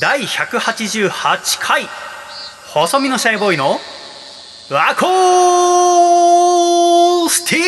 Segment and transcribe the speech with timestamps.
[0.00, 1.86] 第188回。
[2.72, 3.78] 細身のシャイボーイの
[4.70, 7.60] アコースティ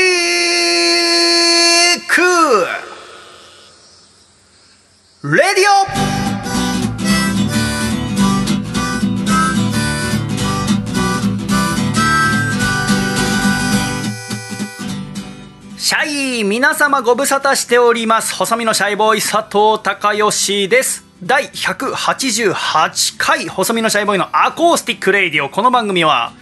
[2.00, 2.23] ック。
[5.36, 5.72] レディオ。
[15.77, 16.07] シャ
[16.41, 18.35] イ皆様ご無沙汰しております。
[18.35, 21.02] 細身のシャイボーイ佐藤孝義です。
[21.25, 26.32] 第188回細身のシャイボーイのアコースティックレイディオこの番組は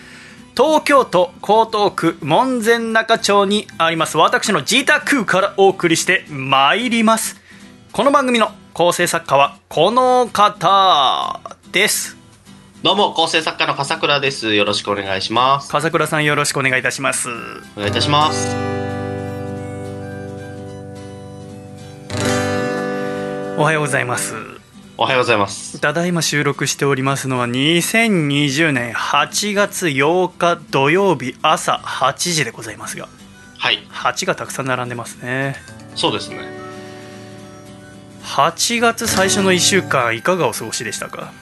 [0.56, 7.38] 東京都江東区門前仲町にあります私の自宅からお送りしてまいります
[7.92, 11.40] この番組の構成作家はこの方
[11.72, 12.16] です
[12.82, 14.54] どうも、構成作家の笠倉です。
[14.54, 15.70] よろしくお願いします。
[15.70, 18.56] 笠倉さんよろしくお願いいたしますお願いいたします。
[23.58, 24.59] おはようございます
[25.02, 25.80] おはようございます。
[25.80, 33.08] ただいま収録しておりますのは2020年8月8日土曜日朝8時でございますが。
[33.56, 35.56] はい、8がたくさん並んでますね。
[35.94, 36.40] そうですね。
[38.24, 41.32] 8月最初の1週間いかがお過ごしでしたか？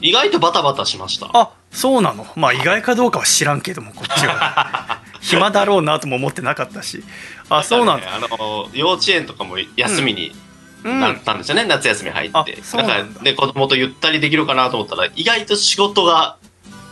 [0.00, 1.28] 意外とバタバタしました。
[1.34, 2.26] あそうなの？
[2.34, 5.02] まあ意外かどうかは知らんけどもこっちは。
[5.20, 7.04] 暇だろうなとも思ってなかったし。
[7.50, 10.45] あそうなんだ、あの、幼稚園とかも休みにうん
[10.86, 12.56] なったんですよね、夏休み入あって。
[12.72, 16.36] だか、で、子供とゆったりできるかなと思ったら、意外と仕事が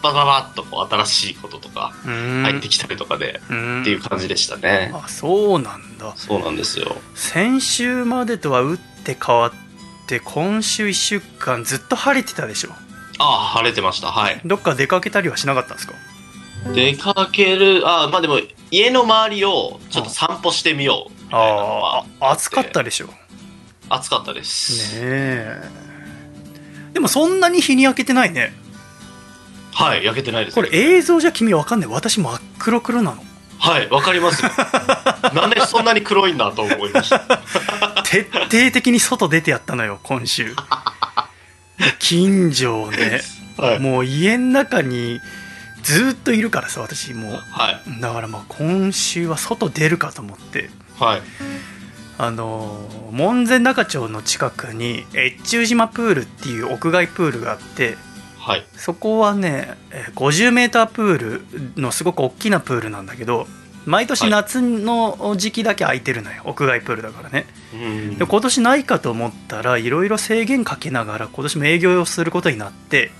[0.03, 4.92] バババッとこう新しいこととか入ってきたりとかで、うんっていう感じでしたね。
[4.95, 6.97] あそうなんだそうなんですよ。
[7.14, 9.53] 先週までとは打って変わっ
[10.06, 12.70] て今週1週間ずっと晴れてたでしょ？
[13.19, 14.08] ああ、晴れてました。
[14.08, 14.40] はい。
[14.45, 15.95] どっか出かけたりはしなかったんですか？
[16.74, 18.40] 出かける、あまあでも、
[18.70, 23.07] 家の周りをちょっと散歩してみようみたいなのはああ暑かったでしょ？
[23.07, 23.13] ね
[23.89, 24.92] 暑かったです。
[24.96, 25.62] え
[26.92, 28.52] でもそんなに日に焼けてないね
[29.72, 30.55] はい、焼けてないです。
[30.55, 33.24] これ映像じゃ君わかんない私真っ黒黒なの
[33.58, 34.50] はい、わかりますよ。
[35.34, 37.42] なんでそんなに黒いんだと思いました。
[38.05, 40.55] 徹底的に外出てやったのよ今週
[41.98, 43.22] 近所をね
[43.56, 43.78] はい。
[43.80, 45.20] もう家の中に
[45.83, 48.01] ずっといるからさ私もうはい。
[48.01, 50.70] だからまあ今週は外出るかと思って
[51.01, 51.22] はい。
[52.17, 57.97] あの門前仲町の近くに越中島プールっていう屋外プールがあって
[58.39, 58.64] はい。
[58.77, 59.75] そこはね
[60.14, 61.19] 50m プー
[61.75, 63.47] ルのすごく大きなプールなんだけど
[63.86, 73.11] 毎年夏の時期だけ空いてるのよ屋外プールだからねうんで今年ないかと思ったらいろいろ制限かけながら今年も営業をすることになって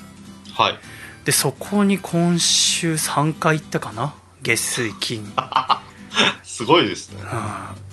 [0.53, 0.78] はい。
[1.25, 5.32] でそこに今週3回行ったかな月水金
[6.44, 7.22] すごいですね。
[7.22, 7.84] うん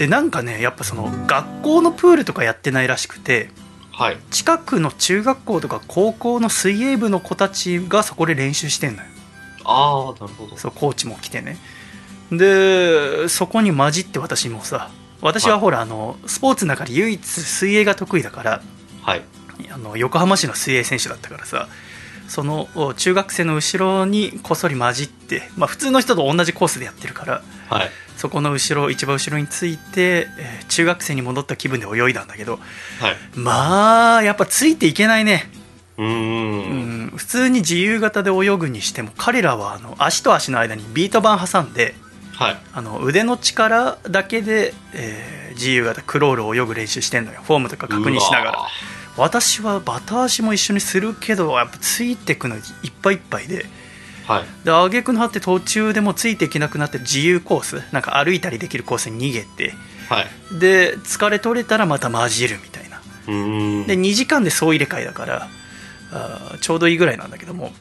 [0.00, 3.50] でなんかねやっぱその学校のプールとかやってないらしくて
[3.92, 4.16] はい。
[4.30, 9.08] 近くの中学校とか高校の水泳部の子たちがそこで練習してんのよ
[9.62, 10.56] ああ、なるほど。
[10.56, 11.58] そうコーチも来てね
[12.32, 14.90] でそこに混じって私もさ
[15.20, 18.62] 私はほら、あのスポーツの中で唯一水泳が得意だから
[19.02, 19.22] はい。
[19.70, 21.68] あの横浜市の水泳選手だったからさ
[22.26, 27.90] そのお中学生の後ろにこっそり混じって、まあ、普通の人と同じコースでやってるからはい。
[28.20, 32.58] そこの後ろ一番後ろについて、えー中学生に戻った気分で泳いだんだけど
[33.00, 33.16] はい。
[33.34, 35.50] まあやっぱついていけないね、
[35.96, 37.06] うん。
[37.06, 41.94] ん、普通に自由形で泳ぐにしても彼らはあの足と足の間にビート板挟んで
[42.34, 42.56] はい。
[42.74, 47.40] あの腕の力だけで、えー自由形クロールを泳ぐ練習してんのよ。
[47.42, 48.58] フォームとか確認しながら。
[49.16, 52.62] 私はバタ足も一緒にするけどやっぱついてくのいっ
[53.02, 53.79] ぱいいっぱいでー
[54.30, 54.44] はい。
[54.64, 59.74] で挙句の果て途中でもついていけなくなって自由コースなんか歩いたりできるコースに逃げて
[60.08, 60.58] はい。
[60.58, 63.86] で疲れ取れたらまた混じるみたいなうーん。
[63.86, 65.48] で2時間で総入れ替えだから
[66.12, 67.72] あーちょうどいいぐらいなんだけども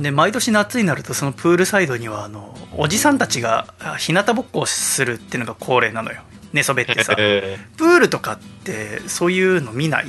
[0.00, 6.20] で毎年夏になるとそのプールサイドにはあのおじさんたちがあ日向ぼっこをするっていうのが恒例なのよ
[6.52, 10.06] 寝そべってさえプールとかってそういうの見ない？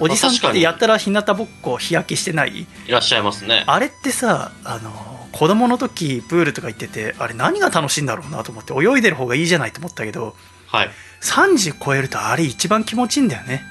[0.00, 2.52] おじさんってやったら日向ぼっこ日焼けしてない？
[2.52, 3.64] ーいらっしゃいますね。
[3.66, 4.90] あれってさあの
[5.32, 10.34] 子供の時プールとか行っててあれ何が楽しいんだろうなと思って泳いでる方がいいじゃないと思ったけど
[10.66, 10.90] はい。
[11.22, 13.62] 30超えるとあれ一番気持ちいいんだよね。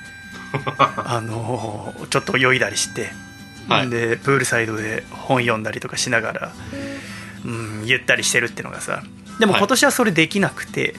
[0.78, 3.12] あのちょっと泳いだりして、
[3.68, 3.90] はい。
[3.90, 6.52] でプールサイドで本読んだりとかしながら、
[7.46, 9.04] うん、ゆったりしてるっていうのがさ。
[9.40, 9.62] でもはい。
[9.62, 10.96] 今年はそれできなくて、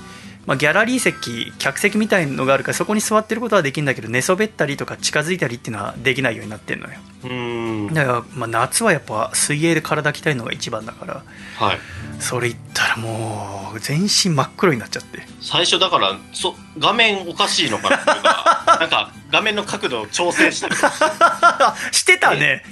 [0.48, 6.94] まあ、ギャラリー席客席みたいのがあるからそこに座ってることはできるんだけど寝そべったりとか近づいたりっていうのはできないようになってるのよ。
[7.25, 7.94] うん。
[7.94, 11.23] だから、まあ、夏はやっぱ水泳で体鍛えるのが一番だから
[11.59, 11.79] はい。
[12.20, 15.23] それ言ったらもう全身真っ黒になっちゃって。
[15.41, 20.75] 最初だからそ画面おかしいのかなっていうかなんか画面の角度を調整したり
[21.93, 22.65] してたね。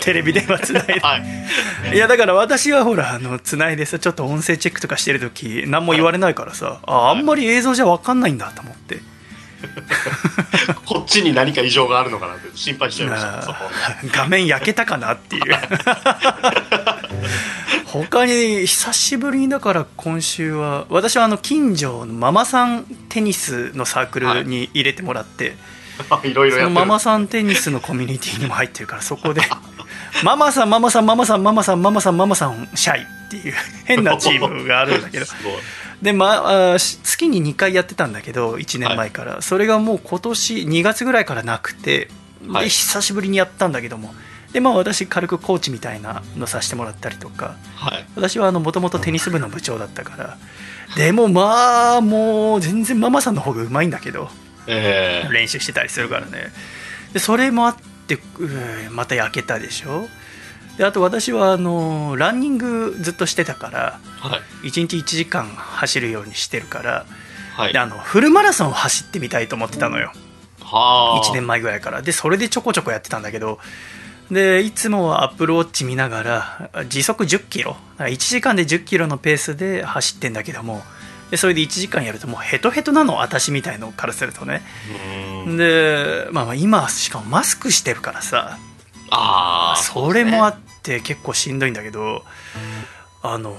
[0.00, 1.00] テレビ電話つないで。
[1.00, 1.94] はい。
[1.94, 9.00] いやだから私はほらあのつないでさちょっと音声チェックとかしてる時何も言われないからさ、ああんまり映像じゃ分かんないんだと思って、
[10.84, 13.56] こっちに何か異常があるのかなって心配しちゃいました
[14.12, 15.42] 画面焼けたかなっていう。
[17.86, 25.56] 他に久しぶりにだから今週は私はあの近所のママさんテニスのサークルに入れてもらって、
[26.22, 29.42] いろいろそのママさんテニスのコミュニティにも入ってるからそこで
[30.22, 33.54] ママさんママさんママさんママさんママさんママさんシャイっていう
[33.86, 35.26] 変なチームがあるんだけど。
[35.26, 35.52] すごい
[36.02, 42.08] で、まあ、し月に2回やってたんだけど1年前から、それがもう今年2月ぐらいからなくて
[42.42, 42.68] で、はい。
[42.68, 44.14] 久しぶりにやったんだけども。
[44.52, 47.56] で、まあ、私軽くコーチみたいなのさせてもらったりとか。
[47.76, 48.06] はい。
[48.16, 50.38] 私はもともとテニス部の部長だったから。
[50.96, 54.28] でもまあもう全然ママさんの方がうまいんだけど。
[54.66, 56.52] え練習してたりするからね。
[57.12, 57.76] でそれもあっ
[58.06, 58.18] て
[58.90, 60.08] また焼けたでしょ
[60.80, 64.68] であと私はあのランニングずっとしてたからー、はい。
[64.68, 67.04] 1日1時間走るようにしてるから
[67.54, 67.74] はい。
[67.74, 70.10] であのフルマラソンを走ってみたいと思ってたのよ。
[70.62, 71.22] はあ。
[71.22, 72.00] 1年前ぐらいから。
[72.00, 73.58] でそれでちょこちょこやってたんだけど
[74.30, 77.76] でいつもはアップルウォッチ見ながら時速1 0キロ。
[77.98, 80.82] 1時間で1 0キロのペースで走ってんだけども
[81.30, 84.62] でそれで1時間やるともうヘトヘトなの私みたいのからするとね。
[85.46, 85.56] うん。
[85.58, 88.56] で、まあ、まあ今しかもマスクしてるからさ。
[89.10, 92.24] ああそれもあっって結構しんどいんだけど
[93.22, 93.54] あの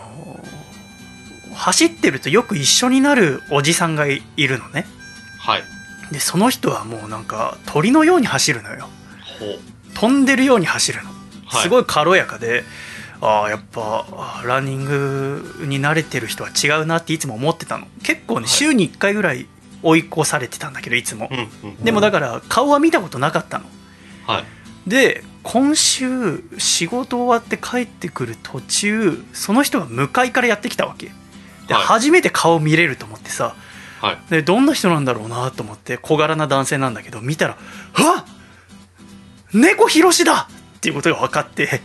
[1.54, 4.88] 走ってるとよく一緒になるおじさんがいいるのね。
[5.40, 5.64] はい。
[6.12, 8.90] でその人はもうなんか鳥のように走るのよ。
[9.94, 11.10] 飛んでるように走るの。
[11.46, 11.64] はい。
[11.64, 12.64] すごい軽やかで、
[13.22, 17.88] ああやっぱあランニングに慣れてる人は違うなっていつも思ってたの。
[18.04, 18.48] 結構ね、はい。
[18.48, 19.46] 週に1回ぐらい
[19.84, 21.84] 追い越されてたんだけどいつも、うんうん。
[21.84, 23.66] でもだから顔は見たことなかったの。
[24.26, 24.90] はい。
[24.90, 31.12] で今週仕事終わって帰ってくる途中その人が向かいからやってきたわけ。
[31.68, 31.84] で、はい。
[31.84, 33.56] 初めて顔見れると思ってさ
[34.02, 34.18] はい。
[34.30, 37.58] でどんな人なんだろうなと思って小柄な男性なんだけど見たら
[37.94, 38.26] 「あ
[39.54, 40.48] 猫ひろしだ!」
[40.78, 41.82] っていうことが分かって。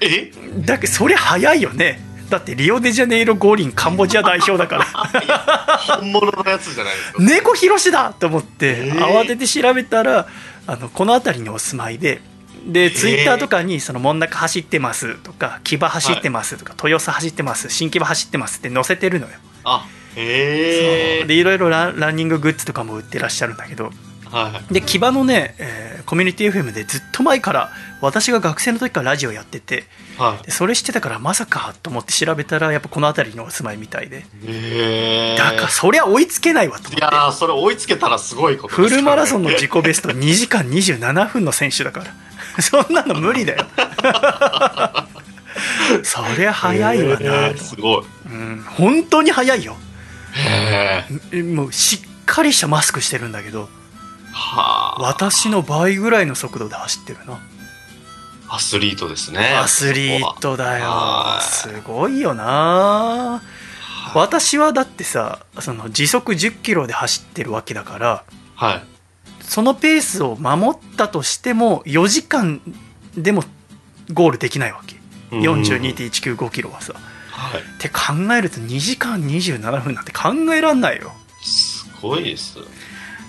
[0.00, 0.30] え？
[0.58, 2.00] だけどそりゃ早いよね。
[2.28, 4.84] だってリオデジャネイロ五輪カンボジア代表だから。
[6.00, 7.22] 本物のやつじゃないですか。
[7.22, 8.12] 猫ひろしだ!
[8.12, 8.98] と思って、えー。
[8.98, 10.26] 慌てて調べたら
[10.66, 12.20] あのこの辺りにお住まいで
[12.66, 19.32] でツイッターとかにその「真ん中走ってます」とか「木場走ってます」とか「豊洲走ってます」「新木場走ってます」って載せてるのよ、
[19.64, 19.86] あ
[20.16, 23.92] へえでいろいろランランニンググッズとかも売ってらっしゃるんだけど。
[24.30, 29.84] はいで木場のね、えーコミュニティ FM でずっと前から私が学生の時からラジオやってて
[30.16, 30.44] はい。
[30.46, 34.24] でそれ知ってたからまさかと思って調べたらやっぱこの辺りにお住まいみたいで。
[35.36, 42.06] だからそりゃ追いつけないわと思いやってーそれ追いつけたらすごいことフルマラソンのの自己ベスト2時間27分の選手だから
[42.62, 43.66] そんなの無理だよ。
[46.02, 47.50] そりゃ早いわな。
[47.52, 48.04] と、すごい。
[48.26, 49.76] うん、本当に早いよ。
[51.54, 53.70] もうしっかりしたマスクしてるんだけど
[54.32, 55.02] はあ。
[55.02, 57.38] 私の倍ぐらいの速度で走ってるな
[58.48, 59.54] アスリートですね。
[59.56, 60.84] アスリートだよ。
[60.90, 61.44] はい。
[61.44, 63.42] すごいよな。
[64.14, 68.95] 私はだってさその時速1 0キロで走ってるわけだからはい
[69.48, 72.60] そのペースを守ったとしても4時間
[73.16, 73.44] でも
[74.12, 74.96] ゴールできないわけ。
[75.32, 75.40] うん。
[75.40, 76.94] 42.195キロはさ。
[77.30, 77.60] はい。
[77.60, 81.12] って考えると2時間27分なんて考えらんないよ。
[81.42, 82.58] すごいです。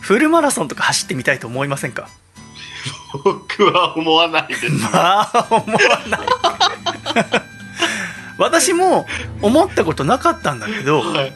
[0.01, 2.09] フルマラソンとか走ってみたいと思いませんか？
[3.24, 4.69] 僕は思わないです。
[4.91, 5.77] まあ思わ
[6.09, 6.19] ない。
[8.38, 9.05] 私も
[9.41, 11.33] 思ったことなかったんだけどはい。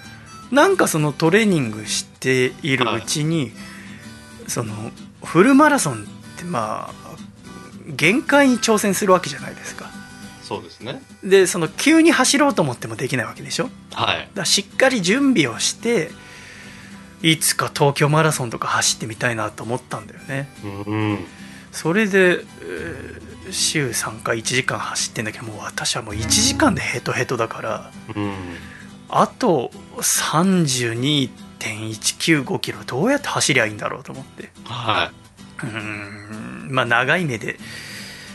[0.51, 3.51] なんかそのトレーニングしているうちに、
[4.51, 4.91] その
[5.24, 5.98] フルマラソンっ
[6.38, 7.15] てまあ
[7.88, 9.89] 限界に挑戦するわけじゃないですか。
[10.43, 11.01] そうですね。
[11.24, 13.70] でその急に走ろうと思ってもできないわけでしょ？
[13.93, 14.29] はい。
[14.36, 16.12] らしっかり準備をして
[17.24, 20.50] いつか東京マラソンとか走ってみたいなと思ったんだよね。
[20.86, 21.25] うん
[21.72, 28.34] それで、えー週3回1時間走ってんだけどもう私はもう1時間でヘトヘトだからうん。
[29.10, 29.72] あと
[31.61, 34.49] 32.195キロどうやって走りゃいいんだろうと思って。
[34.65, 35.11] は
[35.63, 37.57] うーんまあ長い目で、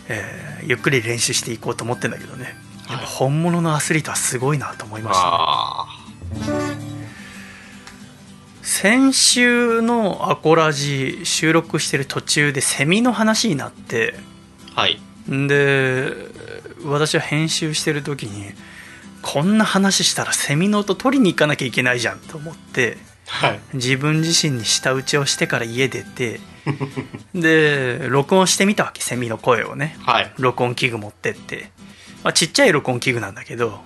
[0.08, 2.56] えーゆっくり練習していこうと思ってんだけどね。
[2.90, 5.86] やっぱ本物のアスリートはすごいなと思いいました、ね、あ
[8.62, 14.14] 先週のアコラジ収録してる途中でセミの話になって
[14.74, 15.00] はい。
[15.28, 16.12] で
[16.84, 18.52] 私は編集してる時に
[19.22, 23.60] こんな話したらセミの音取りに行かなきゃいけないじゃんと思ってはい。
[23.74, 26.40] 自分自身に舌打ちをしてから家出て
[27.34, 29.96] で録音してみたわけセミの声をね。
[30.02, 30.32] はい。
[30.38, 31.70] 録音器具持ってって、
[32.22, 33.80] まあ、ちっちゃい録音器具なんだけど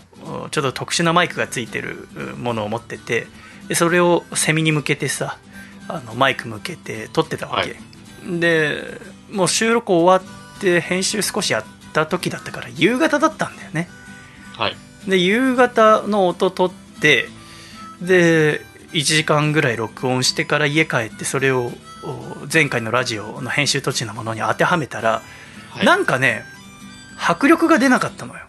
[0.50, 3.26] ちょっと特殊なマイクがついてるものを持ってて
[3.68, 5.38] でそれをセミに向けてさ
[5.88, 7.76] あのマイク向けて撮ってたわけ、
[8.25, 10.25] でもう収録終わ
[10.56, 13.88] って編集少しやった時だったから夕方だったんだよね。
[14.56, 14.76] はい。
[15.09, 16.70] で夕方の音撮っ
[17.00, 17.28] て
[18.00, 21.70] で1時間ぐらい録音してから家帰ってそれを
[22.02, 25.23] お前回のラジオの編集途中のものに当てはめたら、
[25.70, 25.87] はい。
[25.87, 26.44] なんかね
[27.18, 28.40] 迫力が出なかったのよ。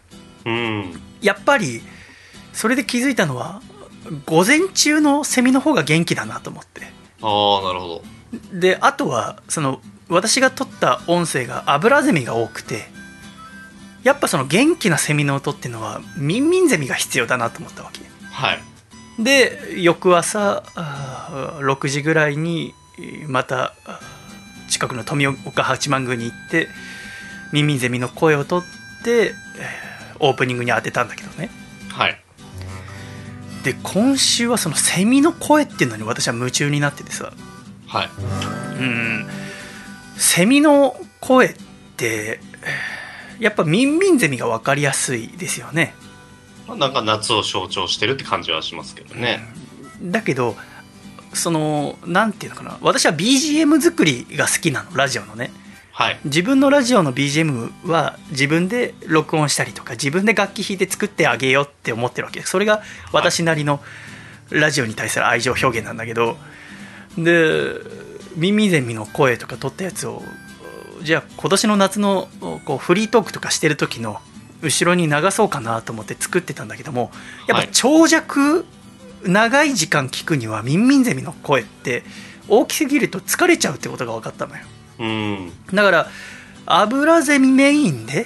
[0.45, 1.01] うん。
[1.21, 1.81] やっぱり
[2.53, 3.61] それで気づいたのは
[4.25, 6.81] 午前中のセミの方が元気だなと思って。
[7.21, 8.03] ああなるほど。
[8.53, 12.89] であとはその私が撮った音声がアブラゼミが多くて
[14.03, 18.01] やっぱその元気なセミの音っていうのはミンミンゼミが必要だなと思ったわけ。
[18.31, 18.70] はい
[19.23, 22.73] で翌朝あー6時ぐらいに
[23.27, 23.73] また
[24.69, 26.67] 近くの富岡八幡宮に行って
[27.51, 29.31] ミンミンゼミの声を取って、えー
[30.23, 31.49] オープニングに当てたんだけどね。
[31.89, 32.21] はい。
[33.63, 37.33] で今週はそのセミの声っていうのに私は夢中になっててさ。
[37.87, 38.09] はい。
[38.79, 39.27] うん。
[40.17, 41.55] セミの声っ
[41.97, 45.95] てえーやっぱミンミンゼミが分かりやすいですよね
[46.67, 49.39] まあなんか夏を象徴してるって感じはしますけどね。
[50.01, 50.55] だけど
[51.33, 52.77] そのなんていうのかな。
[52.81, 54.95] 私は BGM 作りが好きなの。
[54.95, 55.51] ラジオのね。
[55.91, 56.19] はい。
[56.25, 62.41] 自分のラジオの BGM は自分で録音したりとか自分で楽器弾いて作ってあげようって思ってるわけ。
[62.41, 63.81] それが私なりの
[64.49, 66.37] ラジオに対する愛情表現なんだけど。
[67.17, 67.73] で
[68.35, 70.23] 耳ゼミの声とか撮ったやつを
[71.03, 72.29] じゃあ今年の夏の
[72.65, 74.21] こうフリートークとかしてる時の
[74.61, 77.11] 後ろに流そうかなと思って作ってたんだけども
[77.47, 78.65] やっぱはい長尺
[79.23, 82.03] 長い時間聞くにはミンミンゼミの声って
[82.47, 84.63] 大きすぎると疲れちゃうってことが分かったのよ。
[84.99, 85.51] うん。
[85.73, 86.07] だから
[86.65, 88.25] アブラゼミメインで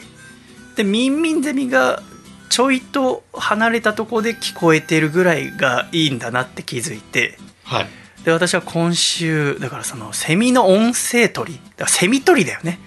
[0.75, 2.01] でミンミンゼミが
[2.49, 7.37] ちょいと離れたところで聞こえてるぐらいがいいんだなって気づいて。
[7.63, 7.87] はい。
[8.23, 12.79] で私は今週だからそのセミの音声取りだからセミ取りだよね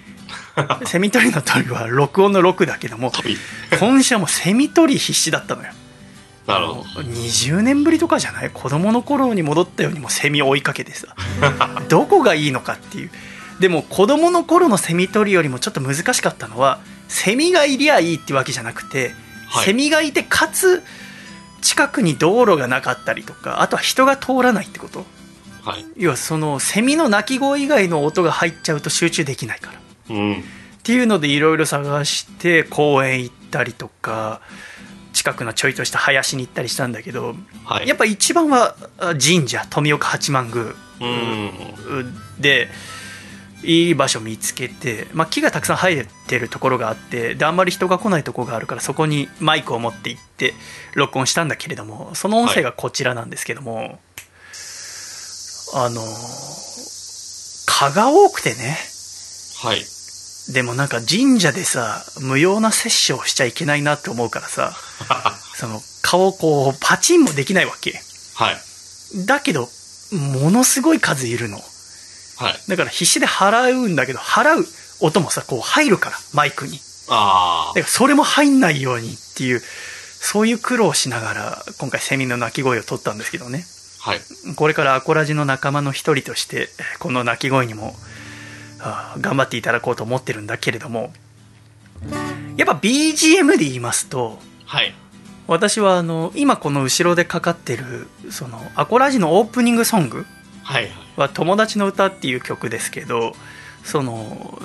[0.86, 3.12] セミ取りの取りは録音の録だけども
[3.78, 5.72] 今週はもうセミ取り必死だったのよ。
[6.46, 6.82] なるほど。
[7.02, 8.50] 20年ぶりとかじゃない？
[8.50, 11.08] 子供の頃に戻ったようにもうセミ追いかけてさ。
[11.88, 13.10] どこがいいのかっていう。
[13.60, 19.14] でも子供の頃のセミ取りよりもちょっと難しかったのはセミがいりゃいいってわけじゃなくて、
[19.48, 19.66] はい。
[19.66, 20.82] セミがいてかつ
[21.60, 25.04] 近くに道路がなかったりとかあとは人が通らないってこと。
[25.64, 25.84] はい。
[25.98, 29.78] 要はそのセミの鳴き声以外の音が入っちゃうと集中できないから
[30.10, 30.44] うん
[30.88, 34.40] っていうのでいろいろ探して公園行ったりとか
[35.12, 37.34] 近くのちょいとした林に行ったりしたんだけど、
[37.66, 37.88] はい。
[37.88, 40.64] やっぱ一番はあ神社富岡八幡宮
[41.00, 42.14] うん。
[42.40, 42.68] で
[43.62, 50.54] いい場所見つけて、まあ、木がたくさん生えてるところがあってであんまり人が来ないところがあるからそこにマイクを持って行って
[50.94, 53.98] 録音したんだけれどもその音声がこちらなんですけども、
[55.74, 56.00] あの
[57.66, 58.78] 蚊が多くてね。
[59.60, 59.97] はい
[60.48, 64.74] でもなんか神社でさ無用な殺生をしちゃいけないなって思うからさ
[65.54, 68.00] その顔をこうパチンもできないわけ。
[68.34, 68.60] はい。
[69.26, 69.68] だけど
[70.12, 71.62] ものすごい数いるの。
[72.36, 72.60] はい。
[72.68, 74.66] だから必死で払うんだけど払う
[75.00, 76.80] 音もさこう入るからマイクに。
[77.08, 79.62] あだからそれも入んないようにっていう
[80.20, 83.66] そういう苦労をしながら今回セミの鳴き声を取ったんですけどね。
[84.00, 84.20] あはい。
[84.56, 87.96] これからアコラジの仲間の一人としてこの鳴き声にも
[89.20, 91.12] 頑張っていただこうと思ってるんだけれども。
[92.56, 94.94] やっぱ BGM で言いますとはい。
[95.46, 100.26] 私はあの今この後ろでかかってるそのアコラジのオープニングソング
[100.62, 100.92] はいはい。
[101.16, 103.34] は「友達の歌」っていう曲ですけど
[103.82, 104.60] その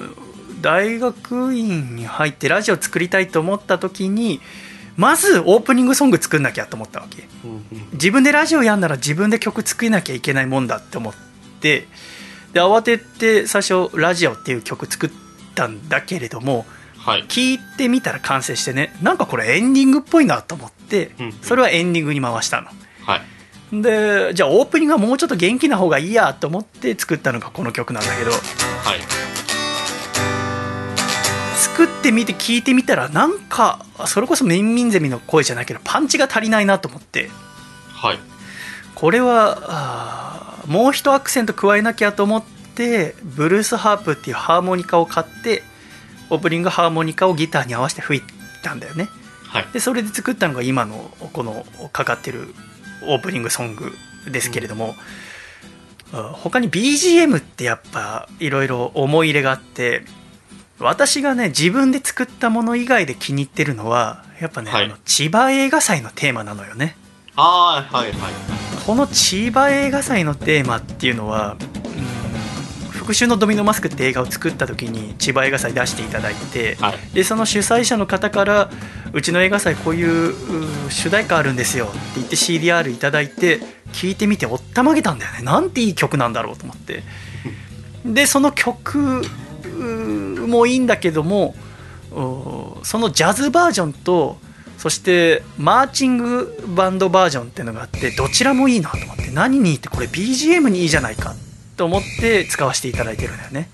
[0.61, 4.41] 大学院に入ってラジオ作りたいと思った時に
[4.97, 7.23] まずオープニングソング作んなきゃと思ったわけ。
[7.93, 11.13] 自分でラジオやんなら自分で曲作りなきゃいけないもんだって思っ
[11.61, 11.87] て
[12.53, 15.09] で慌てて最初「ラジオ」っていう曲作っ
[15.55, 16.65] たんだけれども
[16.97, 17.25] はい。
[17.27, 22.67] 聞いてみたら完成してねなんかこれエンディングっぽいなと思ってうんそれはエンディングに回したの。
[23.05, 23.21] はい。
[23.81, 28.31] でじゃあオープニングはもうちょっと元気な方がいいやと思って作ったのがこの曲なんだけど。
[28.31, 28.39] はい。
[31.57, 37.29] 作ってみて聞いてみたらなんかそれこそミンミンゼミの声じゃないけどパンチが足りないなと思って。
[37.93, 38.19] はい。
[38.95, 42.43] これはあーもう一アクセント加えなきゃと思っ
[42.75, 45.63] てブルースハープっていうハーモニカを買って
[46.29, 48.21] オープニングハーモニカをギターに合わせて吹い
[48.63, 49.09] たんだよね。
[49.47, 49.67] はい。
[49.73, 52.53] でそれで作ったのが今のこのかかってる
[53.07, 53.91] オープニングソング
[54.31, 54.95] ですけれども、
[56.13, 60.05] あ他に BGM ってやっぱいろいろ思い入れがあって
[60.79, 64.85] 私がね自分で作ったもの以外で気に入ってるのはやっぱね、はい。
[64.85, 66.95] あの千葉映画祭のテーマなのよね。
[67.35, 68.72] ああ、はいはい。
[68.85, 71.55] この千葉映画祭のテーマっていうのは
[71.97, 71.99] 「う
[72.89, 76.97] ん復讐のドミノマスク」って映画を作った時に千葉映画祭出していただいて、はい。
[77.13, 78.69] でその主催者の方から
[79.11, 80.35] 「うちの映画祭こういうう
[80.89, 83.59] 主題歌あるんですよ」って言って CDR いただいて
[83.93, 87.03] 聞いてみておったまげたんだよねなんていい曲なんだろうと思って
[88.05, 91.55] でその曲うもいいんだけども
[92.11, 94.37] うそのジャズバージョンと
[94.77, 101.35] そしてマーチングバンドバージョンっていうのがあってどちらもいいなと思って何にいいってこれ BGM にいいじゃないか
[101.77, 103.69] と思って使わせていただいてるんだよね。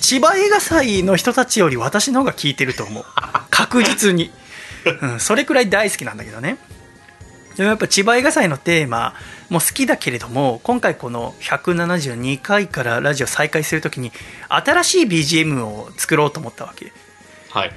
[0.00, 3.04] 千葉映画祭の人たちより私の方が聞いてると思う。
[3.50, 4.30] 確実に、
[5.02, 6.58] うん、それくらい大好きなんだけどね。
[7.56, 9.14] でもやっぱ千葉映画祭のテーマ
[9.50, 14.12] も好きだけれども今回この172回からラジオ再開するときに
[14.48, 16.92] 新しい BGM を作ろうと思ったわけ。
[17.50, 17.72] はい。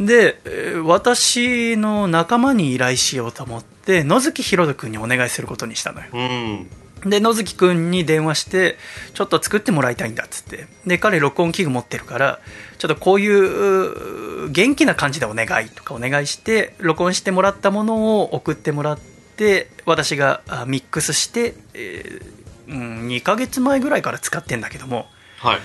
[0.00, 6.70] でえー私の仲間に依頼しようと思って野月ひろと君にお願いすることにしたのようん。
[7.04, 8.76] で野月くんに電話して
[9.14, 12.40] ちょっと作ってもらいたいんだっつってで彼録音器具持ってるから
[12.78, 18.98] ちょっとこういうう元気な感じでお願いとかお願いして録音してもらったものを送ってもらっ
[19.36, 25.06] て私があミックスして、えーうん、2ヶ月前ぐらいから使ってんだけども
[25.38, 25.58] はい。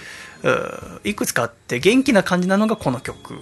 [0.43, 3.35] ういくつかあって元気な感じなのがこの曲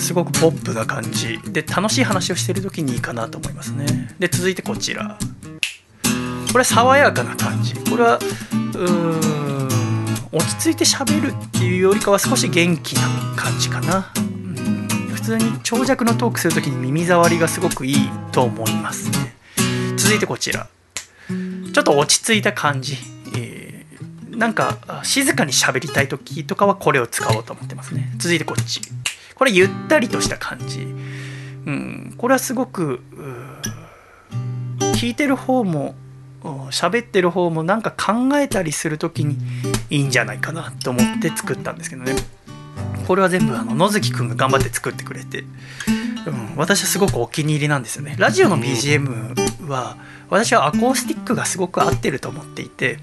[0.00, 1.38] すごくポップな感じ。
[1.44, 4.14] で楽しい話をしてる時にいいかなと思いますね。
[4.18, 5.18] で続いてこちら。
[6.52, 7.74] これは爽やかな感じ。
[7.74, 9.58] これはうーん
[10.32, 13.02] 落ち着いて喋るっていうよりかは少し元気な
[13.36, 14.88] 感じかな、うん。
[15.12, 19.34] 普通に長尺のトークする時に耳障りがすごくいいと思いますね。
[19.96, 20.68] 続いてこちら。
[21.28, 22.96] ちょっと落ち着いた感じ、
[23.36, 23.72] えー
[24.32, 28.12] なんか静かに喋りたい時とかはこれを使おうと思ってますね。
[28.18, 28.80] 続いてこっち。
[29.42, 30.84] これゆったりとした感じ、う
[31.72, 33.00] ん、これはすごく
[34.94, 35.96] 聞いてる方も
[36.70, 39.36] 喋ってる方もなんか考えたりする時に
[39.90, 42.14] いいんじゃないかなと思って作ったんですけどね。
[43.08, 45.44] これは全部あの野月くんが頑張って作ってくれて、う
[46.30, 48.14] ん、私はすごくお気に入りなんですよね。
[48.20, 49.96] ラジオの BGM は
[50.30, 53.00] 私はアコースティックがすごく合ってると思っていて。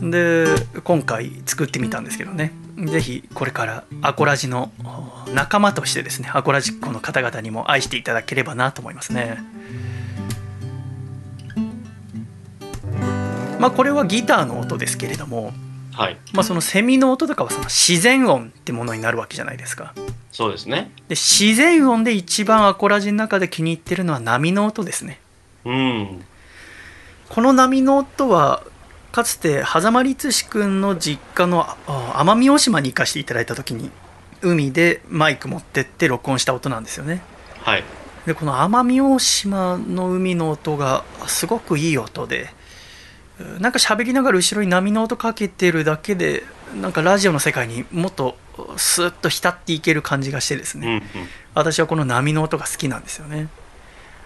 [0.00, 0.46] で
[0.82, 2.52] 今回作ってみたんですけどね。
[2.76, 4.72] ぜひこれからアコラジの
[5.26, 9.38] お仲間としてですねアコラジっ子の方々にも愛していただければなと思いますね
[13.60, 15.52] まあこれはギターの音ですけれども
[15.94, 16.18] はい。
[16.32, 19.94] まあそのセミの音とかはその自然音ってものになるわけじゃないですか
[20.32, 20.90] そうですね。
[21.08, 25.20] で自然音で一番アコラジの中で気に入ってるのは波の音ですね
[25.64, 26.24] うん。
[27.28, 28.64] この波の音は
[29.14, 33.92] かつて狭間律志くんの実家のあ奄美大島に行かせていただいた時に
[34.42, 37.22] 海でマイク持ってって録音した音なんですよね
[37.60, 37.84] はい。
[38.26, 42.48] でこの奄美大島の海の音がすごくいい音で
[43.38, 46.42] うんなんか喋りながら後ろに波の音かけてるだけで
[46.80, 48.36] なんかラジオの世界にもっと
[48.76, 51.28] スーッと浸っていける感じがしてですね、うんうん。
[51.54, 53.46] 私はこの波の音が好きなんですよね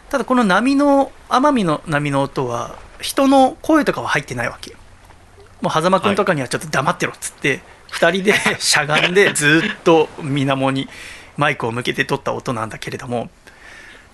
[0.08, 4.77] ただこの波の奄美の波の音は人の声とかは入ってないわけよ
[5.60, 7.60] もう狭間くんとかにはちょっと黙ってろっつって、
[7.92, 10.88] 2人で しゃがんでずっと水面に
[11.36, 13.30] マイクを向けて撮った音なんだけれども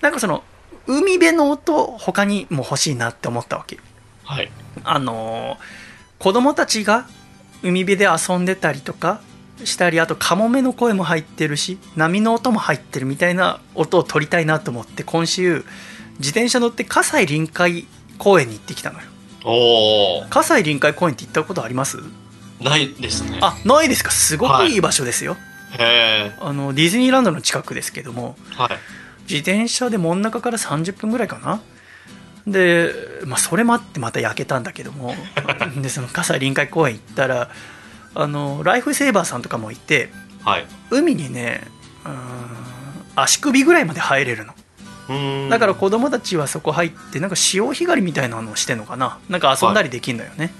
[0.01, 0.43] なんかその
[0.87, 3.79] 海辺の音他にも欲しいなって思ったわけ
[4.23, 4.51] はい。
[4.83, 5.85] あのー
[6.19, 7.05] 子供たちが
[7.61, 9.21] 海辺で遊んでたりとか
[9.63, 15.65] したりあとカモメの声も入ってるし波の音も入ってるみたいな音を撮りたいなと思って今週
[16.17, 17.85] 自転車乗って葛西臨海
[18.17, 19.05] 公園に行ってきたのよ
[19.45, 20.29] おー。
[20.29, 21.97] 葛西臨海公園って行ったことあります？
[22.61, 23.39] ないですね。
[23.41, 24.11] あないですか？
[24.11, 25.37] すごくいい場所ですよ、
[25.77, 26.35] へえ。
[26.39, 28.77] あのディズニーランドの近くですけどもはい。
[29.31, 31.61] 自転車で真ん中から30分ぐらいかな？
[32.47, 32.93] で、
[33.25, 35.15] まあ、それもあってまた焼けたんだけども
[35.81, 37.49] でその葛西臨海公園行ったら
[38.13, 40.09] あのライフセーバーさんとかもいて
[40.43, 40.65] はい。
[40.91, 41.61] 海にね
[42.05, 42.15] うーん
[43.15, 44.53] 足首ぐらいまで入れるの。
[45.49, 49.19] だから子供たちはそこ入ってなんか潮干狩りみたいなのをしてんのかな。
[49.29, 50.51] なんか遊んだりできるんだよね、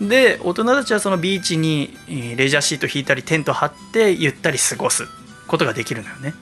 [0.00, 5.04] で大人たちはそのビーチにえーレジャーシート引いたりテント張ってゆったり過ごす
[5.46, 6.34] ことができるのよね。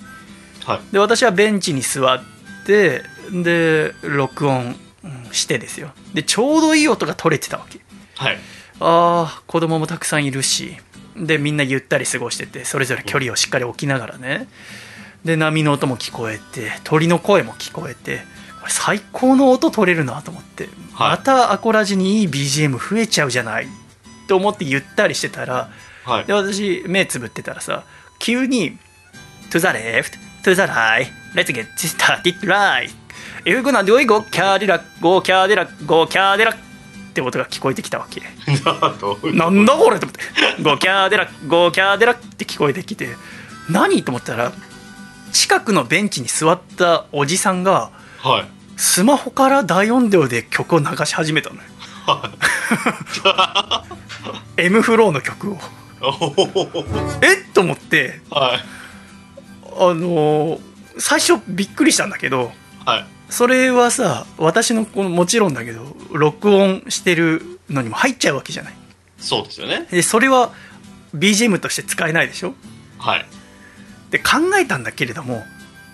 [0.64, 0.80] はい。
[0.92, 2.20] で私はベンチに座っ
[2.66, 5.90] てで録音うんしてですよ。
[6.14, 7.80] でちょうどいい音が取れてたわけ。
[8.16, 8.38] はい。
[8.80, 10.76] ああ子供もたくさんいるし。
[11.16, 14.48] でみんなゆったり過ごしててそれぞれ距離をしっかり置きながらね
[15.24, 18.22] で波の音も聞こえて鳥の声も聞こえて
[18.60, 21.10] これ最高の音取れるなと思って、はい。
[21.10, 23.66] またアコラジにいい BGM 増えちゃうじゃない
[24.28, 25.70] と思ってゆったりしてたら
[26.04, 26.24] はい。
[26.24, 26.32] で。
[26.32, 27.84] 私目つぶってたらさ
[28.18, 28.78] 急に
[29.50, 32.90] 「To the left to the right let's get started right
[33.44, 36.52] if gonna do it go キャデラ go キャデラ go キャデラ」
[37.10, 38.22] って音が聞こえてきたわけ。
[39.32, 40.20] なんだこれと思って
[40.62, 43.16] 「ゴキャーデラゴーキャーデラ」って聞こえてきて
[43.68, 44.04] 何？
[44.04, 44.52] と思ったら
[45.32, 47.90] 近くのベンチに座ったおじさんが
[48.22, 48.44] はい。
[48.76, 51.62] スマホから大音量で曲を流し始めたのよ
[52.06, 53.84] は
[54.56, 55.58] M フローの曲を
[57.22, 57.34] え？
[57.34, 58.60] っと思ってはい。
[59.76, 60.60] あのー
[60.98, 62.52] 最初びっくりしたんだけど
[62.84, 63.06] はい。
[63.28, 68.74] それはさ私のこのもちろんだけど録音してるのにも入っちゃうわけじゃない
[69.18, 69.86] そうですよね。
[69.90, 70.52] でそれは
[71.14, 72.54] BGM として使えないでしょ？
[72.98, 73.26] はい。
[74.10, 75.44] で考えたんだけれども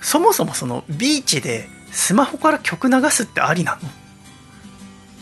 [0.01, 3.89] そもそもそのビーチでスマホから曲流すってありなの？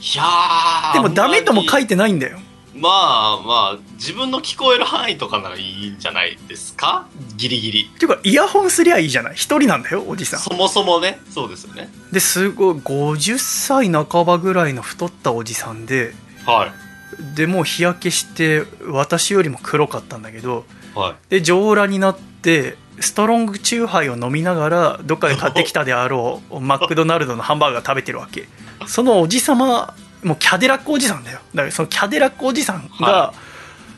[0.01, 2.39] いやーでもダメとも書いいてないんだよ
[2.77, 7.07] まあまあ、自分の聞こえる範囲とかならいいんじゃないですか？
[7.37, 7.85] ギリギリ。
[7.85, 9.35] っていうかイヤホンすりゃいいじゃない？
[9.37, 11.89] 一人なんだよおじさんそもそもね、そうですよね。
[12.11, 17.37] ですごい50歳半ばぐらいの太ったおじさんではい。
[17.37, 20.65] でもう日焼けして私よりも黒かったんだけど
[20.97, 21.15] はい。
[21.31, 28.49] で上裸になってストロングチューハイを飲みながらどっかで買ってきたであろう マクドナルドのハンバーガー食べてるわけ。
[28.87, 31.41] そのおじさまもうキャデラックおじさんだよ。
[31.55, 33.35] だからそのキャデラックおじさんが、は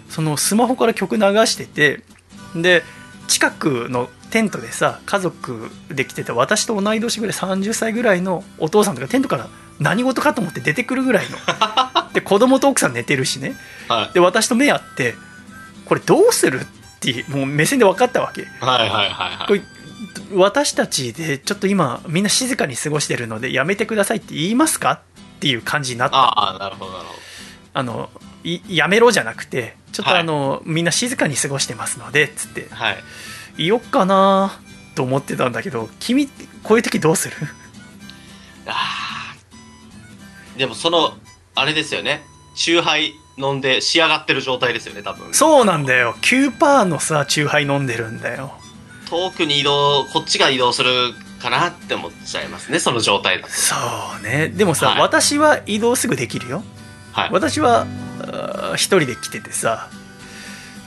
[0.08, 2.02] そのスマホから曲流してて
[2.54, 2.84] で
[3.28, 11.36] 近くのテントでさ家族で来てて私と同い年ぐらい30歳ぐらいのお父さんとかテントから何事かと思って出てくるぐらいの。
[12.14, 13.56] で子供と奥さん寝てるしね。
[13.88, 14.14] はい。
[14.14, 15.14] で私と目合って
[15.84, 19.62] これどうするってもう目線で分かったわけはいはいはい
[20.34, 27.14] 私たちでちょっと今みんな静かに過ごしてるのでやめてくださいって言いますかっていう感じになったああ、なるほどなるほ
[27.74, 28.10] あの
[28.42, 32.74] いやめろじゃなくてちょっとはいあの、みんな静かに過ごしてますのでつってど。
[32.74, 32.96] はい。
[33.56, 34.60] 言おっかな
[34.94, 36.28] と思ってたんだけど君
[36.62, 37.36] こういう時どうする？
[38.66, 41.14] あーでもその、
[41.54, 42.22] あれですよね。
[42.54, 45.32] チューハイ飲んで仕上がってる状態ですよね、多分。
[45.34, 48.52] そうなんだよ9%のさチューハイ飲んでるんだよ
[49.08, 50.90] 遠くに移動、こっちが移動する
[51.40, 53.52] かなって思っちゃいますね、その状態だと。
[53.52, 53.74] そ
[54.20, 56.62] うねでもさ、はい私は移動すぐできるよ
[57.12, 57.30] はい。
[57.30, 57.86] 私は
[58.74, 59.88] 一人で来ててさ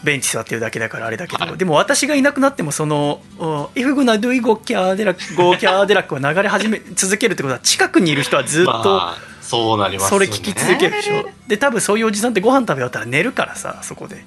[0.03, 1.57] ベンチ座ってるだけだからあれだけど、はい。
[1.57, 14.23] でも私がいなくなってもその「If gonna do it go Cadillac go Cadillac」を流れ始め続けるってことは近くにいる人はずっとまあ、そうなりますそれ聞き続けるでしょ、で多分そういうおじさんってご飯食べ終わったら寝るからさそこで。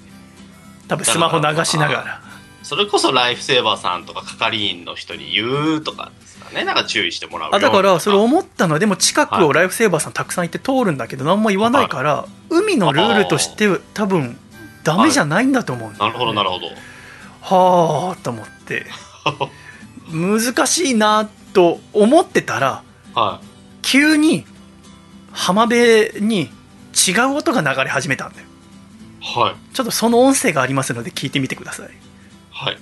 [0.88, 2.20] 多分スマホ流しながら。
[2.62, 6.64] それこそライフセーバーさんとか係員の人に言うとかですかね。
[6.64, 8.74] なんか注意してもらうよあだからそれを思ったの。
[8.74, 14.38] はでも近くをライフセーバーさんたくさんいて通るんだけど何も言わないから海のルールとして多分
[14.84, 16.66] ダメじゃないんだと思うんだよねなるほど、なるほど。
[17.40, 18.86] はあと思って
[20.10, 22.82] 難しいなと思ってたら
[23.14, 23.46] はい。
[23.82, 24.44] 急に
[25.32, 26.50] 浜辺に
[27.08, 28.46] 違う音が流れ始めたんだよ
[29.20, 29.74] はい。
[29.74, 31.88] ちょっとその音声がありますので聞いてみてください
[32.50, 32.78] はい。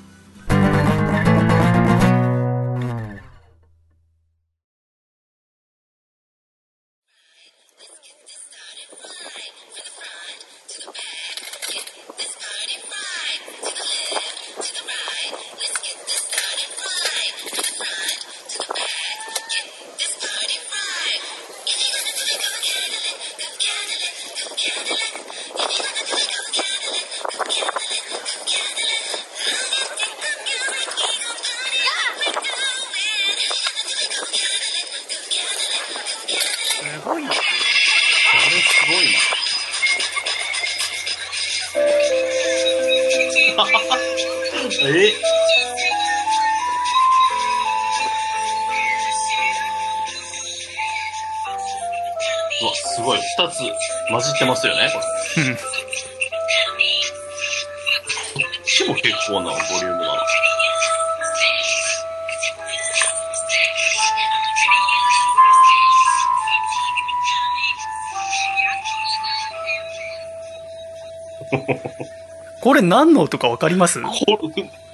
[72.90, 74.00] 何の音か分かります？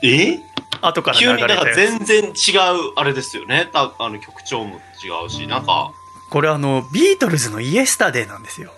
[0.02, 0.38] え？
[0.82, 2.32] 後から急になんか全然違う
[2.96, 3.70] あれですよね。
[3.72, 5.92] ああの曲調も違うし、なんか、
[6.30, 8.72] これあのビートルズの「イエスタデー」なんですよ。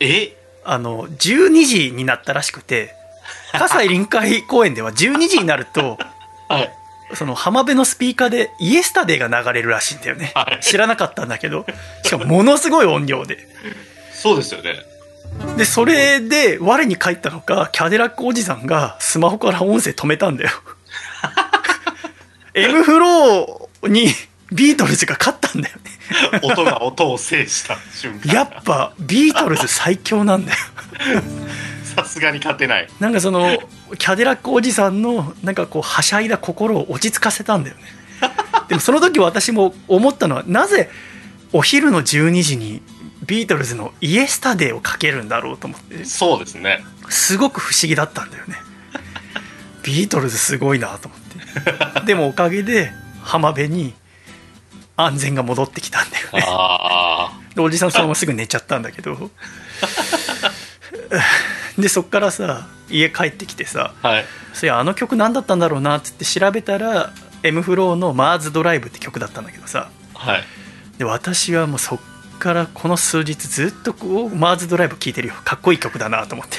[0.00, 0.36] え？
[0.64, 2.94] あの12時になったらしくて
[3.52, 5.98] 葛西臨海公園では12時になると
[6.48, 6.72] はい。
[7.14, 10.64] その浜辺のスピーカーで「イエスタデー」が流れるらしいんだよね、はい。
[10.64, 11.66] 知らなかったんだけど
[12.04, 13.36] しかもものすごい音量で。
[14.14, 14.76] そうですよね。
[15.56, 20.50] でそれで我に返ったのかキャデラックおじさんがスマホから音声止めたんだよ
[22.54, 24.08] M フローに
[24.52, 25.82] ビートルズが勝ったんだよね
[26.42, 28.32] 音が音を制した瞬間。
[28.32, 30.58] やっぱビートルズ最強なんだよ
[31.84, 32.88] さすがに勝てない。
[33.00, 33.58] なんかその
[33.98, 37.82] キャデラックおじさんのなんかこうはしゃいだ心を落ち着かせたんだよね
[38.68, 40.88] でもその時私も思ったのはなぜ
[41.52, 42.80] お昼の12時に
[43.26, 46.84] ビートルズの「イエスタデー」をかけるんだろうと思ってそうですね。
[47.08, 48.56] すごく不思議だったんだよね
[49.82, 53.94] ビートルズすごいなと思ってでもおかげで浜辺に
[54.96, 59.30] 安全が戻ってきたんだよねあでおじさんそのまますぐ寝ちゃったんだけど
[61.78, 64.08] でそっからさ家帰ってきてさあ。
[64.08, 64.24] はい。
[64.54, 67.10] そやあの曲何だったんだろうなっつって調べたら
[67.42, 70.44] M フローの「マーズドライブ」って曲だったんだけどさはい。
[70.98, 71.98] で私はもうそっ
[72.42, 76.56] からこの数日ずっとこうマーズドライブ聴いてるよかっこいい曲だなと思って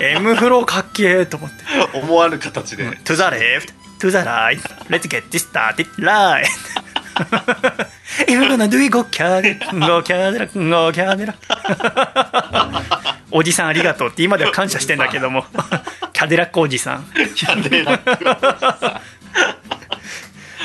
[0.02, 1.56] M フローかっけえと思って
[1.98, 2.84] 思わぬ形で。
[2.88, 6.46] To the left, to the right, let's get this started right.
[8.26, 11.34] If you're gonna do it, go キャデラ、go キャデラ、go キャデラ。
[13.30, 15.44] おじさんありがとうって今では感謝してんだけども、
[16.14, 17.04] キャデラックおじさん。
[17.34, 18.24] キャデラック。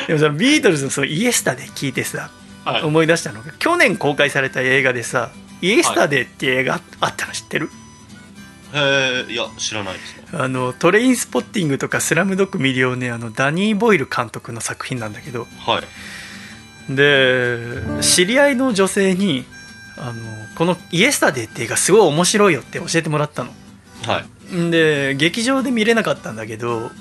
[0.08, 2.32] でもそのビートルズのそのイエスタで聞いてさ、
[2.74, 2.84] はい。
[2.84, 3.42] 思い出したの？
[3.44, 7.34] が、去年公開された映画でさ、イエスタデーっていう映画あったの？
[7.34, 7.70] 知ってる、
[8.74, 10.28] えー、いや、知らないですね。
[10.34, 15.82] あのトレインスポッティングとかスラムドッグミリオネアのダニー・ボイル監督の作品なんだけどは
[16.90, 16.94] い。
[16.94, 19.46] で知り合いの女性に
[19.98, 20.22] あの
[20.56, 23.52] この「イエスタデー」って映画すごい面白いよって教えてもらったの
[24.06, 24.56] はい。
[24.56, 26.92] んで劇場で見れなかったんだけど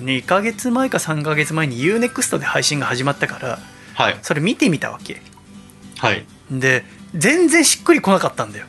[0.00, 3.58] 2ヶ月前か3ヶ月前に UNEXT で配信が始まったから
[3.94, 4.18] はい。
[4.22, 5.22] それ見てみたわけ
[5.98, 6.24] はい。
[6.50, 8.66] で全然しっくりこなかったんだよ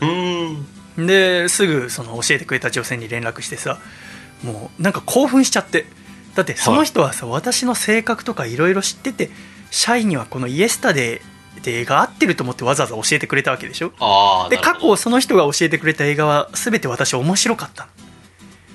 [0.00, 1.06] うーん。
[1.06, 3.78] ですぐその教えてくれた女性に連絡してさ
[4.42, 5.86] もうなんか興奮しちゃって
[6.34, 9.30] だってその人はさ、私の性格とかいろいろ知ってて
[9.70, 14.48] 社員にはこの「イエスタデー」で映画合ってると思ってわざわざ教えてくれたわけでしょああ。
[14.48, 17.88] で過去その人が教えてくれた映画は全て私面白かった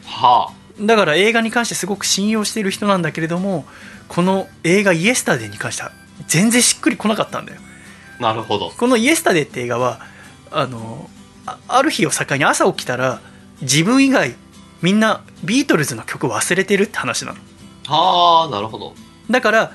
[0.06, 3.66] はのだから映画に関してすごく信用している人なんだけれども
[4.08, 5.92] この映画「イエスタデー」に関しては
[6.28, 7.60] 全然しっくりこなかったんだよ
[8.20, 8.22] あ。
[8.22, 8.72] なるほど。
[8.72, 10.00] この「イエスタデー」って映画は
[10.52, 11.10] あの
[11.46, 13.22] あある日を境に朝起きたら
[13.62, 14.36] 自分以外
[14.82, 17.40] みんなビートルズの曲忘れてるって話なの
[17.88, 18.96] はあ、なるほど。
[19.30, 19.72] だから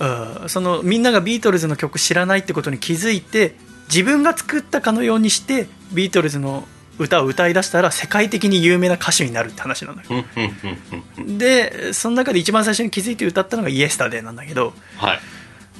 [0.00, 3.56] うんそのみんながビートルズの曲知らないってことに気づいて
[3.88, 6.66] 自分が作ったかのようにしてビートルズの
[6.98, 10.78] 歌を歌い出したら世界的に有名な歌手になるって話なんふんふんふん
[11.16, 11.38] ふん。
[11.38, 15.20] でその中で一番最初に気づいて歌ったのが「イエスタデー」なんだけどはい。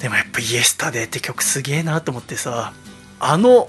[0.00, 2.72] でもやっぱ「イエスタデー」って曲すげえなと思ってさ
[3.20, 3.68] あの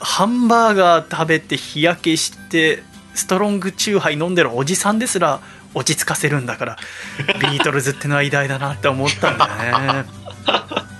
[0.00, 2.82] ハンバーガー食べて日焼けして
[3.14, 5.40] ストロングチューハイ飲んでるおじさんですら
[5.74, 6.76] 落ち着かせるんだから
[7.40, 10.04] ビートルズってのは偉大だなって思ったんだよね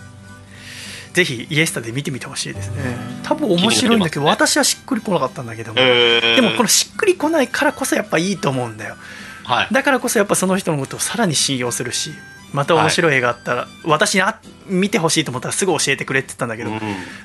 [1.12, 2.96] ぜひイエスタで見てみてほしいですね。
[3.22, 8.96] 多分面白いんだけど、気になります私はしっくりこなかったんだけども、えー、でもこのしっくりこないからこそやっぱいいと思うんだよ。
[9.44, 9.68] はい。
[9.72, 12.12] だからこそやっぱその人のことをさらに信用するし
[12.52, 16.80] また面白い映画あったら、私にあ見てほしいと思ったらすぐ教えてくれって言ったんだけど、うん。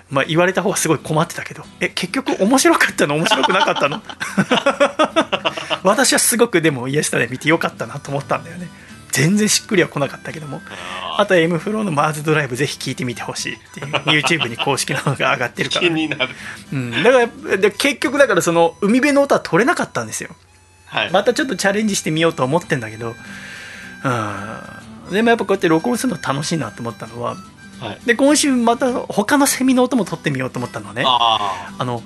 [0.10, 4.02] まあ、言われた方はすごい困ってたけどえ結局面白かったの面白くなかったの？
[5.84, 8.69] 私はすごくでもイエスタで見てよかったなと思ったんだよね
[9.13, 13.88] 全然しっくりは来なかったけどもああと M フローのマーズドライブぜひ聞いてみてほしいっていう
[14.21, 15.88] YouTube に公式の方が上がってるーから。
[15.88, 16.30] 気になる。
[16.73, 20.32] うん、だからで結局だからその海辺の音は取れなかったんですよ。
[20.88, 21.12] はい。
[21.12, 23.13] またちょっとチャレンジしてみようと思ってんだけど。
[24.04, 25.13] うん。
[25.13, 27.36] でもやっぱこうやって録音するの楽しいなと思ったのは
[27.80, 28.06] はい。
[28.06, 31.04] で今週また他のセミの音も取ってみようと思ったのね。
[31.06, 32.02] ああの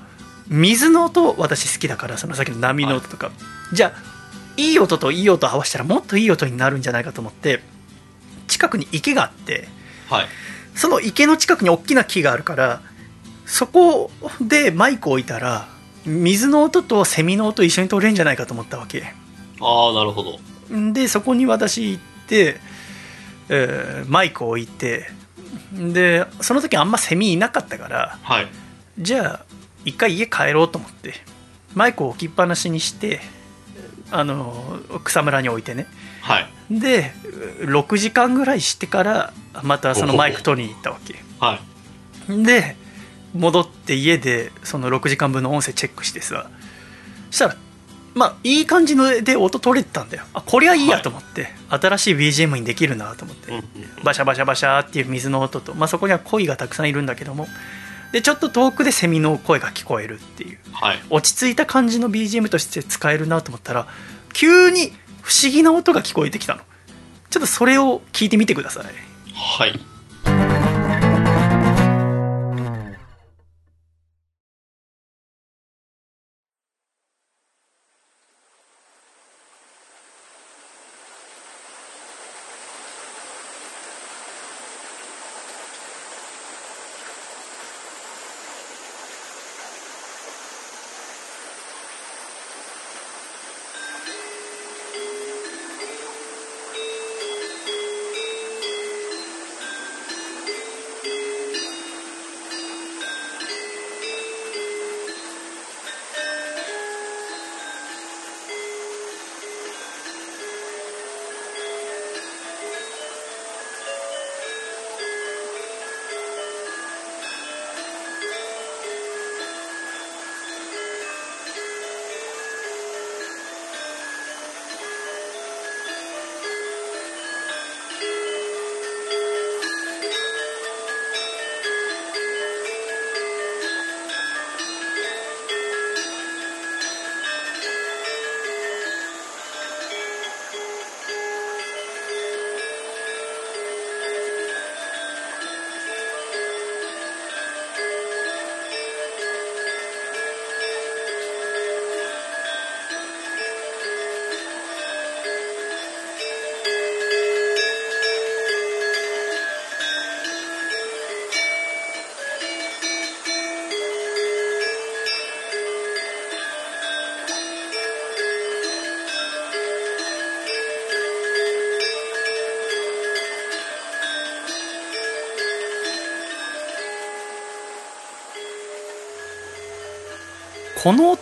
[0.49, 3.31] 水の音私好きだからそのさっきの波の音とか、
[3.73, 4.16] じゃあ
[4.57, 7.61] いい音といい音合わせたらもっといい音になるんじゃないかと思って
[8.47, 9.67] 近くに池があって
[10.09, 10.15] あ。
[10.15, 10.25] はい。
[10.75, 12.81] その池の近くに大きな木があるから
[13.45, 15.67] そこでマイクを置いたら
[16.05, 19.13] 水の音とセミの音一緒に取れるんじゃないかと思ったわけ
[19.59, 20.39] ああ、なるほど。
[20.93, 22.59] でそこに私行って、
[23.49, 25.09] えーマイクを置いて
[25.73, 28.47] でその時あんまセミいなかったからはい。
[28.99, 29.45] じゃあ
[29.85, 31.13] 一回家帰ろうと思って
[31.73, 33.21] マイクを置きっぱなしにして
[34.11, 35.87] あの草むらに置いてね。
[36.21, 36.49] はい。
[36.69, 37.13] で
[37.61, 41.15] 6時間ぐらいしてからまたそのマイク取りに行ったわけ。
[41.39, 41.59] は
[42.29, 42.43] い。
[42.43, 42.75] で
[43.33, 46.49] 戻って家でその6時間分の音声チェックしてさ。
[47.29, 47.55] そしたら
[48.15, 50.23] まあいい感じので音取れてたんだよ。
[50.33, 53.51] あこれはいいやと思って、新しい BGM にできるなと思って、
[54.03, 57.47] バシャバシャバシャっていう水の音と、まあ、そこには鯉がたくさんいるんだけども
[58.11, 60.57] でちょっと遠くでセミの声が聞こえるっていう。
[60.71, 61.03] はい。
[61.09, 63.87] 落ち着いた感じの BGM として使えるなと思ったら
[64.33, 66.61] 急に不思議な音が聞こえてきたの。
[67.29, 68.85] ちょっとそれを聞いてみてください。
[69.33, 69.96] はい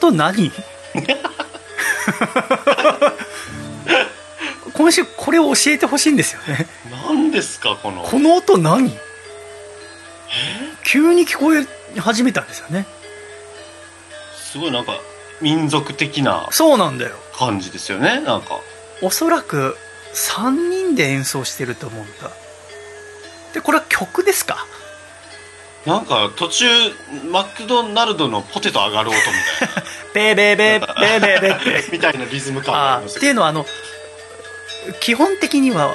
[0.05, 0.51] この音何？
[4.73, 6.67] 今週これを教えてほしいんですよね。
[7.07, 8.03] 何ですかこの。
[8.03, 8.95] この音何？
[10.83, 11.65] 急に聞こえ
[11.99, 12.85] 始めたんですよね。
[14.37, 14.93] すごいなんか
[15.41, 17.15] 民族的なそうなんだよ。
[17.35, 18.59] 感じですよねなんか。
[19.01, 19.75] おそらく
[20.13, 22.29] 3人で演奏してると思うんだ。
[23.55, 24.67] でこれは曲ですか？
[25.87, 26.65] なんか途中
[27.31, 29.23] マクドナルドのポテト上がる音み
[30.15, 33.65] ベーベーベーベーベーベーみたいなリズム感があっていうのはあの
[35.01, 35.93] 基本的には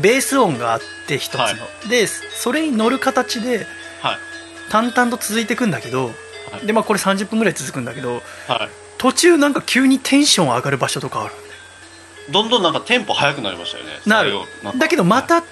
[0.00, 1.50] ベース音があって一つの、は
[1.86, 1.88] い。
[1.88, 3.66] でそれに乗る形で
[4.02, 4.18] はい。
[4.70, 6.12] 淡々と続いていくんだけど、は
[6.62, 6.66] い。
[6.66, 8.22] でまあこれ30分ぐらい続くんだけどはい。
[8.98, 11.34] 途中なんか急にテンション上がる場所とかある。
[12.30, 13.90] どんどんなんかテンポ速くなりましたよね。
[14.06, 14.32] なる。
[14.78, 15.42] だけどまた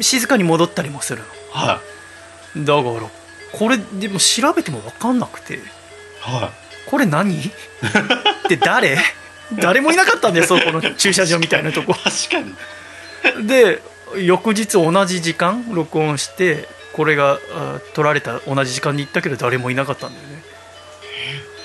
[0.00, 1.80] 静かに戻ったりもするは
[2.54, 3.10] のだから
[3.52, 5.54] これでも調べても分かんなくて。
[5.54, 5.58] い。
[6.20, 6.52] は
[6.94, 7.34] これ何？
[7.40, 7.42] っ
[8.46, 8.96] て誰？
[9.54, 11.90] 誰もいなかったんだよ そこの駐車場みたいなとこ。
[11.90, 12.40] い確か
[13.40, 13.48] に。
[13.48, 13.82] で
[14.18, 20.42] 翌日同じ時間録音してこれがあ撮られた同じ時間に行ったけど誰もいなかったんだよね。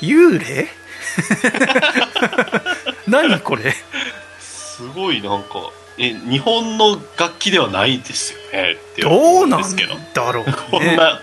[0.01, 0.67] 幽霊？
[3.07, 3.75] 何これ？
[4.39, 9.93] すごいなんかえ日本の楽器ではないですよねど思うなんですけど。
[10.15, 11.19] だろう こんねな、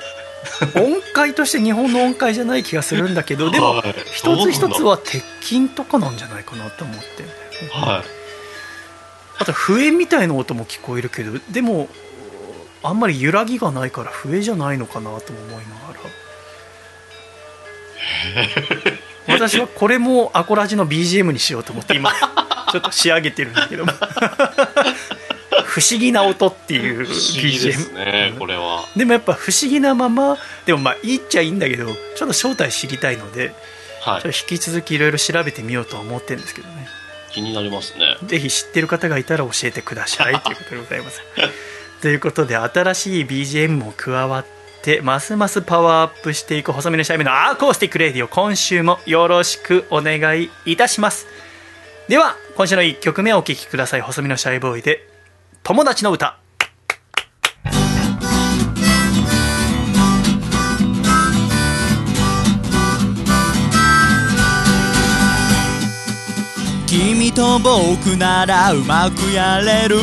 [0.77, 7.25] 音階として日本の音階じゃない気がするんだけどでもはい一つ一つは鉄筋とかなんじゃないかなと思って。
[7.73, 8.05] はい。
[9.39, 11.89] あと笛みたいな音も聞こえるけどでも
[12.83, 16.01] あんまり揺らぎがないから笛じゃないのかなとも思いながら。
[19.35, 22.13] 私はこれもアコラジの BGM にしようと思って今
[22.71, 23.93] ちょっと仕上げてるんだけども
[25.77, 28.87] 不思議な音っていう不思議です BGM ねこれは。
[28.97, 33.53] でもやっぱ不思議なままでもまあいいっちゃいいんだけどちょっと正体知りたいので
[34.01, 34.23] はい。
[34.23, 36.89] ちょっと引き続きいろいろ調べてみようとは思ってるんですけどね。
[37.31, 38.17] 気になりますね。
[38.25, 41.21] ぜひ知ってる方がいたら教えてくださいということでございます。
[42.01, 44.47] ということで新しい BGM も加わっ
[44.81, 51.27] てますますパワーアップしていく細身のシャイボーイのアコースティックレイディオを今週もよろしくお願いいたします。
[52.09, 54.01] では今週の1曲目お聴きください。
[54.01, 55.06] 細身のシャイボーイで
[55.67, 56.39] 「友達の歌」
[66.87, 69.97] 君と僕ならうまくやれる。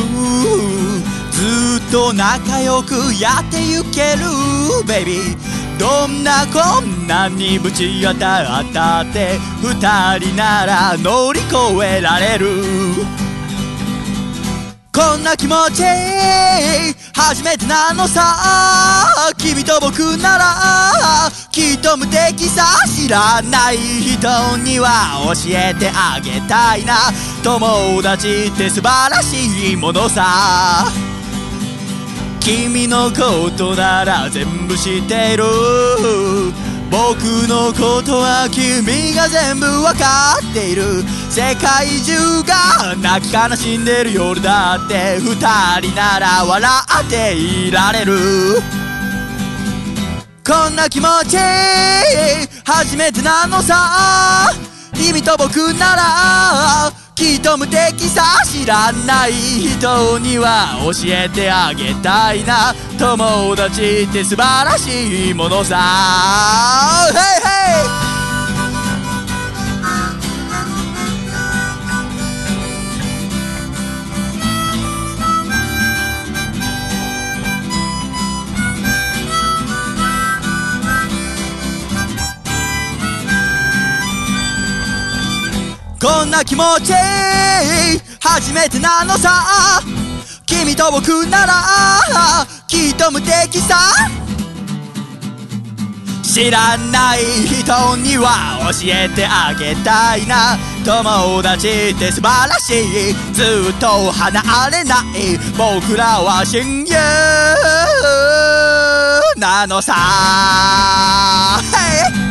[1.30, 4.84] ずっと仲良くやってゆける。
[4.86, 11.56] ベイビーどんな困難にぶち当たったって二人なら乗り越
[11.86, 13.23] えられる。
[14.94, 15.82] こんな気持ち
[17.12, 19.32] 初めてなのさ。
[19.36, 22.64] 君と僕ならきっと無敵さ。
[22.86, 27.10] 知らない人には教えてあげたいな。
[27.42, 30.86] 友達って素晴らしいものさ。
[32.38, 35.44] 君のことなら全部知ってる。
[36.94, 41.02] 僕のことは君が全部わかっている。
[41.28, 45.34] 世界中が泣き悲しんでる夜だって二
[45.80, 46.70] 人なら笑
[47.04, 48.62] っていられる。
[50.46, 51.36] こんな気持ち
[52.64, 54.52] 初めてなのさ。
[54.94, 65.76] 君と僕ならきっと無敵さ知らない人には教えてあげたいな友達って素晴らしいものさ
[67.12, 68.03] Hey, hey!
[86.04, 86.92] こんな気持ち
[88.20, 89.80] 初めてなのさ。
[90.44, 91.54] 君と僕なら
[92.68, 93.78] きっと無敵さ。
[96.22, 100.58] 知らない人には教えてあげたいな。
[100.84, 102.74] 友達って素晴らし
[103.10, 103.14] い。
[103.32, 105.38] ずっと離れない。
[105.56, 106.94] 僕らは親友。
[109.40, 109.94] なのさ、
[111.72, 112.23] hey!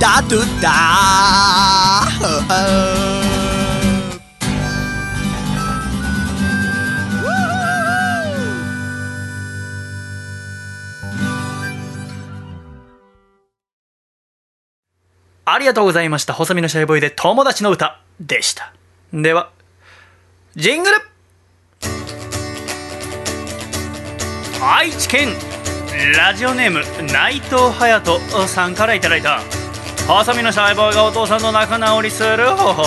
[0.00, 0.70] だとだ
[15.52, 16.32] ありがとうございました。
[16.32, 18.72] 細身のシャイボーイで友達の歌でした。
[19.12, 19.50] では、
[20.54, 20.96] ジングル
[24.62, 25.34] 愛知県
[26.16, 26.82] ラジオネーム
[27.12, 29.40] 内藤隼人さんから頂いた
[30.10, 32.82] だいた細身のシャイボーイがお父さんと仲直りする方法。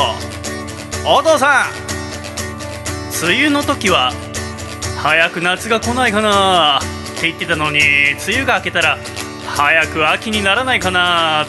[1.05, 4.11] お父さん梅雨の時は
[5.01, 6.79] 早く夏が来ないかな。
[6.79, 8.97] って言ってたのに梅雨が明けたら
[9.47, 11.47] 早く秋にならないかなっ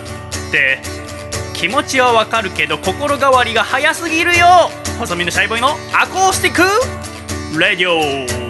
[0.53, 0.81] て。
[1.55, 4.71] 気持ちはわかるけど心変わりが早すぎるよ。
[4.99, 8.44] 細身のシャイボーイのアコースティックレディオ。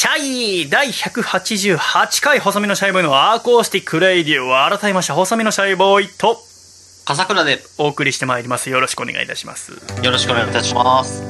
[0.00, 6.38] シャイ第188回細身のシャイボーイのアコースティックレイディオを改めまして細身のシャイボーイと
[7.04, 11.24] 笠倉でお送りしてまいりますよろしくお願いいたしますよろしくお願いいたします。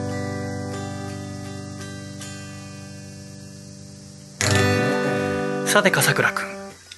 [5.67, 6.45] さて笠倉くん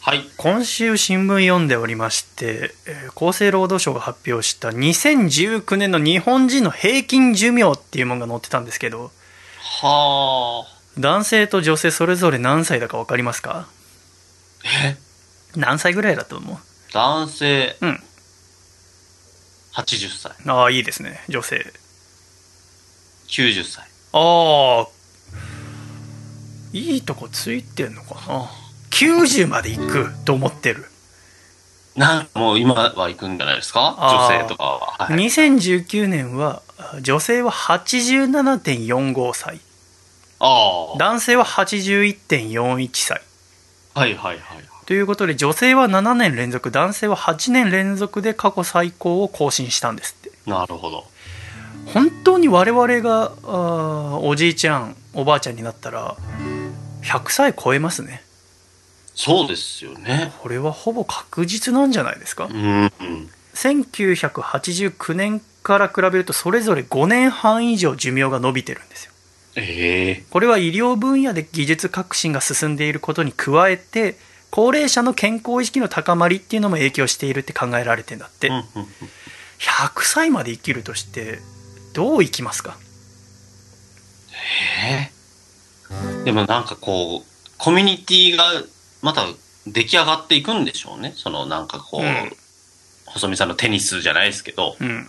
[0.01, 0.29] はい。
[0.39, 9.13] 今週新聞読んでおりまして、えー厚生労働省が発表した2019年の日本人の平均寿命っていうものが載ってたんですけど
[9.83, 10.80] はあ。
[10.99, 13.67] 男性と女性それぞれ何歳だか分かりますか？
[14.85, 14.97] え？
[15.57, 16.59] 何歳ぐらいだと思う？
[16.93, 17.77] 男性。
[17.81, 18.03] うん。
[19.75, 21.25] 80歳、ああいいですね。
[21.29, 21.65] 女性。
[23.29, 23.85] 90歳。
[24.13, 24.89] ああ
[26.73, 28.51] いいとこついてんのかな。
[28.91, 30.87] 90まで行くと思ってる。
[31.97, 33.97] なんかもう今は行くんじゃないですか？
[34.01, 34.81] 女性とかは。
[34.99, 36.63] はい、2019年は
[37.01, 39.61] 女性は87.45歳
[40.41, 40.99] ああ。
[40.99, 43.23] 男性は81.41歳
[43.95, 44.65] はいはいはい。
[44.87, 51.05] ということで女性は7年連続男性は8年連続で過去最高を更新したんですってなるほど。
[51.87, 56.17] 本当に我々があーおじいちゃんおばあちゃんになったら
[57.03, 58.23] 100歳超えますね
[59.15, 60.33] そうですよね。
[60.41, 62.47] これはほぼ確実なんじゃないですか？
[62.47, 62.91] うん。
[63.55, 69.10] 1989年から比べるとそれぞれ5年半以上寿命が伸びてるんですよ
[69.57, 74.17] ええこれは医療分野で技術革新が進んでいることに加えて
[74.51, 78.87] 高齢者の健康意識の高まりっていうのも影響しているって考えられてんだって、うんうんうん。
[79.59, 81.39] 100歳まで生きるとして
[81.95, 82.77] どう生きますか？
[84.85, 88.45] ええでもなんかこう、コミュニティが
[89.03, 89.27] また
[89.67, 91.13] 出来上がっていくんでしょうね。
[91.17, 92.33] そのなんかこう、うん。
[93.07, 95.09] 細見さんのテニスじゃないですけど、うん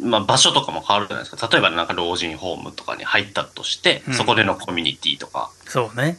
[0.00, 1.48] まあ場所とかも変わるじゃないですか。
[1.50, 6.18] 例えばなんか老人ホームとかに入ったとして、うんそこでのコミュニティとか、そうね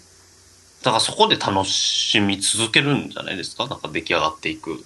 [0.84, 3.68] だからそこで楽しみ続けるんじゃないですか？
[3.68, 4.84] なんか出来上がっていく。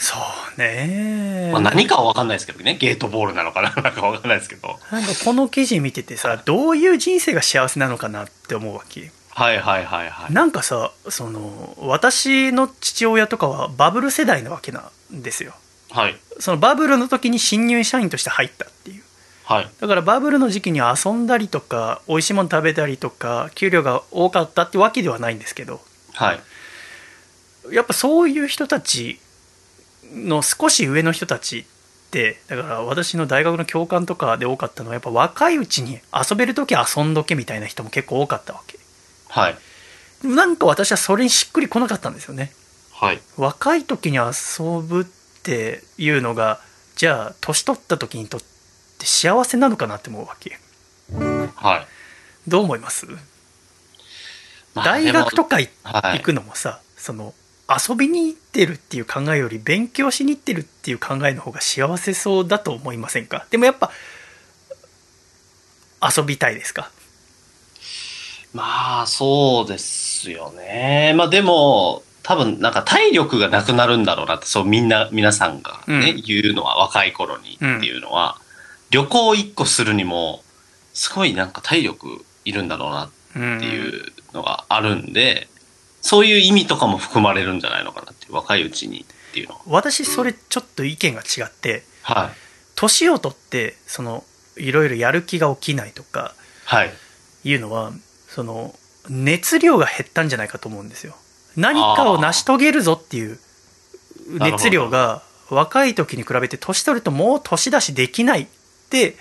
[0.00, 0.14] そ
[0.56, 2.76] うね、まあ何かは分かんないですけどね。
[2.76, 3.70] ゲートボールなのかな？
[3.82, 4.78] なんか分かんないですけど。
[4.92, 10.32] なんかこの記事見ててさどういう人生が幸せなのかなって思うわけはいはいはいはい。
[10.32, 15.52] なんかさその私の父親とかはバブル世代なわけなんですよ
[15.90, 16.16] はい。
[16.38, 19.02] そのバブルの時に新入社員として入ったっていう
[19.44, 19.68] はい。
[19.80, 25.80] だからバブルの時期に遊んだりとか美味しいもの食べたりとか給料が多かったってわけではないんですけど
[26.14, 26.40] はい。
[27.74, 29.18] やっぱそういう人たち
[30.12, 31.64] の少し上の人たちっ
[32.10, 38.78] てだから私の大学の教官とかで多かったのはやっぱ若いうちに遊べる時遊んどけみたいな人も結構多かったわけ
[39.28, 39.56] はい。
[40.24, 42.52] なんか私はそれにしっくりこなかったんですよね
[42.92, 43.20] はい。
[43.36, 45.17] 若い時に遊ぶって
[45.98, 46.60] いうのが
[46.96, 50.58] じゃあ年取った時にとって幸せなのかなって思うわけ。
[51.54, 51.86] はい。
[52.50, 53.06] どう思います？
[54.74, 55.70] まあ大学とか行
[56.22, 57.34] くのもさその
[57.68, 63.46] 遊びに行ってるっていう考えより勉強しに行ってるっていう考えの方が幸せそうだと思いませんか？
[63.50, 63.90] でもやっぱ
[66.16, 66.90] 遊びたいですか？
[68.54, 71.12] まあ、そうですよね。
[71.14, 78.36] まあでも、多分なんか体力がなくなるんだろうなって、そうみんな、皆さんがね、うん言うのは若い頃にっていうのは、
[78.90, 80.42] 旅行一個するにも、
[80.92, 85.48] すごいなんか体力いるんだろうなうんっていうのがあるんで、
[86.02, 89.60] そういう意味とかも含まれるんじゃないのかなって若いうちにっていうのは。
[89.64, 92.28] 私それちょっと意見が違ってはい。
[92.74, 94.22] 年を取ってその
[94.58, 96.34] いろいろやる気が起きないとか
[96.66, 96.92] はい。
[97.44, 97.92] いうのは
[98.28, 98.74] その
[99.08, 101.16] 熱量が減ったんじゃないかと思うんですよ
[101.58, 103.38] 何かを成し遂げるぞっていう
[104.28, 108.46] 熱量が若い時に比べて年取るともう年だしできないっ
[108.90, 109.16] て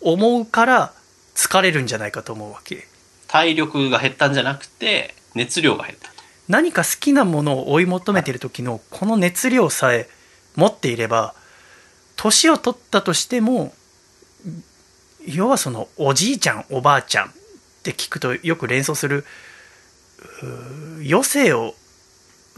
[0.00, 0.92] 思うから
[1.34, 2.86] 疲れるんじゃないかと思うわけ
[3.26, 6.14] 体力が減ったんじゃなくて、熱量が減ったと。
[6.48, 10.08] 何か好きなものを追い求めている時のこの熱量さえ
[10.56, 11.34] 持っていれば
[12.16, 13.72] 年を取ったとしても
[15.24, 17.30] 要はそのおじいちゃんおばあちゃんっ
[17.84, 19.24] て聞くとよく連想する
[21.08, 21.74] 余生を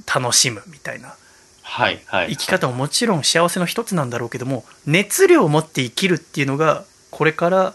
[0.06, 1.16] 楽しむみたいな
[1.62, 2.02] はい。
[2.06, 2.30] はい。
[2.32, 7.74] 生き方ももちろん幸せの一つなんだろうけども熱量を持って生きるっていうのがこれから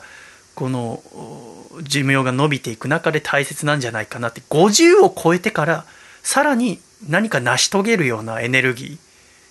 [0.55, 5.85] このお寿命が伸びていく中で大切なんじゃないかなって50を超えてから
[6.23, 8.99] さらに何か成し遂げるようなエネルギーって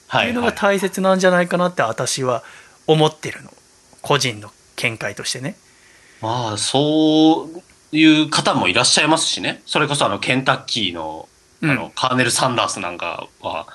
[0.09, 2.45] はいいうのが大切なんじゃないかなって私は
[2.87, 3.53] 思ってるの
[4.03, 5.57] 個人の見解としてね
[6.21, 7.49] まあ、そ
[7.93, 9.63] ういう方もいらっしゃいますしね。
[9.67, 11.29] それこそあの、ケンタッキーの、
[11.63, 13.67] あの、うんカーネル・サンダースなんかは、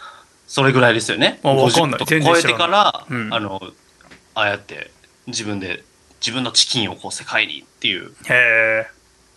[0.47, 1.39] それぐらいですよね。
[1.43, 1.99] あわかんない。
[1.99, 2.43] 50と全然知らない。
[2.43, 3.33] 超えてから、うん。
[3.33, 3.61] あの、
[4.35, 4.91] ああやって
[5.27, 5.83] 自分で、
[6.19, 8.11] 自分のチキンをこう世界にっていう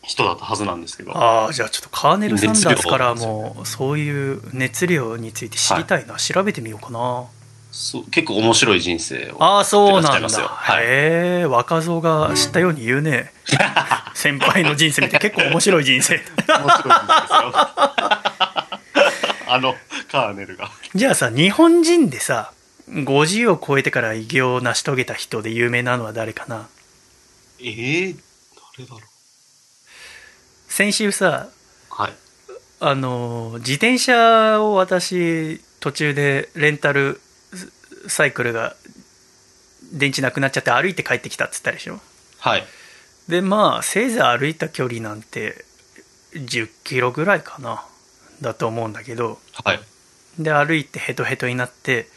[0.03, 1.17] 人だったはずなんですけど。
[1.17, 7.25] ああじゃあちょっとカーネル・サンダースからもそういう熱量について知りたいな、調べてみようかな
[7.77, 9.43] そう結構面白い人生を。
[9.43, 13.33] ああそうなんだはいへえ若造が知ったように言うね
[14.15, 17.53] 先輩の人生見て結構面白い人生面白い人生ですよ。
[19.47, 19.77] あの、
[20.11, 20.71] カーネルが。
[20.95, 22.53] じゃあさ日本人でさ
[22.89, 26.69] 50を超えてから偉業を成し遂げた人で有名なのは誰かな？
[27.59, 28.17] えー、
[28.79, 29.01] 誰だろう。
[30.69, 31.49] 先週さ
[31.91, 32.13] はい。
[32.79, 37.21] あの自転車を私途中でレンタル
[38.09, 38.75] サイクルが
[39.93, 42.01] 電池なくなっちゃって歩いて帰ってきたっつったでしょ？
[42.39, 42.65] はい。
[43.29, 45.65] でまあせいぜい歩いた距離なんて
[46.35, 47.85] 10キロぐらいかな
[48.41, 49.81] だと思うんだけどはい。
[50.39, 52.09] で歩いてヘトヘトになって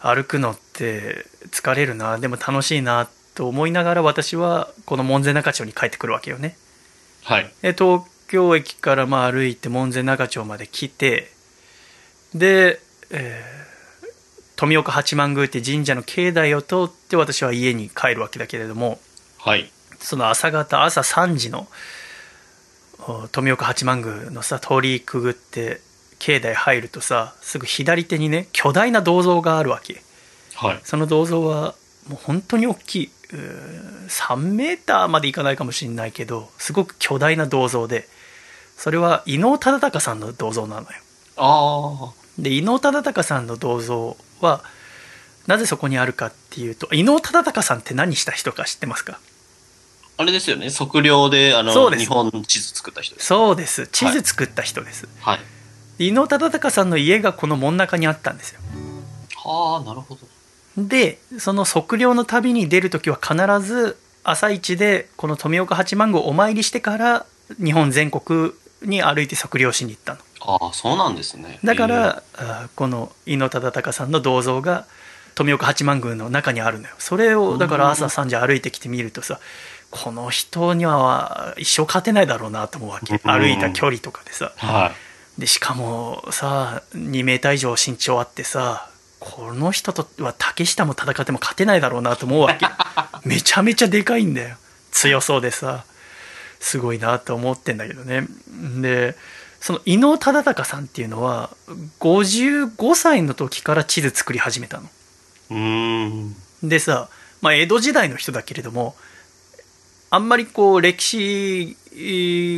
[0.00, 6.56] 歩くのって疲れるなでも楽しいなと思いながら私はこの門前仲町に帰ってくるわけよね
[7.24, 7.50] はい。
[7.62, 11.30] で東京駅からまあ歩いて門前仲町まで来て
[12.34, 13.57] で、えー
[14.58, 18.98] 富岡八幡宮って神社の境内を通って私は家に帰るわけだけれども
[19.38, 19.70] はい。
[20.00, 21.68] その朝方朝3時の
[23.06, 25.80] お富岡八幡宮のさ通りくぐって
[26.18, 30.02] 境内入るとさすぐ左手にね巨大な銅像があるわけ
[30.56, 30.80] はい。
[30.82, 31.76] その銅像は
[32.08, 38.08] もう本当に大きいうー3メーターまでいかないかもしれないけどすごく巨大な銅像で
[38.76, 40.88] それは伊能忠敬さんの銅像なのよ
[41.36, 44.62] あで伊能忠敬さんの銅像は
[45.46, 49.18] なぜそこにあるかっていうと伊能忠敬さんって何した人か知ってますか？
[50.18, 50.22] あ。
[50.22, 50.70] あれですよね。
[50.70, 53.26] 測量で、あの、日本地図作った人です。
[53.28, 56.08] そうです地図作った人です、はい。
[56.08, 58.60] 伊能忠敬さんの家がこの真ん中にあったんですよ
[59.36, 60.20] はあ、なるほど。
[60.76, 63.34] でその測量の旅に出る時は必
[63.66, 67.26] ず朝一でこの富岡八幡宮をお参りしてから
[67.56, 71.58] 日本全国に歩いて測量しに行ったのああ、そうなんですね。
[71.62, 74.86] だから、あこの伊能忠敬さんの銅像が
[75.34, 76.94] 富岡八幡宮の中にあるのよ。
[76.98, 79.40] それをだから朝3時歩いてきてみるとさ
[79.90, 83.14] この人には一生勝てないだろうなと思うわけ。
[83.14, 83.20] うん。
[83.20, 84.52] 歩いた距離とかでさ。
[84.56, 85.40] えーはい。
[85.40, 88.90] でしかもさ2メーター以上身長あってさ
[89.20, 92.66] この人とは竹下も戦っても勝てないだろうなと思うわけ。
[93.28, 94.56] めちゃめちゃでかいんだよ。
[94.92, 95.84] 強そうでさ
[96.58, 98.26] すごいなと思ってんだけどね。
[98.80, 99.14] で
[99.60, 101.50] その伊能忠敬さんっていうのは
[102.00, 104.88] 55歳の時から地図作り始めたの
[105.50, 106.36] うーん。
[106.62, 107.08] でさ、
[107.40, 108.94] まあ、江戸時代の人だけれども
[110.10, 111.76] あんまりこう歴史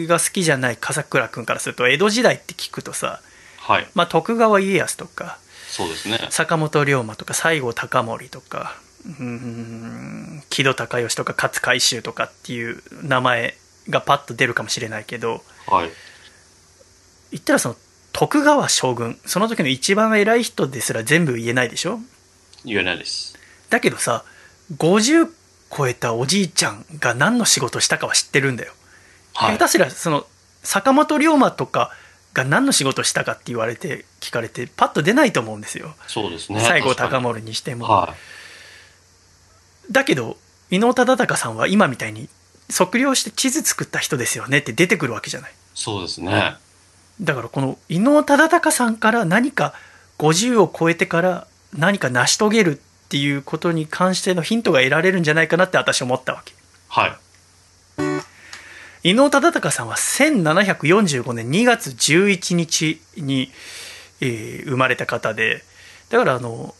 [0.07, 3.20] が好きじゃない笠倉君からすると江戸時代って聞くとさ、
[3.59, 3.88] はい。
[3.94, 5.38] まあ、徳川家康とか
[5.68, 6.18] そうですね。
[6.30, 8.76] 坂本龍馬とか西郷隆盛とか
[9.07, 13.57] うーん木戸孝允とか勝海舟とかっていう名前
[13.88, 15.90] がパッと出るかもしれないけどはい。
[17.31, 17.76] 言ったらその
[18.12, 22.01] 徳川将軍その時の一番偉い人ですら全部言えないでしょ？
[22.64, 23.39] 言えないです。
[23.70, 24.24] だけどさ
[24.76, 25.31] 50
[25.74, 28.72] 超えたおじいちゃんが何の仕事したかは知ってるんだよ、
[29.35, 29.57] はい。
[29.57, 30.26] 下手すらその
[30.62, 31.93] 坂本龍馬とか
[32.33, 36.61] が何の仕事したかって言われて聞かれてパッと出ないと思うんですよそうですね。
[36.61, 38.14] 西郷隆盛にしても、には
[39.91, 40.37] だけど
[40.70, 42.28] 伊能忠敬さんは今みたいに
[42.72, 45.55] 測量して地図作った人ですよねって出てくるわけじゃないい。
[45.74, 46.55] そうですね。
[47.21, 49.75] だからこの伊能忠敬さんから何か
[50.18, 51.47] 50を超えてから
[51.77, 56.55] 何か成し遂げるっていうことに関してのヒントが得られるんじゃないかなって私は思ったわけ。
[56.89, 57.12] はい。
[59.03, 63.51] 伊能忠敬さんは1745年2月11日に、
[64.21, 65.62] えー生まれた方で
[66.11, 66.75] だからあの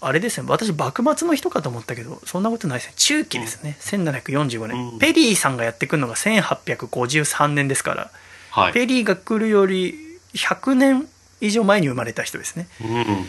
[0.00, 2.94] あれですね私幕末の人かと思ったけどそんなことないですね。
[2.96, 4.98] 中期ですね、1745年、うん。
[4.98, 8.10] ペリーさんがやってくるのが1853年ですから、
[8.56, 8.72] はい。
[8.72, 9.94] ペリーが来るより
[10.34, 11.06] 100年
[11.42, 13.26] 以上前に生まれた人ですね、うん。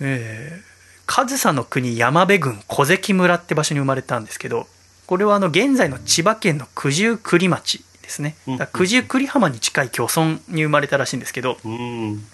[0.00, 0.70] えー
[1.12, 4.68] 上総の国山部郡小関村って場所に生まれたんですけど
[5.06, 8.36] これはあの現在の千葉県の九十九里町ですね
[8.72, 12.24] 九十九里浜に近い漁村に生まれたらしいんですけどうん。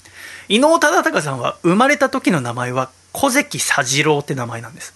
[0.50, 4.92] 伊能忠敬さんは生まれた時の名前は小関佐次郎って名前なんです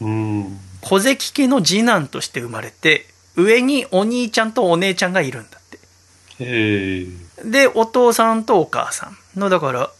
[0.00, 0.58] うん。
[0.80, 5.59] 小関家の次男として生まれて上にお兄ちゃんとお姉ちゃんがいるんだ。
[6.40, 9.90] でお父さんとお母さんのだから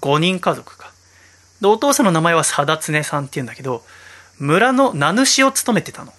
[0.00, 0.92] 5人家族か。
[1.60, 3.82] でお父さんの名前は貞常さんっていうんだけど
[4.38, 6.12] 村の名主を務めてたの。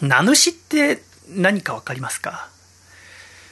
[0.00, 2.48] 名主って何か分かりますか？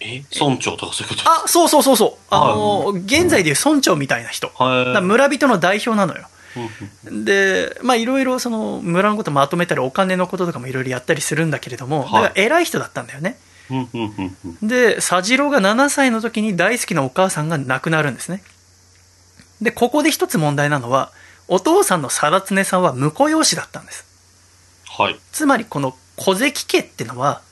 [0.01, 0.23] え？
[0.39, 1.31] 村長とかそういうこと？
[1.45, 2.13] あそうそうそうそう。
[2.31, 4.49] あの、現在でいう村長みたいな人。
[4.49, 4.95] はい。
[4.95, 6.29] ら村人の代表なのよ。
[7.07, 7.25] うん。
[7.25, 12.13] でまあいろいろその村のことまとめたりお金のこととかもいろいろやったりするんだけれども、はい。
[12.13, 13.39] だから偉い人だったんだよね
[14.63, 18.43] で佐次郎が7歳の時に大好きなお母さんが亡くなるんですね
[19.61, 21.11] でここで一つ問題なのは
[21.49, 24.07] お父さんの貞常さんは婿養子だったんです
[24.99, 25.19] はい。
[25.31, 27.43] つまりこの小関家ってのは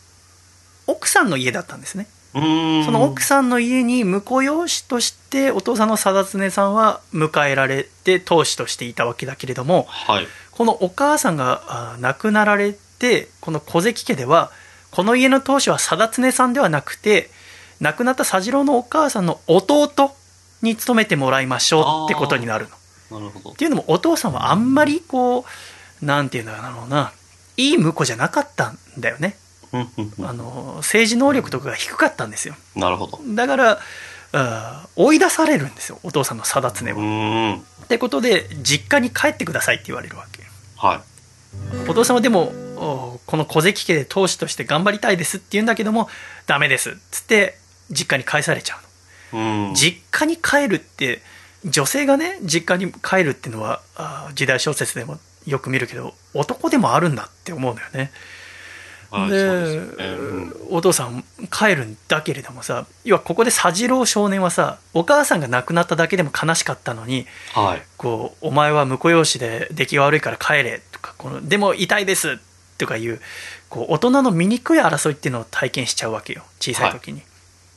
[0.86, 2.06] 奥さんの家だったんですね。
[2.32, 10.26] その奥さんの家に婿養子としてお父さんの貞常さんは迎えられて当主としていたわけだけれどもはい。
[10.50, 14.50] このお母さんがあ亡くなられてこの小関家では
[14.94, 17.28] この家の当主は貞常さんではなくて
[17.80, 20.14] 亡くなった佐次郎のお母さんの弟
[20.62, 22.68] に勤めてもらいましょうってことになる
[23.10, 23.18] の。
[23.18, 23.56] なるほどっ。
[23.56, 25.44] ていうのもお父さんはあんまりこ
[26.00, 27.12] うなんていうんだろうな
[27.56, 29.36] いい婿じゃなかったんだよね
[29.72, 33.18] あの政治能力とかが低かったんですよなるほど。
[33.34, 33.80] だから
[34.94, 37.58] 追い出されるんですよお父さんの貞常うは。
[37.82, 40.44] ってことで実家に帰ってくださいって言われるわけ
[40.76, 41.02] は
[41.84, 41.90] い。
[41.90, 46.08] お父さんはでもおこの小関家で当主として頑張りたいですって言うんだけども
[46.46, 47.56] ダメですっつって
[47.90, 48.76] 実家に返されちゃ
[49.32, 49.74] うのうん。
[49.74, 51.20] 実家に帰るって
[51.64, 53.80] 女性がね実家に帰るっていうのは
[54.34, 58.10] 時代小説でもよく見るけど男でもあるんだって思うのよね
[59.10, 67.82] はいでねうんお父さん帰るんだけれどもさ要はここで佐次郎少年はさお母さんが亡くなっただけでも悲しかったのにはい。
[67.96, 72.38] こうお前は婿養子で出来が悪いから帰れとかこのでも痛いです
[72.78, 73.20] とかいう
[73.68, 77.22] こう大人の醜い争いっていうのを体験しちゃうわけよ小さい時に。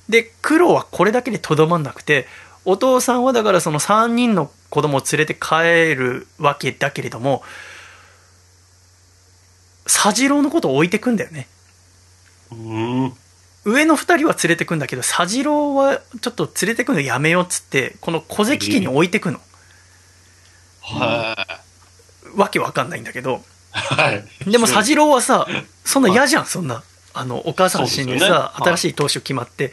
[0.10, 2.28] で苦労はこれだけでとどまんなくて
[2.66, 7.43] お父さんはだからその3人の子供を連れて帰るわけだけれども
[9.86, 11.48] 佐次郎のことを置いてくんだよね。
[12.52, 13.14] うーん。
[13.64, 19.39] 上の2人は連れてくんだけど佐次郎はちょっと連れてくのやめようっつってこの小関家に置いてくの。
[20.82, 21.60] は
[22.36, 23.57] わけわかんないんだけどい。
[23.78, 24.49] はい。
[24.49, 25.47] でも佐次郎はさ
[25.84, 26.84] そんな嫌じゃんそんな。
[27.13, 28.63] あのお母さんの死んでさはい。
[28.63, 29.71] 新しい当主決まって。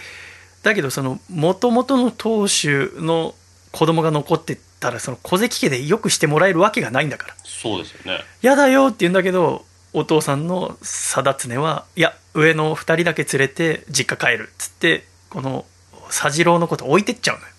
[0.62, 3.34] だけどその元々の当主の
[3.70, 7.34] 子供が残ってたらその戸籍家でよくしてもらえるわけがないんだから。
[7.44, 8.20] そうですよね。
[8.42, 15.64] 嫌だよって言うんだけどお父さんの貞常はいや上の2人だけ連れて実家帰るっつってこの
[16.09, 17.48] 佐次郎のこと置いてっちゃうのよ。
[17.48, 17.53] ええ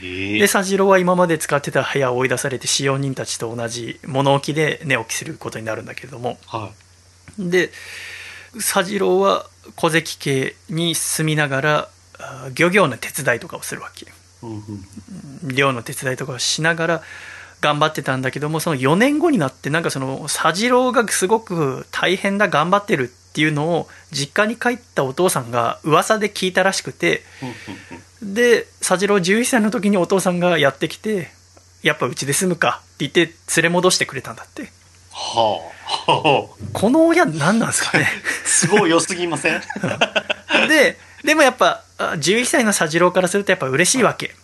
[0.00, 6.70] で佐次郎は今まで使ってた部屋を追い出されて使用人たちと同じ物置で寝起きすることになるんだけれどもは
[7.38, 7.70] で
[8.54, 14.08] 佐次郎は小関家に住みながらあ漁業の手伝いとかをするわけい。
[14.42, 14.50] うん
[15.42, 15.54] うん。
[15.54, 17.02] 漁の手伝いとかをしながら
[17.60, 27.54] 頑張ってたんだけどもその4年後になってなんかその佐次郎がすごく大変だ頑張ってるっていうのを実家に帰ったお父さんが噂で聞いたらしくてうんうん
[27.92, 31.30] うんで佐次郎11歳の時にお父さんがやってきて
[31.82, 34.70] やっぱうちで住むかって言って連れ戻してくれたんだって。
[35.12, 35.60] は
[36.06, 36.12] あ。
[36.12, 36.68] はあ。
[36.72, 38.08] この親何なんですかね。
[38.44, 39.62] すごい良すぎません？
[40.68, 44.34] ででもやっぱあ11歳の佐次郎からするとやっぱ嬉しいわけ。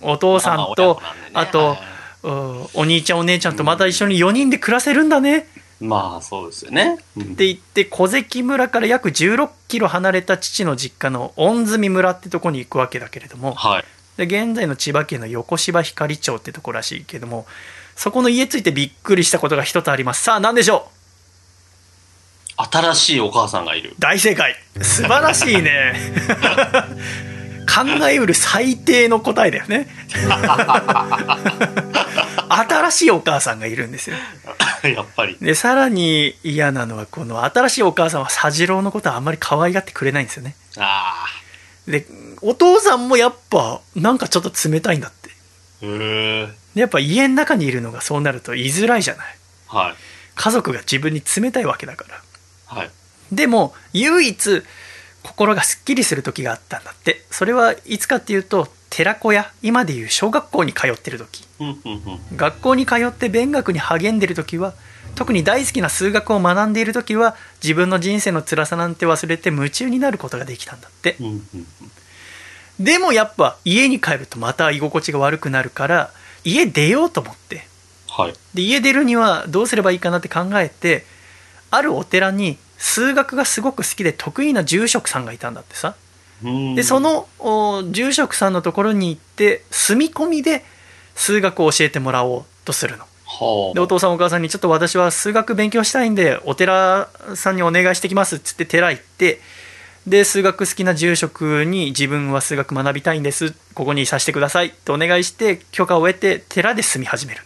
[0.00, 1.30] お父さんとね。
[1.34, 1.76] あと
[2.22, 5.46] お兄ちゃんお姉ちゃんとまた一緒に4人で暮らせるんだね
[5.78, 6.98] まあ、そうですよね。
[7.16, 13.84] うんって言って小関村から約16キロ離れた父の実家の御住村ってとこに行くわけだけれどもはい。
[14.16, 17.46] で現在の千葉県の横芝光町ってとこらしいけども
[17.94, 20.88] そこの家ついてびっくりしたことが一つありますさあ何でしょ
[22.56, 23.94] 新しいお母さんがいるう。
[23.98, 25.92] 大正解素晴らしいね
[27.68, 29.88] 考えうる最低の答えだよね
[32.48, 34.16] 新しいお母さんがいるんですよ
[34.82, 35.36] やっぱり。
[35.40, 41.26] でさらに嫌なのはこの新しいお母さんは佐次郎のことはあんまり可愛がってくれないんですよねあ
[41.86, 42.06] で
[42.42, 45.30] お父さんもやっぱなんかちょっと冷たいんだって
[45.82, 45.86] あ。
[45.86, 45.88] へ
[46.44, 46.46] え。
[46.74, 49.26] でやっぱ家の中にいるのがそうなると居づらいじゃない
[49.68, 49.94] はい。
[50.34, 52.20] 家族が自分に冷たいわけだから
[52.66, 52.90] はい。
[53.32, 54.62] でも唯一
[55.22, 61.44] 心がすっきりする時があったんだってそれはいつかっていうと寺子屋今でいう小学校に通ってる時。
[62.36, 64.74] 学校に通って勉学に励んでる時は
[65.14, 71.16] 特に大好きな数学を学んでいる時は自分の人生の辛さなんて忘れて夢中になることができたんだって。
[72.78, 76.10] でもやっぱ家に帰るとまた居心地が悪くなるから
[76.44, 77.66] 家出ようと思って
[78.08, 78.34] はい。
[78.54, 81.04] で家出るにはどうすればいいかなって考えて
[81.70, 86.05] あるお寺に数学がすごく好きで得意な住職さんがいたんだってさうん
[86.42, 90.64] でそ、のお住職さんのところに行って住み込みで
[91.14, 93.04] 数学を教えてもらおうとするの。
[93.24, 93.74] はあ。
[93.74, 99.40] でお父さんお母さんにちょっと私は数学勉強したいんでお寺さんにお願いしてきますっつって寺行って
[100.06, 103.54] で数学好きな住職に自分は数学学びたいんです。
[103.74, 107.40] ここにいさせてくださいとお願いして許可を得て寺で住み始める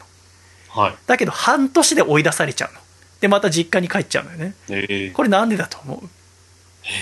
[0.76, 0.82] の。
[0.82, 0.94] はい。
[1.06, 2.80] だけど半年で追い出されちゃうの。
[3.20, 4.54] でまた実家に帰っちゃうのよね。
[4.68, 5.10] ええ。
[5.10, 6.08] これなんでだと思う？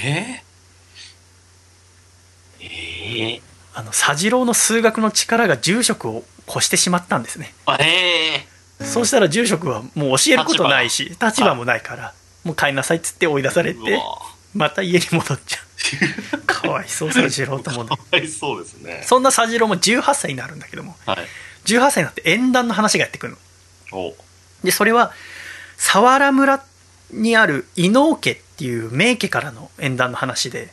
[0.05, 0.48] ええ
[2.61, 3.43] ええ
[3.75, 7.55] あの佐次郎の数学の力が住職を越してしまったんですね。
[7.67, 8.45] あえ
[8.81, 11.55] えそうしたら住職はもう教えることないし立場。
[11.55, 14.01] もないからもう帰んなさいっつって追い出されて
[14.55, 16.39] また家に戻っちゃう。
[16.47, 19.03] かわいそう佐次郎と思うのかわいそうですね。
[19.07, 21.19] そんな佐次郎も18歳になるんだけどもはい。
[21.67, 23.37] 18歳になって縁談の話がやってくる
[23.93, 23.99] の。
[23.99, 24.17] お。
[24.65, 25.13] でそれは
[25.77, 26.65] 佐原村
[27.13, 30.69] にある伊能家っていう名家からの縁談の話で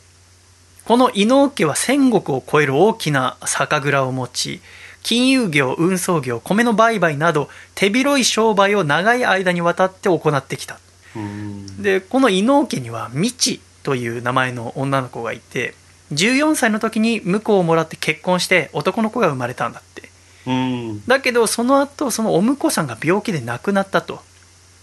[0.86, 4.60] この伊能家は千石を超える大きな酒蔵を持ち
[5.02, 10.78] 金融業運送業米の売買など手広い商売を長い間にわたって行ってきた
[11.16, 11.82] うん。
[11.82, 15.74] でこの伊能家には未知という名前の女の子がいて
[16.12, 20.08] 14歳の時に婿をもらって結婚して男の子が生まれたんだって
[20.46, 21.04] うん。
[21.04, 24.20] だけどその後そのお婿さんが病気で亡くなったと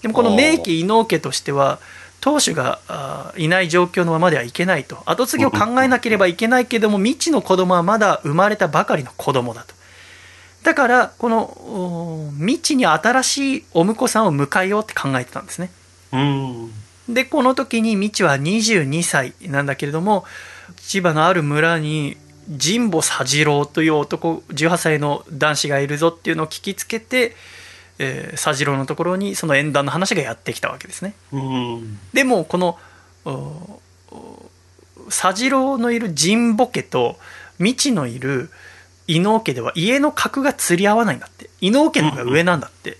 [0.01, 1.80] でもこの名家伊能家としては
[2.24, 5.04] 当主があーいない状況のままではいけないと。
[5.06, 9.76] 後継ぎを考えなければいけないけども未知の子供はまだ生まれたばかりの子供だと。
[10.64, 15.70] だからこのお未知に新しいお婿さんを迎えようって考えてたんですね。
[16.14, 16.72] うん。
[17.10, 20.24] でこの時に未知は22歳なんだけれども
[20.78, 22.16] 千葉のある村に
[22.48, 27.36] 神保佐次郎という男18歳の男子がいるぞっていうのを聞きつけて、
[28.00, 32.00] えー佐次郎のところにその縁談の話がやってきたわけですねうん。
[32.14, 32.78] でもこの
[35.10, 37.18] 佐次郎のいる神保家と
[37.58, 38.50] 未知のいる
[39.08, 42.98] 伊能家では家の格が釣り合わないんだって伊能家の方が上なんだって、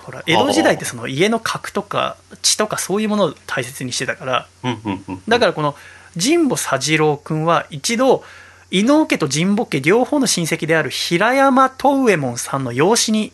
[0.00, 4.80] ほら江戸時代ってその家の格とか地とかそういうものを大切にしてたからうん。
[4.84, 5.04] うん。
[5.08, 5.22] うん。
[5.28, 5.76] だからこの
[6.20, 8.24] 神保佐次郎君は一度
[8.70, 13.32] 伊能家と神保家両方の親戚である平山藤右衛門さんの養子に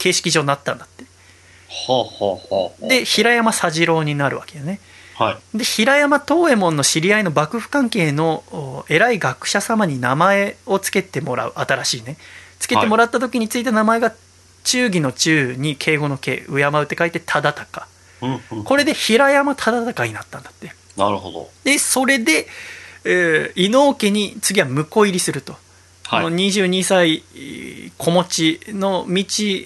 [0.00, 1.04] 形式上になったんだって
[1.68, 2.88] ほうほうほう。
[2.88, 4.80] で平山佐次郎になるわけよね
[5.14, 5.58] はい。
[5.58, 12.16] で平山東右衛門の知り合いの幕府関係のお偉い学者様に名前を付けてもらう新しいね
[12.58, 14.12] 付けてもらった時についた名前が
[14.64, 17.60] 忠義の忠に敬語の敬敬うって書いて忠敬
[18.22, 18.64] うんうん。
[18.64, 21.48] これで平山忠敬になったんだってなるほど。
[21.64, 22.46] でそれで、
[23.04, 25.56] えー伊能家に次は婿入りすると、
[26.10, 29.24] はいこの22歳えー子持ちの道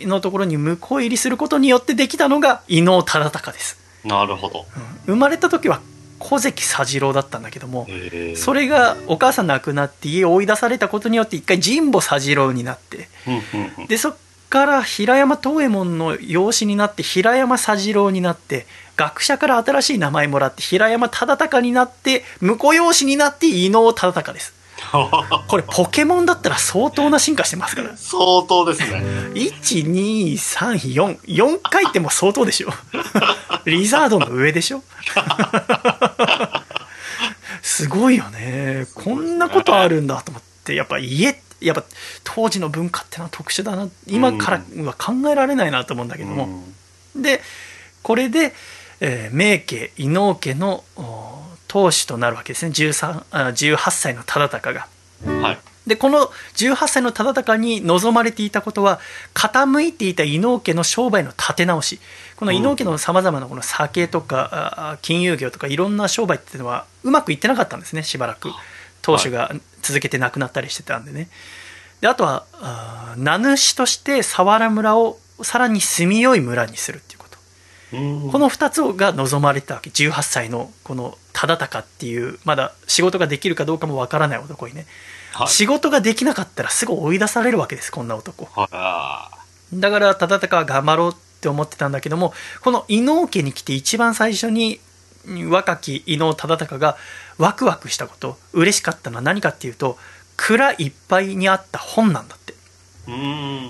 [0.08, 4.66] のところに婿入りすることによってできたのが伊能忠敬です、なるほど。
[5.06, 5.80] 生まれた時は
[6.18, 7.86] 小関佐次郎だったんだけども。
[8.34, 13.86] それがお母さん亡くなって家を追い出されたことによって一回神保佐次郎になってうんうんうん。
[13.86, 14.16] でそっ
[14.50, 18.66] から平山東右衛門の養子になって平山佐次郎になって
[18.96, 24.63] 学者から新しい名前もらって平山忠敬になって婿養子になって伊能忠敬です
[25.48, 27.90] これポケモンだったら相当な進化してますから。
[27.96, 29.02] 相当ですね。
[29.34, 32.70] 12344回ってもう相当でしょ。
[33.66, 34.82] リザードの上でしょ。
[37.62, 38.86] すごいよね。
[38.94, 40.74] こんなことあるんだと思って。
[40.74, 41.84] やっぱ家やっぱ
[42.22, 43.88] 当時の文化ってのは特殊だな。
[44.06, 46.62] 今からは考えられないなと思うんだけども、
[47.16, 47.40] で
[48.02, 48.54] これで、
[49.00, 51.43] えー名家伊能家のお
[51.74, 54.86] 当主となるわけですね13あ18歳の忠敬が。
[55.26, 55.42] うん。
[55.42, 55.58] はい。
[55.88, 59.00] でこの18歳の忠敬に望まれていたことは
[59.34, 61.98] 傾いていた伊能家の商売の立て直し
[62.36, 68.50] この伊能家のさまざまなこの酒とかあ金融業とかいろんな商売っていうのはうまくいってなかったんですねしばらく
[69.02, 69.50] 当主が
[69.82, 71.28] 続けて亡くなったりしてたんでね
[72.00, 77.13] であとはあ名主として佐原村をさらに住みよい村にするっていう
[78.30, 79.90] この2つが望まれたわけ。
[79.90, 84.86] 18歳のこの忠敬っていうまだ仕事ができるかどうかもわからない男にね。
[85.32, 85.48] はい。
[85.48, 88.46] 仕事ができなかったらすぐ追い出されるわけですこんな男。
[88.46, 89.30] は
[89.72, 92.32] だから忠敬は頑張ろうって思ってたんだけども
[92.62, 94.80] この伊能家に来て一番最初に
[95.48, 96.96] 若き伊能忠敬が
[97.38, 99.98] ワクワクしたこと嬉しかったのは何かっていうと
[100.36, 102.54] 蔵いっぱいにあった本なんだって。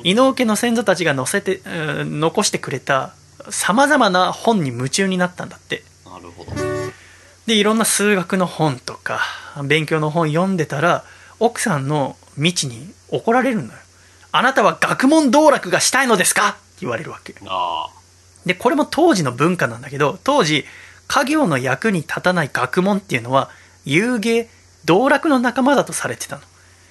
[0.05, 3.15] 伊能家の先祖たちが載せて、うん残してくれた
[3.51, 6.53] さまざまな本に夢中になったんだってなるほど。
[7.47, 9.21] でいろんな数学の本とか
[9.65, 11.05] 勉強の本読んでたら
[11.41, 13.71] 奥さんの未知に怒られるのよ
[14.33, 16.49] あなたは学問道楽がしたいのですか？
[16.51, 17.89] って言われるわけあ
[18.47, 20.65] でこれも当時の文化なんだけど当時
[21.07, 23.51] 家業の役に立たない学問っていうのは
[23.85, 24.49] 遊芸
[24.87, 26.45] 道楽の仲間だとされてたのあ。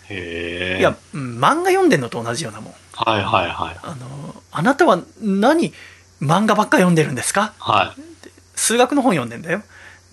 [0.10, 0.80] へえ。
[0.80, 3.80] いや、うん漫画読んでんのと同じようなもんはいはいはい。
[3.82, 5.74] あのあなたは何
[6.24, 7.53] 漫画ばっか読んでるんですか？
[7.59, 8.01] はい。
[8.55, 9.61] 数学の本読んでんだよ。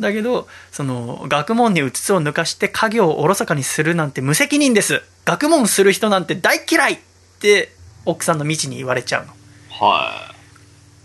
[0.01, 5.03] だけどその学問にうつつを抜かして家業をおろそかにするなんて無責任です。
[5.25, 6.99] 学問する人なんて大嫌いっ
[7.41, 7.73] て
[8.07, 9.33] 奥さんの未知に言われちゃうの。
[9.71, 10.35] は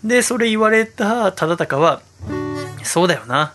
[0.04, 2.02] でそれ言われた忠敬は
[2.84, 3.54] そうだよな。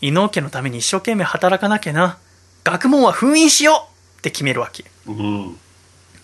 [0.00, 2.18] 伊能家のために一生懸命働かなきゃな。
[2.62, 4.82] 学問は封印しようって決めるわけ。
[4.82, 4.86] い。
[5.08, 5.58] うん。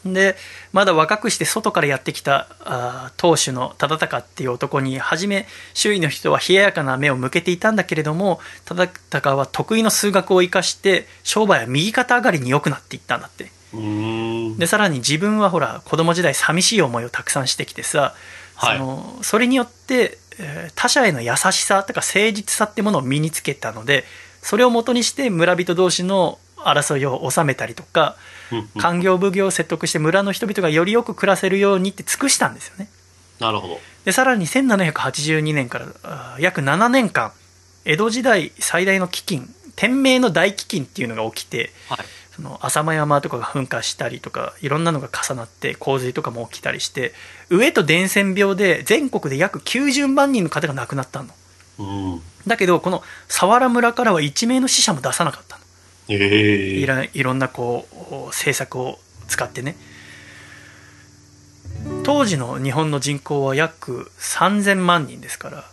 [0.04, 0.36] で
[0.72, 14.58] まだ若くして外からやってきた当主の忠敬っていう男に初め周囲の人は冷ややかな目を向けていたんだけれども忠敬は得意の数学を生かして商売は右肩上がりに良くなっていったんだってうん。
[14.58, 18.14] でさらに自分はほら子供時代寂しい思いをたくさんしてきてさ、
[18.54, 24.04] はいそのそれによって、えー他者への優しさとか誠実さってものを身につけたので
[24.42, 28.16] それをもとにして村人同士の争いを収めたりとか
[28.50, 32.88] うん官業奉行を説得して村の人々がよりよく暮らせるようにって尽くしたんですよね
[33.40, 33.80] なるほど。
[34.04, 37.32] でさらに1782年から約7年間
[37.84, 41.98] 江戸時代最大の飢饉天明の大飢饉っていうのが起きてはい。
[42.34, 47.12] その浅間山とかが噴火したりとかいろんなのが重なって洪水とかも起きたりして
[47.50, 51.28] 飢えと伝染病で全国で約90万人の方が亡くなったの
[51.78, 51.82] う
[52.16, 52.22] ん。
[52.46, 55.61] だけどこの佐原村からは一名の死者も出さなかったの
[56.08, 56.18] ええ
[56.78, 58.98] いろいろんなこう政策を
[59.28, 59.76] 使ってね。
[62.04, 65.64] 当時の日本の人口は約3000万人ですから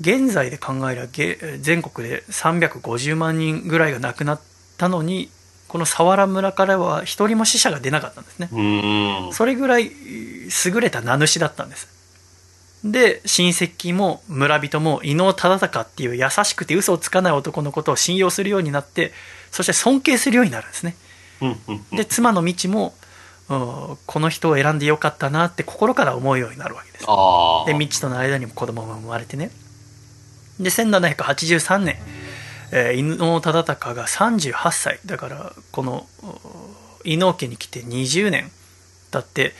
[0.00, 4.40] 現在で考えればげ全国で350万人ぐらいが亡くなっ
[4.78, 5.30] たのに
[5.68, 8.48] この佐原村からは一人も死者が出なかったんですね。
[8.50, 9.32] うん。
[9.32, 11.88] それぐらい優れた名主だったんです。
[12.82, 19.12] で親戚も村人も伊能忠敬っていう優しくて嘘をつかない男のことを信用するようになって
[19.50, 20.96] そして尊敬するようになるんですね。
[21.40, 21.96] うんうん。
[21.96, 22.94] で妻の道も
[23.48, 23.54] う
[23.94, 27.04] んこの人を選んでよかったなって心から思うようになるわけです。
[27.04, 29.50] で道との間にも子供が生まれてね。
[30.58, 31.96] で1783年、
[32.72, 35.00] えー伊能忠敬が38歳。
[35.06, 38.50] だからこのお伊能家に来て20年
[39.10, 39.54] 経って、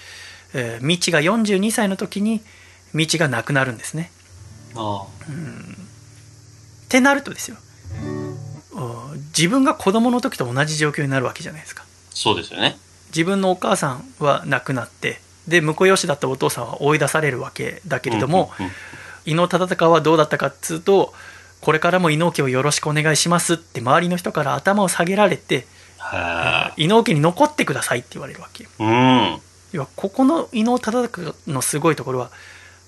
[0.54, 2.42] えー、道が42歳の時に
[2.94, 4.10] 道がなくなるんですね。
[4.76, 7.56] あってなるとですよ
[9.36, 18.76] 自分が子供の時と同じ状況になるわけじゃないですかそうですよね自分のお母さんは亡くなってで婿養子だったお父さんは追い出されるわけだけれども、うんうんうん
[19.26, 21.12] 伊能忠敬はどうだったかっつうと
[21.60, 25.66] これからも伊能家をよろしくお願いしますって周りの人から頭を下げられて
[25.98, 28.66] は伊能家に残ってくださいって言われるわけ。
[28.78, 29.38] うん。
[29.72, 32.30] 要はここの伊能忠敬のすごいところは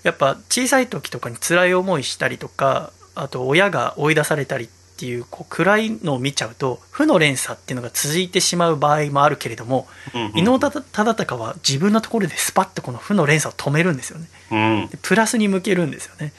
[0.02, 10.38] やっぱ小さい時とかに辛い思いしたりとかあと親が追い出されたりっていうこう暗いのを見ちゃうと負の連鎖っていうのが続いてしまう場合もあるけれどもうんうん。
[10.38, 10.82] 伊能忠
[11.14, 14.26] 敬は自分のところでスパッとこの負の連鎖を止めるんですよね。
[14.50, 14.88] うん。
[14.88, 16.32] でプラスに向けるんですよね。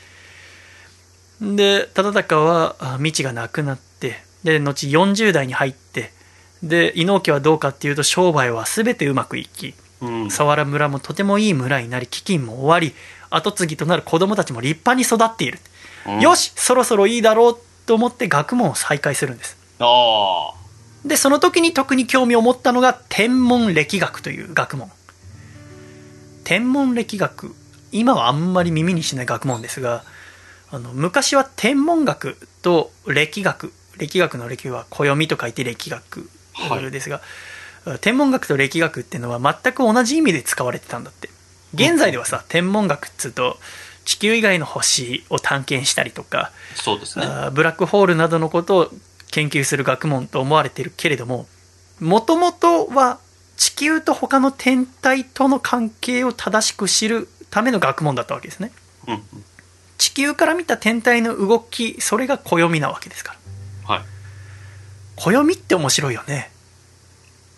[1.41, 6.11] で忠敬はあ道がなくなってで後40代に入って
[6.61, 10.27] で伊能家はどうかっていうと商売は全てうまくいきうん。
[10.27, 12.93] 佐原村もとてもいい村になり飢饉も終わり
[13.29, 15.59] 跡継ぎとなる子供たちも立派に育っている、
[16.07, 16.19] うん。
[16.21, 19.57] よしそろそろいいだろうと思って学問を再開するんです。
[21.05, 24.89] でその時に特に興味を持ったのが天文歴学という学問。
[26.43, 27.55] 天文歴学
[27.91, 30.03] 今はあんまり耳にしない学問ですが
[30.71, 37.21] あの昔は天文学と歴学歴学の歴は暦と書いて歴学はいですが、
[38.01, 41.29] 天文学と歴学っていうのは全く同じ意味で使われてたんだって。
[41.73, 43.57] 現在ではさ天文学っつうと
[44.05, 47.25] 地球以外の星を探検したりとかそうですね。
[47.53, 48.91] ブラックホールなどのことを
[49.31, 51.47] 研究する学問と思われているけれども
[51.99, 53.19] もともとは
[53.57, 58.71] 地球と他の天体との関係を正しく知るための学問だったわけですね
[59.07, 59.21] うんうん。
[59.97, 63.37] 地球から見た天体の動きそれが暦なわけですか
[63.87, 64.03] らはい。
[65.15, 66.51] 暦って面白いよね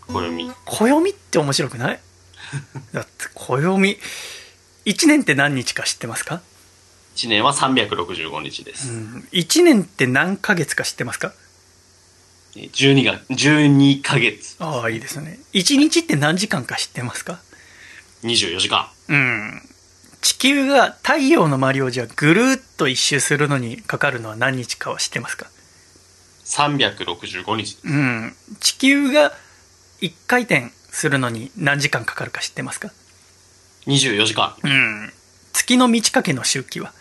[0.07, 0.51] 暦。
[0.65, 1.99] 暦って面白くない？
[2.93, 3.99] だって暦
[4.85, 6.41] 1年って何日か知ってますか、
[7.15, 8.91] 1年は365日でうす。
[8.91, 11.33] ん、1年って何ヶ月か知ってますか
[12.55, 14.55] ？12が、12ヶ月。
[14.59, 15.39] ああいいですね。
[15.53, 17.39] 1日って何時間か知ってますか
[18.23, 18.89] ？24時間。
[19.09, 19.61] うん。
[20.21, 25.47] 地球が太陽の周りをじゃあぐるーっと一周するのにかかるのは何日かは知ってますか
[26.45, 27.77] ？365日。
[27.83, 28.35] うん。
[28.59, 29.33] 地球が
[30.01, 32.91] 1回転するのに何時間かかるか知ってますか？
[33.87, 34.55] 24時間。
[34.63, 35.11] うん
[35.53, 36.91] 月の満ち欠けの周期は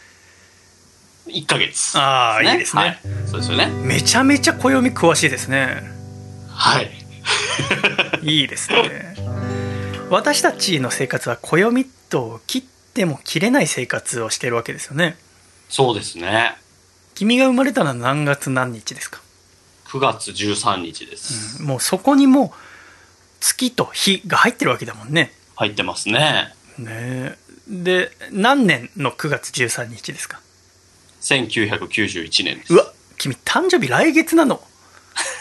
[1.26, 1.98] ？1ヶ月。
[1.98, 2.98] ああいいですね、はい。
[3.26, 3.66] そうですよね。
[3.66, 5.82] めちゃめちゃ暦詳しいですね
[6.48, 6.90] はい。
[8.22, 9.16] いいですね
[10.10, 12.62] 私たちの生活は暦と切っ
[12.92, 15.16] ても切れない生活をしてるわけですよね
[15.68, 16.56] そうですね。
[17.14, 19.20] 君が生まれたのは何月何日ですか
[19.86, 21.62] ？9月13日です。
[21.62, 22.54] もうそこにも
[23.40, 25.32] 月と日が入ってるわけだもんね。
[25.56, 26.54] 入ってますね。
[26.78, 30.40] ねえで何年の9月13日ですか
[31.22, 32.74] ？1991年です。
[32.74, 34.60] うわ君誕生日来月なの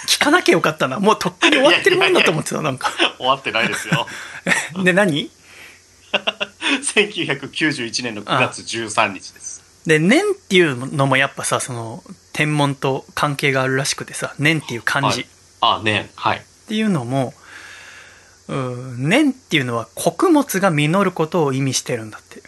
[0.08, 4.08] 聞かなきゃよかったなもうとっくに終わってるもんだと思ってたなんか終わってないですよ。
[4.84, 5.30] で何？
[6.96, 9.64] 1991年の9月13日です。
[9.86, 15.26] で年っていうのもやっぱさその天文と関係があるらしくてさ年っていう漢字っ
[15.60, 15.80] はい。
[15.80, 16.10] あ、ね。
[16.16, 16.46] はい。
[16.68, 17.43] ていうのも、うん
[18.50, 22.42] 年っていうのは穀物が実ることを意味してるんだって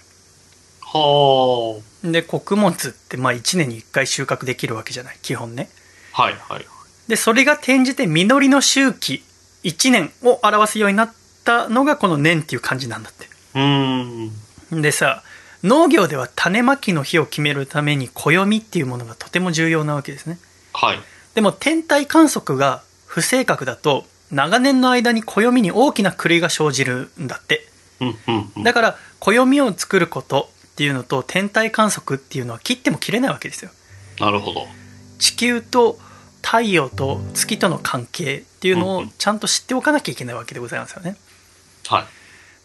[0.82, 2.12] ほー。
[2.12, 5.18] で穀物ってまあ1年に1回収穫できるわけじゃない？
[5.22, 5.70] 基本ね
[6.12, 6.66] はいはい。
[7.08, 9.24] でそれが転じて実りの周期
[9.64, 13.14] 1年を表すようになったのがこの年っていう感じなんだっ
[13.54, 14.32] うーん。
[14.72, 15.24] てでさ
[15.64, 20.38] 農業では種まきの日を決めるために暦っていうものがとても重要なわけですね
[20.74, 21.00] はい。
[21.34, 27.68] でも天体観測が不正確だと長年の間に暦に大きな狂いが生じるんだって。
[28.64, 33.72] だから暦を作ることっていうのと天体観測っていうのは切っても切れないわけですよ
[34.20, 34.68] なるほど。
[35.18, 35.98] 地球と
[36.42, 41.16] 太陽と月との関係っていうのをちゃんと知っておかなきゃいけないわけでございますよね。
[41.88, 42.04] はい。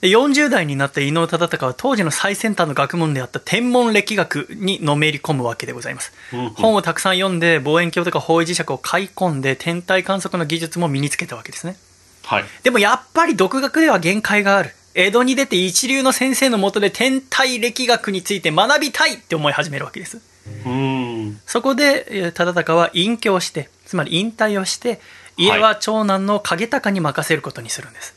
[0.00, 6.12] で40代になった伊能忠敬は当時の最先端の学問であった天文歴学にのめり込むわけでございます。
[6.32, 11.76] うんうん本をたくさん読んで望遠鏡とか方位磁石を買い込んで天体観測の技術も身につけたわけですね。
[12.24, 12.44] はい。
[12.62, 14.70] でもやっぱり独学では限界がある。
[14.94, 20.16] 江戸に出て一流の先生のもとで天体歴学について学びたいって思い始めるわけです。
[20.16, 21.40] うーん。
[21.46, 25.00] そこでえー忠敬は隠居をしてつまり引退をして
[25.36, 28.14] 家は長男の景隆に任せることにするんです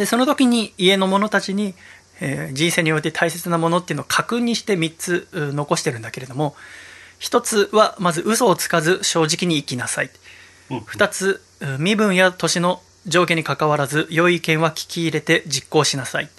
[0.00, 1.74] でその時に家の者たちに、
[2.22, 6.56] えー人生において大切なものっていうのを確認して3つう残してるんだけれども
[7.20, 10.10] 1つはまず嘘をつかず正直に生きなさい。
[10.70, 10.78] うん。
[10.78, 16.30] 2つう身分や年の上下にかかわらず良い意見は聞き入れて実行しなさい。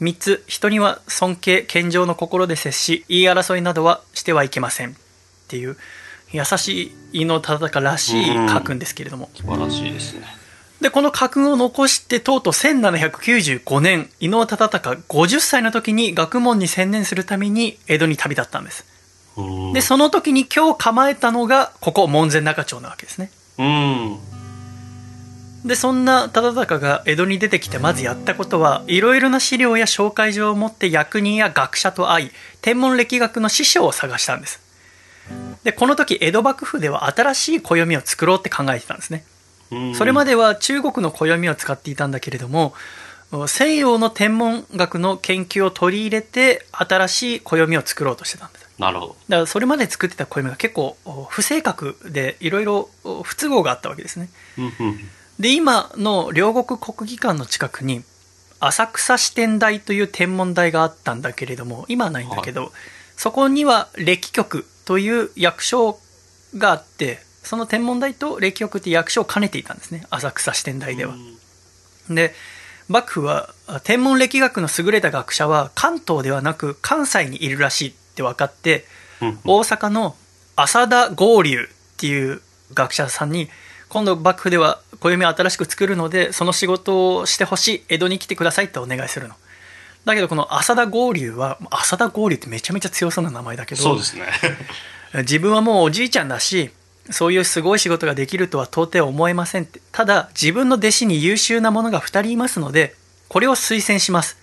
[0.00, 4.90] 3つ人には尊敬謙譲の心で接し言い争いなどはしてはいけません。
[4.90, 4.94] っ
[5.48, 5.76] ていう
[6.30, 10.41] 優しい伊能忠敬らしい家訓ですけれども、素晴らしいですね。
[10.82, 14.78] でこの家訓を残してとうとう1795年伊能忠敬
[15.08, 18.84] 50歳の時に学問に専念するために江戸に旅立ったんです
[19.36, 19.72] うん。
[19.72, 24.18] でその時に今日構えたのがここ門前仲町なわけですねうん。
[25.64, 32.30] でそんな忠敬が江戸に出てきてまずやったことはいろいろな資料や紹介状を持って役人や学者と会い
[32.60, 34.60] 天文歴学の師匠を探したんです
[35.62, 39.31] でこの時江戸幕府では新しい暦を作ろうって考えてたんですねうん
[39.94, 42.74] それまでは中国の暦を使っていたんだけれども
[43.46, 49.16] 西洋の天文学の研究を取り入れて新しい暦を作ろうとしてたんですなるほど。
[49.28, 50.96] だからそれまで作ってた暦が結構
[51.28, 52.88] 不正確でいろいろ
[53.22, 54.28] 不都合があったわけですね。
[55.38, 58.02] で今の両国国技館の近くに
[58.60, 62.72] 浅草支店台という天文台があったんだけれども今はないんだけど、
[63.16, 65.98] そこには暦局という役所
[66.56, 71.14] があってその天文台と暦局って役所を兼ねていたんですね浅草支店台では。
[72.08, 72.34] で
[72.88, 78.84] 幕府は天文歴学の優れた学者は関東ではなく関西にいるらしいって分かって
[79.20, 80.16] うん大阪の
[80.56, 82.42] 浅田合流っていう
[82.74, 83.48] 学者さんに
[83.88, 89.34] 今度幕府では暦を新しく作るのでその仕事をしてほしい江戸に来てくださいってお願いするの
[90.04, 94.26] だけどこの浅田合流は浅田合流ってめちゃめちゃ強そうな名前だけどそうですね。
[95.22, 96.70] 自分はもうおじいちゃんだし
[97.10, 102.94] そういうすごい仕事ができるとは到底思えませんってただ自分の弟子に優秀な者が2人いますので
[103.28, 104.38] これを推薦します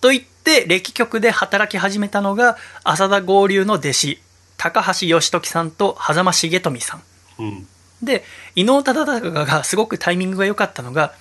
[0.00, 4.22] と言って歴局で働き始めたのが浅田合流の弟子
[4.56, 7.02] 高橋義時さんと狭間重富さん
[7.40, 7.66] うん。
[8.02, 8.22] で
[8.54, 11.14] 伊能忠敬がすごくタイミングが良かったのが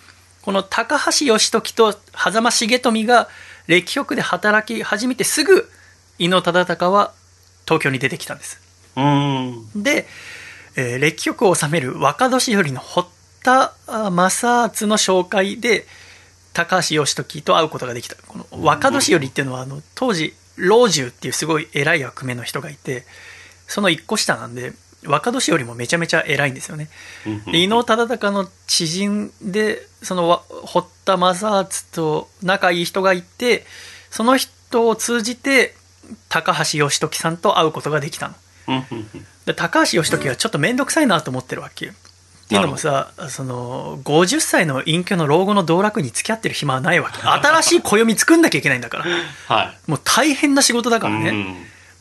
[0.44, 3.30] この高橋義時と狭間重富が
[3.68, 5.70] 歴局で働き始めてすぐ
[6.20, 7.14] 伊能忠敬は
[7.66, 8.62] 東京に出てきたんです
[8.98, 9.84] うん。
[9.84, 10.08] で、
[10.78, 13.08] えー歴局を治める若年寄りの堀
[13.44, 15.86] 田正敦の紹介で
[16.54, 18.16] 高橋義時と会うことができた。
[18.28, 23.06] この若年寄りっていうのはあの当時老中っていうすごい偉い役目の人がいて
[23.68, 24.74] その一個下なんで
[25.06, 26.90] 若年寄りもめちゃめちゃ偉いんですよね。
[27.52, 33.66] で伊能忠敬の知人でそのわ堀田正敦と仲いい人がいて
[34.10, 35.76] その人を通じて
[36.30, 38.36] 高橋義時さんと会うことができたの
[39.46, 41.90] で高橋義時はちょっと面倒くさいなと思ってるわけっ
[42.50, 49.06] ていうのもさその50歳の隠居の老後の道楽に付き合ってる暇はないわけ新しい暦作んなきゃいけないんだから
[49.48, 49.90] はい。
[49.90, 51.56] もう大変な仕事だからね、ね。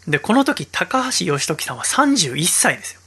[0.06, 3.00] でこの時高橋義時さんは31歳ですよ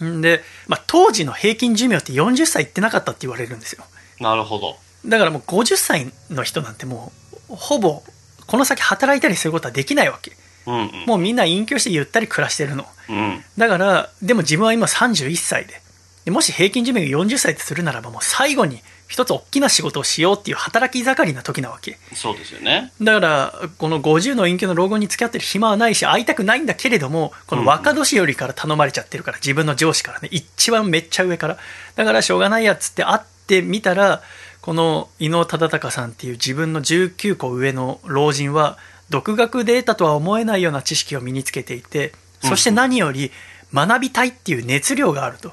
[0.00, 0.18] うん。
[0.18, 3.84] んで、まあ、当時の平均寿命って40歳いってなかったって言われるんですよ
[4.20, 4.76] なるほど。
[5.06, 7.12] だからもう50歳の人なんても
[7.50, 8.02] うほぼ
[8.46, 10.32] この先働いたりすることはできないわけ
[10.66, 11.06] うんうん。
[11.06, 13.44] もうみんな隠居してゆったり暮らしてるのうん。
[13.56, 15.80] だからでも自分は今31歳で
[16.24, 22.92] でもし平均寿命が40歳ってするならばもう最後に一つ大きな仕事をしようっていう働き盛りな時なわけそうですよね。
[23.00, 31.58] だからこの50の隠居の老後に付き合ってる暇はないし会いたくないんだけれどもこの若年寄りから頼まれちゃってるから自分の上司からね一番めっちゃ上から
[31.94, 34.22] だからしょうがないやっつって会ってみたら
[34.60, 38.78] この伊能忠敬さんっていう自分の19個上の老人は
[39.10, 42.12] 独学で得たとは思えないような知識を身につけていて
[42.42, 43.30] そして何より
[43.72, 45.52] 学びたいっていう熱量があると。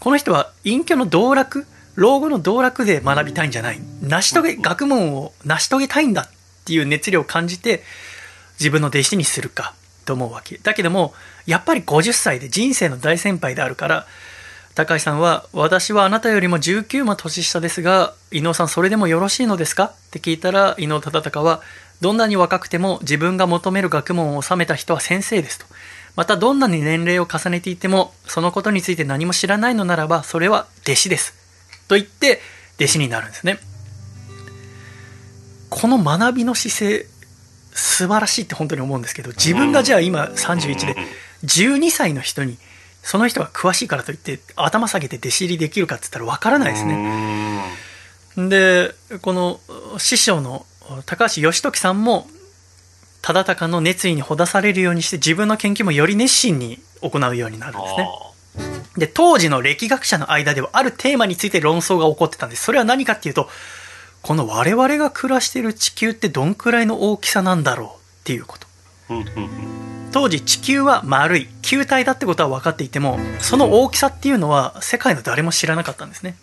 [0.00, 1.64] この人は隠居の道楽
[1.94, 3.80] 老後の道楽で学びたいんじゃない。
[4.02, 6.28] 成し遂げ学問を成し遂げたいんだっ
[6.64, 7.82] ていう熱量を感じて
[8.58, 9.74] 自分の弟子にするか
[10.04, 10.58] と思うわけ。
[10.58, 11.14] だけども
[11.46, 14.06] やっぱり50歳で人生の大先輩であるから
[14.74, 21.60] 高橋さんは「私はあなたよりも19も年下ですが伊能さんそれでもよろしいのですか?」って聞いたら伊能忠敬は
[22.02, 25.66] 「どんなに若くても自分が求める学問を収めた人は先生です」と。
[26.16, 31.32] またどんなに年齢を重ねていてもそのことについて何も知らないのならばそれは弟子です
[31.88, 32.42] と言って
[32.76, 33.58] 弟子になるんですね
[35.70, 37.06] この学びの姿勢
[37.72, 40.96] 素晴らしいって本当に思うんですけど自分がじゃあ今31で
[41.46, 42.58] 12歳の人に
[43.02, 47.62] その人が詳しいからといって頭下げて弟子入りできるかって言ったら分からないですね
[48.36, 48.48] ね。
[48.50, 49.60] でこの
[49.96, 50.66] 師匠の
[51.06, 52.26] 高橋義時さんも
[53.22, 58.08] 忠敬の熱意にほだされるようにして自分の研究もより熱心に行うようになるんですね。
[58.98, 62.64] で当時の歴学者の間ではあるテーマについて論争が起こってたんです。
[62.64, 63.48] それは何かっていうと
[64.20, 68.66] この我々が暮らしている地球ってどんくらいの大きさなんだろうっていうこと。
[70.12, 76.36] 当時地球は丸い球体だってことは分かっていてもその大きさっていうのは世界の誰も知らなかったんですね。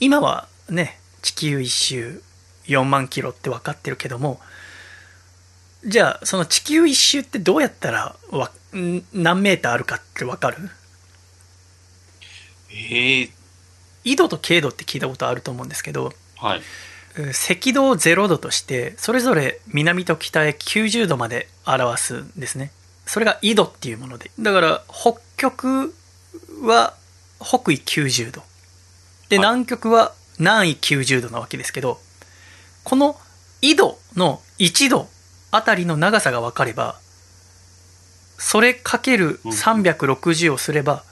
[0.00, 2.22] 今はね地球一周
[2.68, 4.40] 4万キロって分かってるけども
[5.84, 10.70] じゃあその地球一周ってどうやったらわん何メーターあるかって分かる？
[12.70, 13.30] ええ
[14.04, 16.60] 緯度と経度って聞いたことあると思うんですけどはい。
[17.16, 22.70] えー赤道を0度としてそれぞれ南と北へ90度まで表すんですね。
[23.06, 24.30] それが緯度っていうもので。
[24.38, 25.94] だから北極
[26.62, 26.94] は
[27.40, 28.42] 北緯90度。
[29.30, 29.46] で、はい。
[29.48, 31.98] 南極は南緯90度なわけですけど
[32.88, 33.16] この
[33.60, 35.08] 緯度の1度
[35.50, 36.96] あたりの長さが分かれば
[38.38, 41.02] それかける360をすれば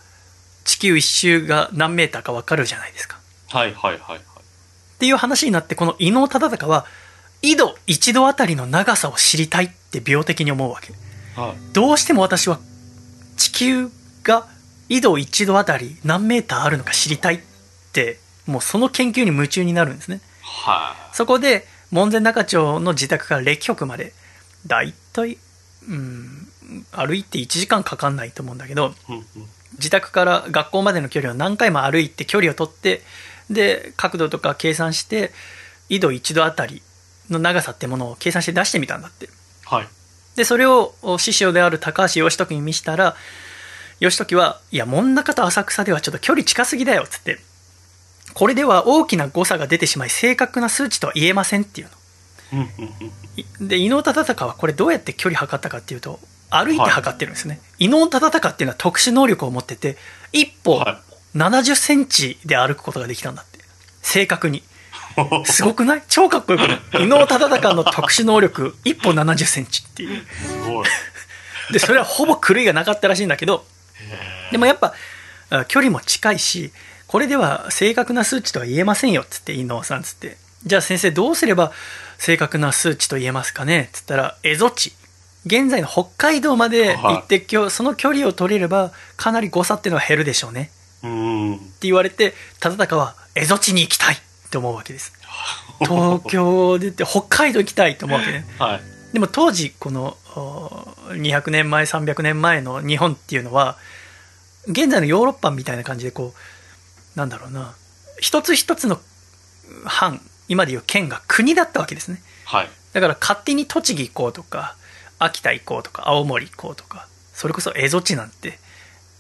[0.65, 3.19] 地球一周が何メーターか分かるじゃないですか
[3.51, 4.19] はいはいはいはい。
[4.19, 4.23] っ
[4.99, 6.87] ていう話になってこの伊能忠敬は
[7.43, 10.95] 緯度1度あたりの長さを知りたいって病的に思うわけ
[11.39, 11.75] はい。
[11.75, 12.59] どうしても私は
[13.37, 13.91] 地球
[14.23, 14.47] が
[14.89, 17.41] 緯度1度あたり何メーターあるのか知りたいっ
[17.93, 20.21] てもうその研究に夢中になるんですねは
[21.13, 24.13] そこで門前仲町の自宅から歴局まで
[24.67, 25.39] だいたい
[25.89, 26.49] うん
[26.91, 28.95] 歩いて1時間かかんないと思うんだけど。
[29.79, 33.03] 自宅から学校までの距離を何回も歩いて距離を取って
[33.51, 35.33] で角度とか計算して
[35.89, 36.83] 緯度1度あたり
[37.31, 39.29] の長さってものを計算して出してみたんだって
[39.65, 39.89] はい。
[40.37, 43.17] でそれを師匠である高橋義時に見したら
[44.01, 47.39] 義時はいや門中と浅草ではちょっと距離近すぎだよっつって
[48.37, 51.89] これでは大きな誤差が出てしまい正確な数値とは言えませんっていう
[52.53, 53.67] の。
[53.67, 59.97] で伊能忠敬はこれどうやって距離測ったかっていうと歩いて測ってるんですね、伊能忠敬っていうのは特殊能力を持ってて
[60.33, 61.01] 一歩は
[61.35, 63.59] 70センチで歩くことができたんだって。
[64.03, 64.59] 正確に。
[64.59, 64.63] い。
[65.47, 66.03] すごくない？
[66.07, 67.05] 超かっこよくない？
[67.05, 70.23] 伊能忠敬の特殊能力一歩70センチっていう。
[70.27, 70.87] すごい。
[71.73, 73.65] でそれはほぼ狂いがなかったらしいんだけど。
[74.53, 74.93] でもやっぱ
[75.49, 76.71] あ距離も近いし
[77.17, 80.37] これでは正確な数値とは言えませんよっつって伊能さんっつって。
[80.67, 81.73] じゃあ先生どうすれば
[82.19, 83.89] 正確な数値と言えますかね？
[83.89, 84.93] っつったら蝦夷地
[85.47, 90.71] 現在の北海道まで行って、今日その距離を取れればかなり誤差っていうのは減るでしょうね。
[91.05, 91.55] うん。
[91.55, 94.15] って言われて忠敬は蝦夷地に行きたい。
[94.17, 94.19] っ
[94.51, 95.15] て思うわけです。
[95.79, 98.45] 東京でって北海道行きたいと思うわけね。
[98.61, 98.83] はい。
[99.15, 103.79] でも当時このお200年前300年前の日本っていうのは
[104.67, 106.39] 現在のヨーロッパみたいな感じでこう
[107.17, 107.75] なんだろうな
[108.21, 109.01] 一つ一つの
[109.85, 112.71] 藩今でいう県が国だったわけですねはい。
[112.93, 114.77] だから勝手に栃木行こうとか
[115.19, 118.59] 秋田行こうとか青森行こうとかそれこそ蝦夷地なんて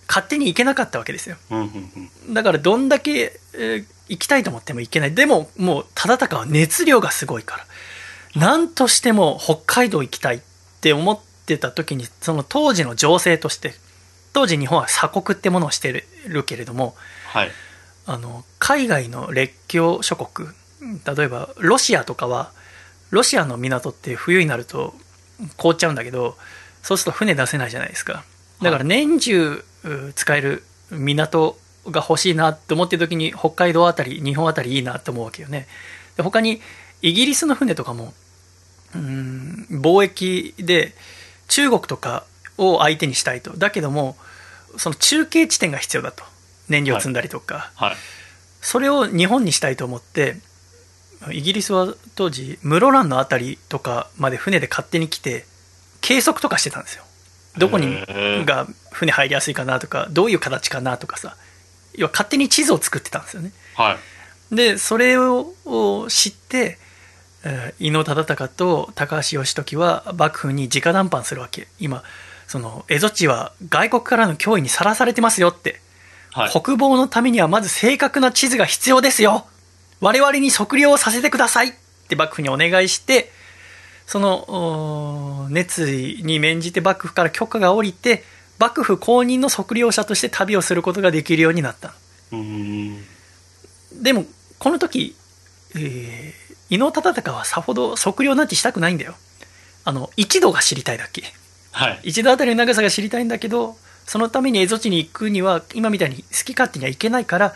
[0.06, 2.34] 勝手に行けなかったわけですようんうんうん。
[2.34, 7.66] だからどんだけ、えー行きたいと思っても行けないでももう忠敬は熱量がすごいから
[8.36, 10.40] 何としても北海道行きたいっ
[10.80, 13.74] て思ってた時にその当時の情勢として
[14.32, 16.94] 当時日本は鎖国ってものをしてるけれども
[17.32, 17.50] はい。
[18.06, 20.48] あの海外の列強諸国。
[20.80, 22.52] 例えばロシアとかは
[23.10, 24.94] ロシアの港って冬になると
[25.56, 26.36] 凍っちゃうんだけど
[26.82, 28.24] そうすると船出せないじゃないですか。
[28.62, 35.66] だから年中う使える港が欲しいなって思ってる時に北海道あたり日本あたりいいなって思うわけよね。
[36.16, 36.60] で他に
[37.02, 38.14] イギリスの船とかも
[38.94, 40.94] うん貿易で
[41.48, 42.24] 中国とか
[42.58, 43.56] を相手にしたいと。
[43.56, 44.16] だけども
[44.76, 46.24] その中継地点が必要だと
[46.68, 47.96] 燃料積んだりとか、はい。
[48.60, 50.38] それを日本にしたいと思って
[51.30, 55.44] イギリスは当時室蘭の辺りとかまで船で勝手に来て
[56.00, 57.04] 計測とかしてたんですよ。
[57.58, 58.04] どこに
[58.44, 61.36] が船入りやすいかなとかどういう形かなとかさ。
[61.94, 63.52] 要は勝手に地図を作ってたんですよね。
[63.74, 63.96] は
[64.50, 64.54] い。
[64.54, 66.78] でそれをを知って
[67.44, 71.68] えー伊能忠敬と高橋義時は幕府に直談判するわけ。
[71.78, 72.02] 今
[72.46, 75.80] その蝦夷地は外国からの脅威にさらされてますよって
[76.36, 76.62] はい。
[76.62, 79.46] 国防のためにはまず正確な地図が必要ですよ
[80.00, 81.72] 我々に測量をさせてくださいっ
[82.08, 83.30] て幕府にお願いして
[84.06, 88.22] その熱意に免じて幕府から許可が下りて
[88.58, 91.94] 幕府公認の測量者として旅をすることができるようになった。
[93.92, 94.26] でも
[94.58, 95.16] この時、
[95.74, 99.14] えー伊能忠敬はさほど測量なんてしたくないんだよ
[99.84, 101.22] あの一度が知りたいだけ？
[101.70, 102.00] はい。
[102.02, 103.76] 一度あたりの長さが知りたいんだけど
[104.06, 107.54] そのために蝦夷地に行くには今みたいに好き勝手には行けないから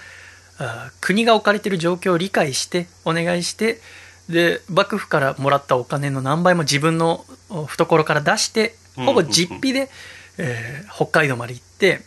[1.01, 3.81] 国が置かれてる状況を理解してお願いして
[4.29, 9.89] で幕府からもらったお金の何倍も自分のお懐から出してほぼ実費で、
[10.39, 12.01] えー北海道まで行って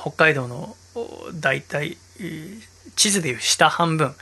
[0.00, 2.60] 北海道のお大体えー
[2.94, 4.14] 地図でいう下半分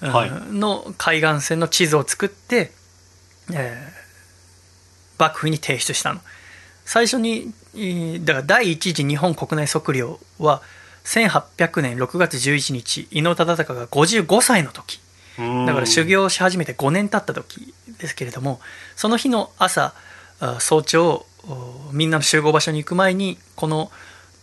[0.00, 2.72] の海岸線の地図を作って、
[3.52, 4.06] えー
[5.18, 6.20] 幕府に提出したの
[6.86, 10.62] 最初にえーだから第一次日本国内測量は
[11.04, 15.00] 1800年6月11日伊能忠敬が55歳の時
[15.66, 18.60] だから修行し始めて5年経った時ですけれども
[18.96, 19.92] その日の朝
[20.58, 21.26] 早朝
[21.92, 23.90] みんなの集合場所に行く前にこの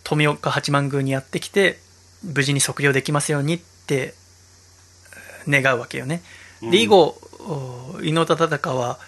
[0.04, 1.78] 富岡八幡宮にやってきて
[2.22, 4.14] 無事に測量できますようにって
[5.48, 6.22] 願うわけよね。
[6.62, 7.18] で以後
[8.02, 8.98] 伊能忠敬は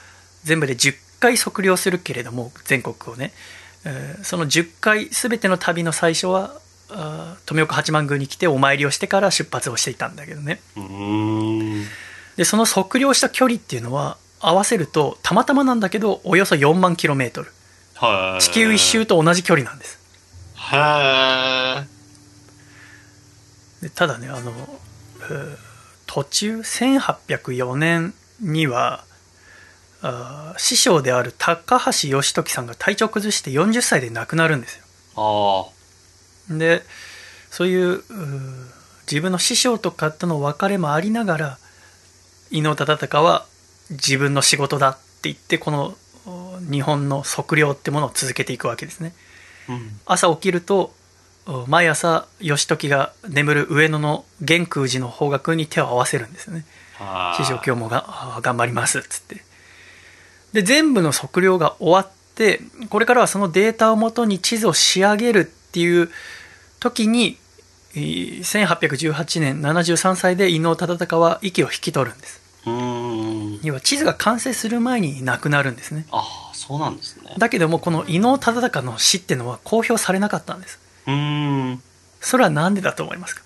[0.45, 0.95] 全部で10
[1.27, 3.33] 回測量するけれども全国をね、
[3.85, 6.61] えー、その10回全ての旅の最初は
[7.47, 10.61] 富岡八幡宮に来てお参りをしてから出発をしていたんだけどね。
[12.37, 17.51] でその測量した距離っていうのは合わせるとたまたまなんだけどおよそ4万キロメートル。
[18.41, 19.99] 地球一周と同じ距離なんです。
[23.83, 24.53] でただねあの、
[25.23, 25.57] えー、
[26.07, 29.16] 途中1804年にはあ
[30.59, 34.77] 師匠である高橋義時さんが体調崩して40歳で亡くなるんです
[35.17, 35.73] よ。
[36.51, 36.83] で
[37.51, 38.03] そういう
[39.11, 41.59] 自分の師匠とかとの別れもありながら
[42.51, 43.47] 伊能忠敬は
[43.91, 45.01] 自分の仕事だって
[45.31, 45.95] 言ってこの
[46.71, 49.15] 日本の測量ってものを続けていくわけですね。
[49.69, 50.95] うん、朝起きると
[51.67, 56.65] 毎朝義時が眠る上野の玄空寺の方角に手を合わせるんですよね。
[57.37, 59.45] 師匠今日もが頑張りますっつって。
[60.53, 66.11] で全部の測量が終わってこれからはそのデータをもとに地図を仕上げるっていう
[66.81, 67.39] 時に
[67.95, 72.41] 1818年73歳で伊能忠敬は息を引き取るんです。
[73.63, 76.07] 要は地図が完成する前に亡くなるんですね。
[76.11, 77.35] ああそうなんですね。
[77.39, 80.79] だけどもこの伊能忠敬の死っていうのは公表されなかったんです。
[81.07, 81.83] うん。
[82.21, 83.43] それは何でだと思いますか？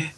[0.00, 0.14] え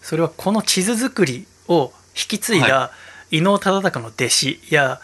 [0.00, 2.90] それはこの地図作りを引き継いだ、はい
[3.32, 5.00] 伊能忠敬の弟子や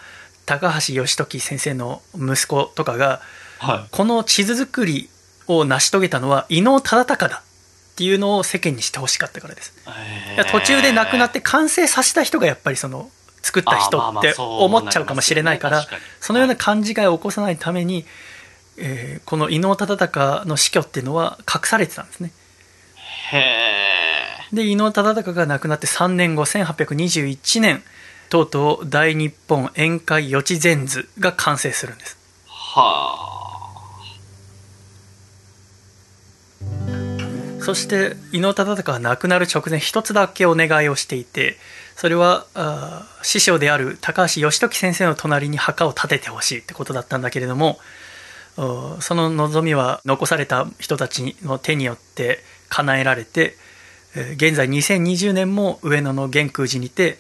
[0.46, 3.20] 高橋義時先生の息子とかが、
[3.58, 5.08] はい、この地図作り
[5.46, 9.74] を成し遂げたのは伊能忠敬だっていうのを世間にしてほしかったからです。
[10.52, 13.10] 途中で亡くなって完成させた人がやっぱりその
[13.42, 15.86] 作った人って思っちゃうかもしれないから
[16.20, 18.04] そのような勘違いを起こさないために、
[18.76, 22.32] えー、この伊能忠敬の死去っていうのは隠されてたんですね。
[24.52, 27.82] で伊能忠敬が亡くなって3年後1821年
[28.28, 32.18] とうとう大日本宴会予知禅図が完成するんです。
[32.46, 33.28] はあ。
[37.68, 41.58] そして伊能忠敬は亡くなる直前一つだけお願いをしていて
[41.96, 42.46] それは
[43.20, 47.78] 師匠である高橋義時先生の隣に墓を建ててほしいってことだったんだけれども
[48.56, 52.38] その望みは残された人たちの手によって
[52.70, 53.54] 叶えられて
[54.14, 57.18] 現在2020年も上野の玄空寺にて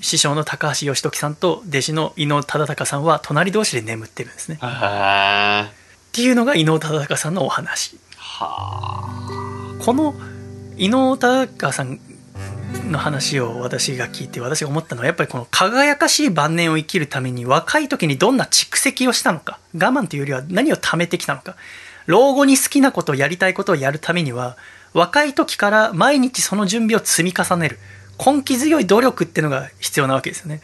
[0.00, 4.58] 師匠の高橋義時さんと弟子の伊能忠敬さんは隣同士で眠ってるんですね。
[4.60, 4.60] っ
[6.12, 7.98] ていうのが伊能忠敬さんのお話。
[9.80, 10.14] この
[10.76, 12.00] 伊能忠敬さん
[12.90, 21.56] の話を私が聞いて私が思ったのはやっぱりこの輝かしい晩年を生きるために若い時にどんな蓄積をしたのか我慢というよりは何を貯めてきたのか
[22.06, 24.56] 老後に好きなことをやりたいことをやるためには
[24.94, 27.78] 若い時から毎日その準備を積み重ねる
[28.24, 30.60] 根気強い努力ってのが必要なわけですよね。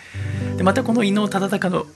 [0.57, 1.87] でまたこの伊能忠敬の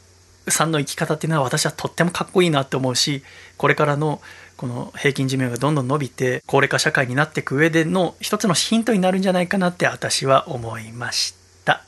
[0.51, 3.23] さんの生き方っていうのは私はとってもかっこいいなって思うし
[3.57, 4.21] これからの
[4.57, 11.85] この平均寿命がどんどん伸びて高齢化社会になっていく上での一つのヒントになるんじゃないかなって私は思いました。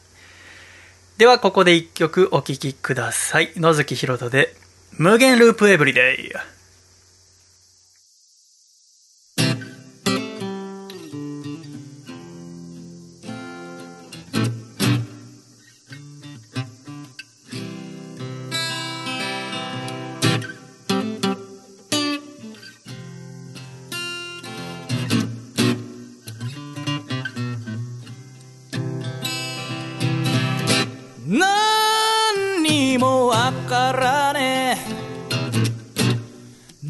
[1.17, 3.53] ではここで一曲お聴きください。
[3.57, 4.55] 野月ひろとで
[4.99, 6.33] 「無限ループエブリデイ」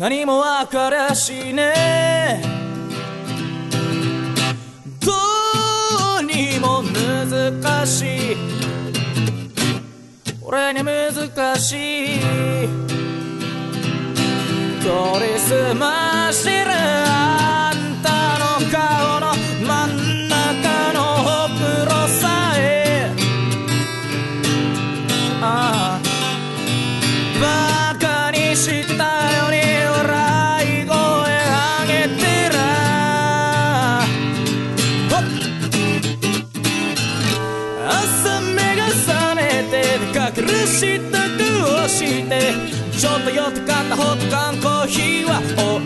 [0.01, 2.43] 何もわからしね。
[5.01, 5.12] ど
[6.20, 8.36] うにも難しい。
[10.43, 12.20] 俺に難しい。
[14.82, 15.99] 取りすま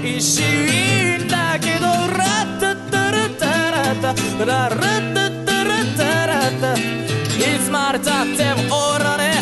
[0.04, 6.74] は美味しいんだけどラッタッタラッタラッタラッタッタラッタラッタ。
[6.74, 6.78] い
[7.58, 9.33] つまでたってもおらね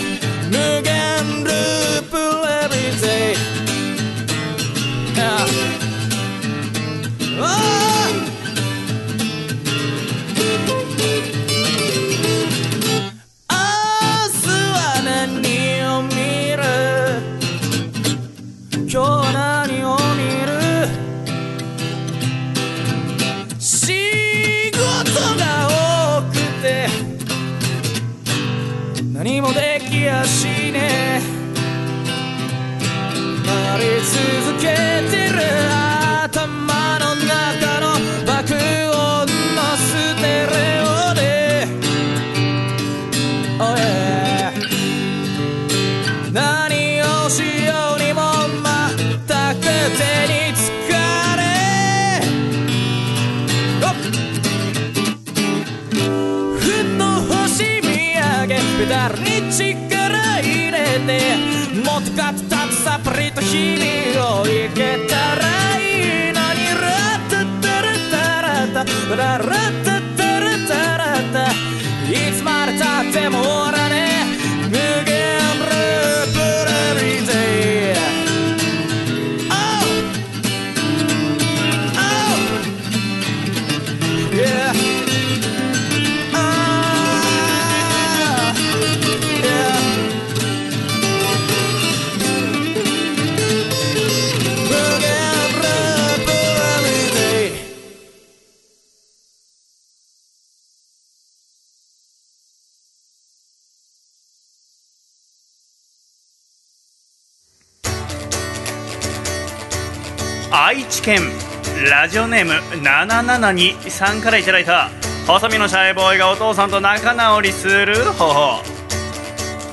[112.33, 114.89] ネーム772さんからいただいた
[115.27, 118.63] 細身のシャイボーイがお父さんと仲直りする方法。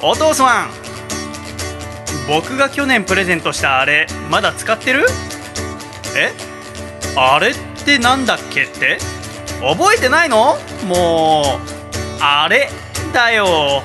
[0.02, 0.69] お父さん
[2.27, 5.06] 僕が去年プレゼントしたあれまだ使ってる？
[6.15, 6.31] え？
[7.15, 7.56] あれっ
[7.86, 8.99] てなんだっけって？
[9.61, 10.57] 覚えてないの？
[10.86, 11.60] もう
[12.22, 12.69] あれ
[13.14, 13.81] だよ。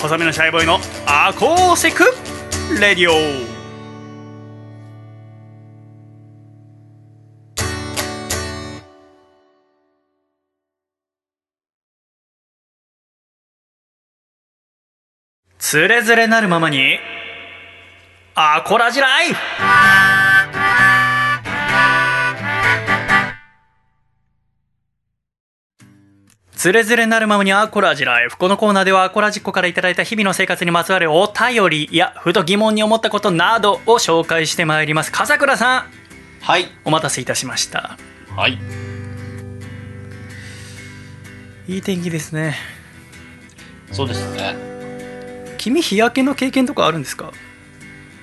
[0.00, 2.04] 細身のシャイボーイのアコーセク
[2.80, 3.53] レディオ。
[15.66, 16.98] つれづれなるままに
[18.34, 19.40] アコラジライフ
[26.54, 35.84] つれづれなるままにアコラジライフこのコーナーではアコラジッコからいただいた日々の生活にまつわるお便りやふと疑問に思ったことなどを紹介してまいります笠倉さん
[36.42, 36.66] はい。
[36.84, 37.96] お待たせいたしました
[38.36, 38.58] はい。
[41.66, 42.54] いい天気ですね
[43.92, 44.73] そうですね。
[45.64, 47.32] 君日焼けの経験とかあるんですか？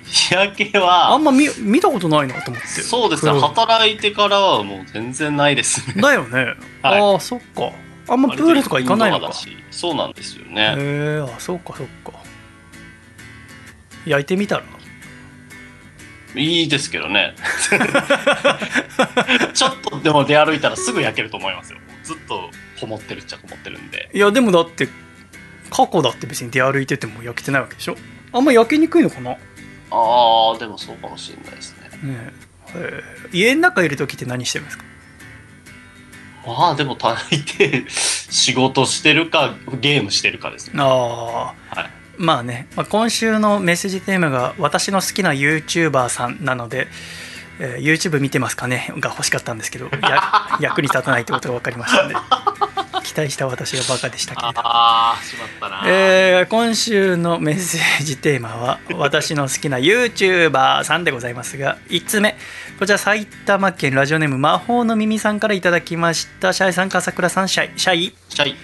[0.06, 3.32] 日焼けあは、んま見見たことないなと思ってそうですね。
[3.32, 6.00] 働いてからはもう全然ないですね。
[6.02, 6.54] だよね、
[6.84, 7.72] はいああそっか
[8.08, 9.32] あんまプールとか行かないのか
[9.72, 10.76] そうなんですよへね。
[10.78, 12.12] えあそっかそっか
[14.06, 14.64] 焼いてみたら？
[16.36, 17.34] いいですけどね。
[19.54, 21.80] ちょっとでも出歩いたらすぐ焼けると思いますよ。
[22.04, 22.50] ずっと
[22.80, 24.10] こもってるっちゃこもってるんで。
[24.14, 24.88] いやでもだって
[25.72, 27.96] 過去だって別に出歩いてても焼けてないわけでしょ？
[28.34, 29.32] あんま焼けにくいのかな？
[29.32, 29.40] ね
[29.90, 31.90] ああ、でもそうかもしれないですね。
[32.06, 32.34] え
[32.78, 33.04] へえ。
[33.34, 34.84] 家の中いる時って何してるんですか？
[36.46, 40.74] まあでも大抵仕事してるかゲームしてるかですね。
[40.82, 41.56] あはい。
[41.72, 46.88] あまあね、まあ、今週のメッセージテーマが私の好きな YouTuber さんなので、
[47.60, 48.92] えー YouTube 見てますかね？
[48.98, 52.16] が欲しかったんですけどや 役に立たないってことが分かりましたんで
[53.04, 54.60] 期待した私がバカでしたけれど。
[54.60, 55.84] ああ、しまったな。
[55.86, 62.36] えー今週のメッセージテーマは私の好きな YouTuber さんでございますが1つ目。
[62.80, 66.54] こちら埼玉県ラジオネーム魔法の耳さんからいただきました。
[66.54, 67.80] シャイさん笠倉さんシャイ。
[67.80, 68.16] シャイ。
[68.30, 68.56] シャイ。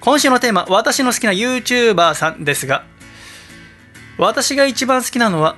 [0.00, 2.84] 今週のテーマ私の好きな YouTuber さんですが
[4.16, 5.56] 私が一番好きなのは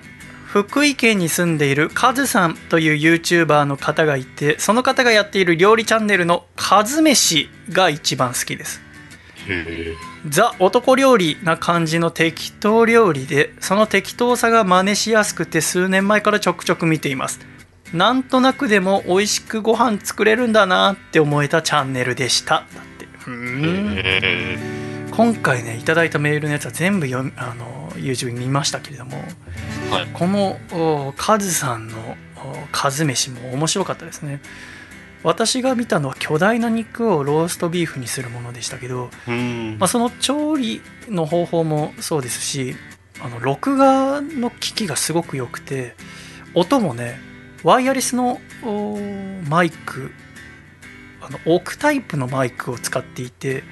[0.50, 8.80] 福井県に住んでいるカズさんという YouTuber の方がいてその方がやっている料理チャンネルのカズ飯が一番好きです。
[9.46, 9.94] へ
[10.26, 17.38] ザ男料理な感じの適当料理でその適当さが真似しやすくて数年前からちょくちょく見ています。
[17.94, 22.54] なんとなくでも美味しくご飯作れるんだなって思えたチャンネルでした。
[22.54, 23.06] だって。
[25.12, 29.18] 今回ねいただいたメールのやつは全部読みあの YouTube 見ましたけれども
[29.90, 30.06] はい。
[30.12, 31.96] このおカズさんの
[32.36, 34.40] おカズ飯も面白かったですね
[35.22, 42.74] 私が見たのは巨大な肉をローストビーフにするものでしたけど、うんまあ、その調理の方法もそうですし
[43.22, 45.94] あの録画の機器がすごく良くて
[46.54, 47.20] 音もね
[47.62, 48.98] ワイヤレスのお
[49.48, 50.12] マイク
[51.20, 53.62] あの置くタイプのマイクを使っていて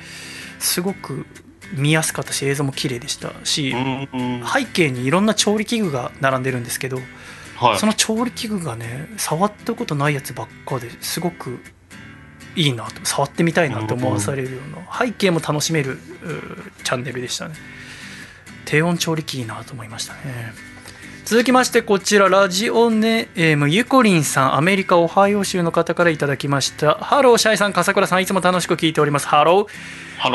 [0.58, 1.24] すごく
[1.72, 4.44] 見やすかったし映像も綺麗でしたしうんうん。
[4.46, 6.98] 背景にいろんな調理器具が並んでるんですけど
[7.56, 7.78] はい。
[7.78, 11.58] その調理器具がね触ったことないやつばっかですごく
[12.56, 15.98] いいなと触ってみたいなと思わされるような背景も楽しめる
[16.82, 17.54] チャンネルでしたね。
[18.64, 20.52] 低温調理器いいなと思いましたね。
[21.24, 26.94] 続きましてこちらラジオネームゆこりんさんアメリカオハイオ州の方からいただきました。
[26.94, 29.28] ハローシャイさん笠倉さんいつも楽しく聞いております。
[29.28, 29.66] ハロー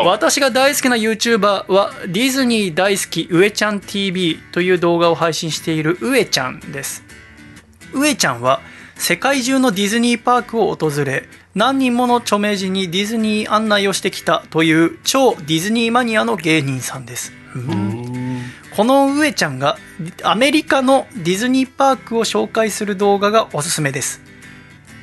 [0.06, 7.04] 私が大好きな YouTuber はディズニー大好きうえちゃん TV という動画を配信しているうえちゃんです。
[7.94, 8.62] うえちゃんは
[8.96, 18.42] 世界中のディズニーパークを訪れ何人もの著名人にディズニー案内をしてきたという超ディズニーマニアの芸人さんです、うん。
[18.76, 19.78] この上ちゃんが
[20.24, 24.22] アメリカのディズニーパークを紹介する動画がおすすめです。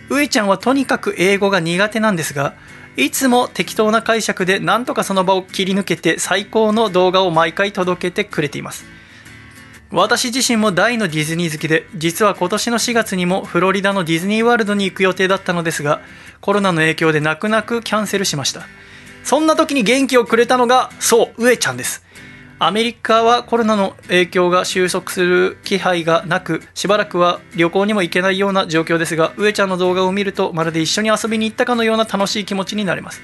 [0.08, 2.54] 上ちゃんはとにかく英語が苦手なんですが
[2.96, 8.84] いつも適当な解釈でなんとかその場を切り抜けて最高の動画を毎回届けてくれています。
[9.92, 16.00] 私自身も大のディズニー好きで実は今年の4月にもフロリダのディズニーワールドに行く予定だったのですが
[16.40, 18.66] コロナの影響で泣く泣くキャンセルしました。
[19.24, 22.04] そんな時に元気をくれたのがそう上ちゃんです。
[22.62, 33.22] アメリカはコロナの影響が収束する気配がなくしばらくは旅行にも行けないような状況ですが上ちゃんの動画を見るとまるで一緒に遊びに行ったかのような楽しい気持ちになれます。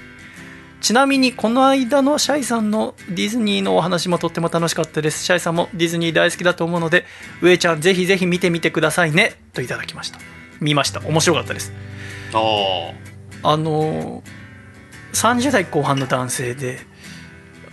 [0.81, 5.23] ちなみにこの間のシャイさんのディズニーのお話もとっても楽しかったです。
[5.23, 7.05] シャイさんもディズニー大好きだと思うので
[7.43, 9.35] 上ちゃんぜひぜひ見てみてくださいね。
[9.53, 10.19] といただきました。
[10.59, 10.99] 見ました。
[11.01, 11.71] 面白かったです。
[12.33, 12.93] おー。
[13.43, 14.47] あのー
[15.13, 16.79] 30代後半の男性で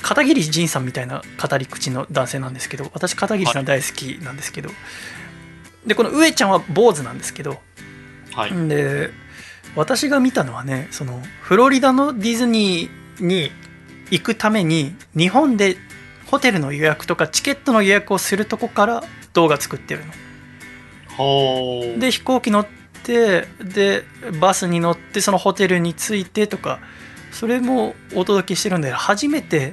[0.04, 4.70] 片桐仁さんみたいな語り口の男性なんですけど私片桐さん大好きなんですけど、
[5.86, 7.58] でこの上ちゃんは坊主なんですけど
[8.34, 8.68] はい。
[8.68, 9.10] で
[9.74, 13.50] 私が見たのはねそのフロリダのディズニーに
[14.10, 15.78] 行くために日本で
[16.26, 20.02] ホテルの予約とかチケットの予約をするとこから動画作ってる
[21.16, 21.98] の。
[21.98, 22.66] で飛行機乗っ
[23.04, 24.04] てで
[24.38, 26.80] バスに乗ってそのホテルに着いてとか
[27.32, 29.72] それもお届けしてるんで初めて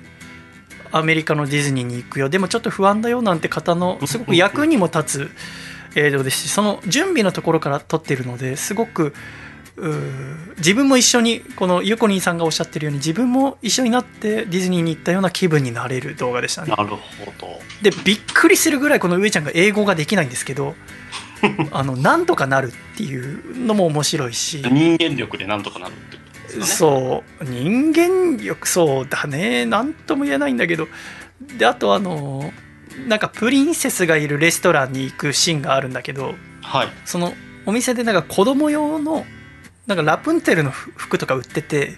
[0.91, 2.29] アメリカのディズニーに行くよ。
[2.29, 5.31] でもちょっと不安だよなんて方のすごく役にも立つ。
[5.95, 9.13] 映像ですしその準備のところから撮ってるのですごく
[10.57, 16.73] 自分も一緒にこのゆこりんさんがおっしゃってるように自分も一緒になってディズニーに行ったような気分になれる動画でしたね。
[16.77, 16.97] なるほ
[17.39, 17.59] ど。
[17.81, 20.75] でびっくりするぐらいこの上ちゃんが英語ができないんですけど
[21.71, 24.61] あのなんとかなるっていうのも面白いし。
[24.61, 26.17] 人間力でなんとかなるって
[26.51, 26.91] ですかね。
[26.99, 27.45] そう。
[27.45, 29.65] 人間力そうだね。
[29.65, 30.87] なんとも言えないんだけど。
[31.57, 32.53] であとあの
[33.07, 36.35] なんかプリンセスがいるレストランに行くシーンがあるんだけど。
[36.61, 36.87] はい。
[37.05, 37.33] その
[37.65, 39.25] お店でなんか子供用の
[39.87, 41.93] なんかラプンツェルの服とか売ってて。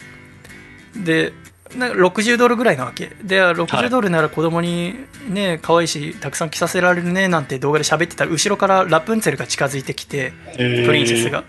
[0.96, 1.34] で
[1.76, 3.12] なんか60ドルぐらいなわけ。
[3.24, 4.96] で60ドルなら子供に
[5.28, 11.44] ね可愛いしたくさん着させられるねなんて動画で喋ってたら後ろからラプンツェルが近づいてきてプリンセスが。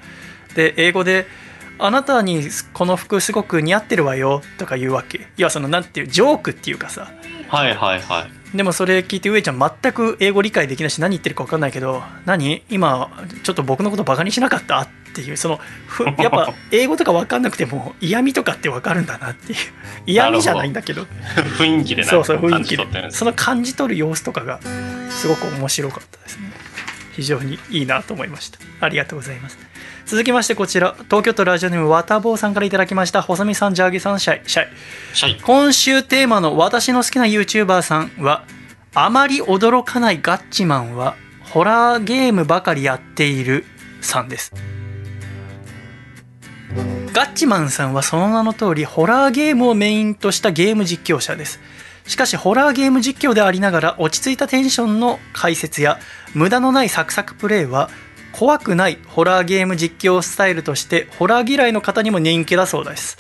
[0.55, 1.27] で英語で
[1.79, 5.19] 「あなたにこの服すごく似合ってるわよ」とか言うわけ。
[5.19, 7.11] いやそのなんていうジョークっていうかさ。
[7.49, 8.57] はいはいはい。
[8.57, 12.63] でもそれ聞いて上ちゃん全く英語理解できないし何言ってるか分かんないけど何？
[12.71, 13.11] 今
[13.43, 14.81] ちょっと僕のことバカにしなかった？
[14.83, 19.59] っていうそのふ やっぱ英語とか分かんなくても嫌味とかって分かるんだなっていう。
[20.07, 21.07] 嫌味じゃないんだけど。
[21.59, 22.77] 雰囲気でなんそうそうか感じ雰囲気で。
[22.79, 24.61] 取ってるんですその感じ取る様子とかが
[25.11, 26.53] すごく面白かったですね。
[27.13, 28.59] 非常にいいなと思いました。
[28.81, 29.59] ありがとうございます
[30.07, 34.69] 続きましてこちら東京都ラジオネームわたぼうさんからいただきました細見さんジャーゲさんシャイシャイ。
[35.15, 35.41] シャイ。
[35.41, 38.45] 今週テーマの私の好きな YouTuber さんは
[38.95, 43.65] あまり驚かないガッチマンはホラーゲームばかりやっている
[44.01, 44.53] さんです。
[47.13, 51.61] ガッチマンさんはその名の通りホラーゲームをメインとしたゲーム実況者です。
[52.07, 55.99] しかしホラーゲーム実況でありながら落ち着いたテンションの解説や
[56.35, 57.89] 無駄のないサクサクプレイは
[58.37, 63.17] 怖くないホラーゲーム実況スタイルとしてホラー嫌いの方にも人気だそうです。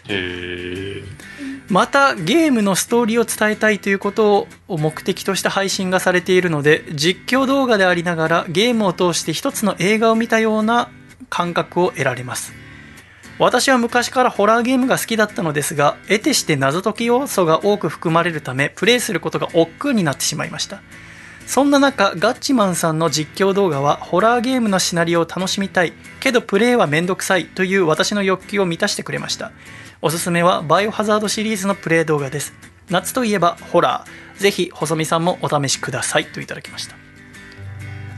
[1.69, 10.91] またゲームのストーリーを伝えたいということを目的として配信がされているので実況動画でありながらゲームを通して一つの映画を見たような
[11.31, 12.53] 感覚を得られます。
[13.39, 20.82] 私は昔からホラーゲームが好きだったのですが得てして謎解き要素が多く含まれるためプレイすることが億劫になってしまいました
[21.47, 29.53] そんな中ガッチマンさんの実況動画はホラーゲームのシナリオを楽しみたいけどプレイはめんどくさいという私の欲求を満たしてくれました。
[30.03, 32.53] おすすめはバイオハザードシリーズのプレイ動画です。
[32.91, 36.97] 夏といえばホラーぜひ細見さんもお試しくださいといただきました。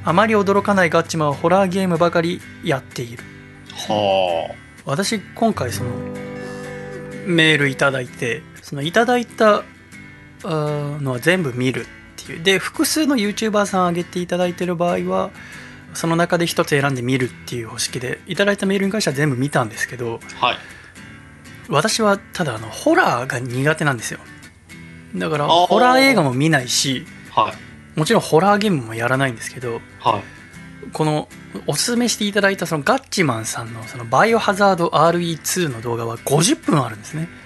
[0.04, 3.24] あまり驚かないガッチマンはホラーゲームばかりやっている
[3.72, 4.54] は
[4.84, 5.90] 私今回その
[7.26, 9.64] メールいただいてそのいただいた
[10.44, 11.86] のは全部見る
[12.32, 15.30] いうで複数の YouTuber さん挙げていただいてる場合は
[15.94, 20.46] その中で一つ選んで見るっていう方式でいただいたメールに関しては全部見たんですけどあ。
[20.46, 20.56] はい。
[21.68, 24.20] 私はただあのホラーが苦手なんですよ
[25.16, 27.98] だからホラー映画も見ないしはい。
[27.98, 30.22] もちろんホラーゲームもやらないんですけどはい。
[30.92, 31.28] この
[31.66, 37.45] おすすめしていただいたそのガッチマンさんのそのバイオハザード RE2 の動画は50分あるんですねへ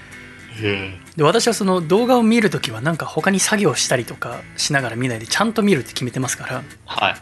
[0.60, 7.14] で私はその動画を見るときはなんか他に作業したりとかしながら見ないでちゃんと見るって決めてますからはい。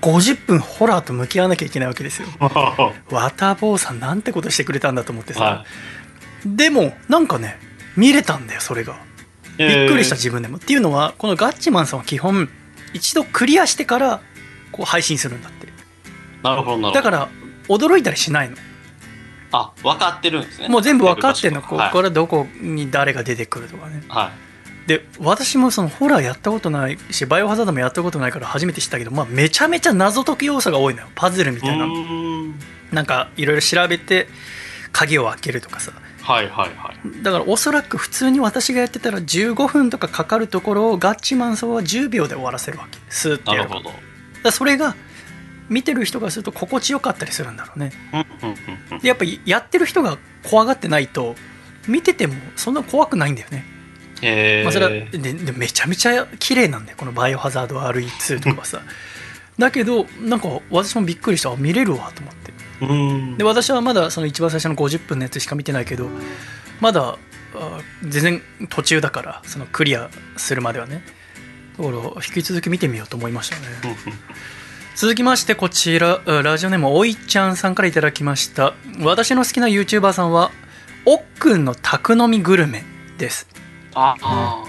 [0.00, 5.64] 50分ホラーと向き合わなきゃいけないわけですよはワタボーさんなんてことしてくれたんだと思ってさ、は
[6.46, 7.58] でもなんかね
[7.96, 8.98] 見れたんだよそれが
[9.58, 9.58] い。
[9.58, 12.48] びっくりしたえー自分でも、っていうのはこのガッチマンさんは基本
[12.94, 14.20] 一度クリアしてから
[14.72, 15.68] こう配信するんだって
[16.42, 16.92] なるほど、なるほど。
[16.92, 17.28] だから
[17.68, 18.56] 驚いたりしないの
[19.52, 20.68] あ、分かってるんですね。
[20.68, 21.62] もう全部分かってんの。
[21.62, 21.90] こはい。
[21.90, 24.02] こからどこに誰が出てくるとかね。
[24.08, 24.30] は
[24.86, 24.88] い。
[24.88, 31.08] で私もそのホラーやったことないしバイオハザードもやったことないから初めて知ったけど、まあ、めちゃめちゃ謎解き要素が多いのよ。
[31.14, 31.92] パズルみたいなうー
[32.48, 32.54] ん。
[32.90, 34.26] なんかいろいろ調べて
[34.92, 35.92] 鍵を開けるとかさ。
[36.22, 37.22] はいはいはい。
[37.22, 42.98] だからおそらく普通に私がやってたら15分とかかかるところをガッチマンさんは10秒で終わらせるわけ。
[43.10, 43.92] スーッてやるなるほど。
[44.42, 44.96] だそれが
[45.70, 47.92] 見てる人がすると心地よかったりするんだろうね。
[49.00, 51.36] でやっぱりやってる人が怖がってないと
[51.88, 53.64] 見ててもそんな怖くないんだよね。
[54.64, 56.98] まあ、それはででめちゃめちゃ綺麗なんだよ。
[56.98, 58.82] この「バイオハザード RE2」とかはさ。
[59.58, 61.50] だけどなんか私もびっくりした。
[61.50, 62.52] あ見れるわと思って。
[63.38, 66.08] で私はまだその一番最初の50分のやつしか見てないけど
[66.80, 67.18] まだ
[67.54, 71.04] あ全然途中だからそのクリアするまではね。
[71.78, 73.62] だから引き続き見てみようと思いましたね
[75.00, 78.74] 続きましてこちらあラジオネームおいちゃんさんからいただきました。
[79.00, 80.50] 私の好きな YouTuber さんは
[81.06, 82.84] おっくんの宅飲みグルメ
[83.16, 83.48] です。
[83.94, 84.62] ああ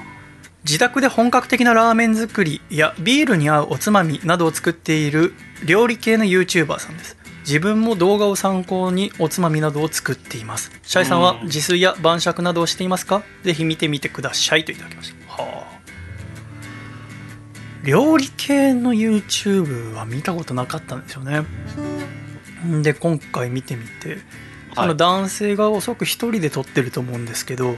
[0.64, 5.34] 自宅で本格的なラーメン作りやビールに合うおつまみなどを作っている
[5.66, 7.18] 料理系の YouTuber さんです。
[7.41, 10.72] 自分も動画を参考におつまみなどを作っています。
[10.84, 13.22] シャイさんはうん自炊や晩酌などをしていますか？
[13.44, 15.44] ぜひ見てみてくださいといただきました。
[15.44, 15.70] はあ
[17.84, 21.44] 料理系の YouTube は見たことなかったんですよね。
[22.84, 24.20] で今回見てみて
[24.76, 27.78] その男性がおそらく一人で撮ってると思うんですけど、うん。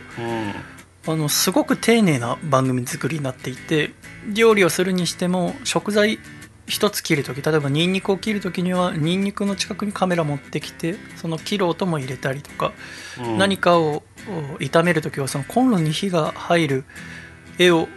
[1.05, 3.91] あのすごく丁寧な番組作りになっていて
[4.33, 6.17] 料理をするにしても食材
[6.65, 12.71] 一つ切る時例えばニンニクを切る時にはニンニクの近くにカメラ持ってきてその切る音も入れたりとか、
[13.19, 13.37] うん。
[13.37, 16.85] 何かをお炒める時はそのコンロに火が入る
[17.57, 17.89] 絵を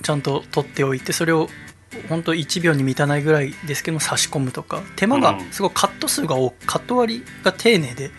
[0.00, 1.48] ちゃんと撮っておいてそれを
[2.08, 8.10] 本当1秒に満たないぐらいですけど差し込むとか手間がうんすごくカット数が多くカット割りが丁寧で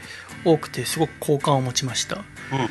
[0.46, 2.18] 多くてすごく好感を持ちました。
[2.18, 2.24] うん
[2.60, 2.68] うん。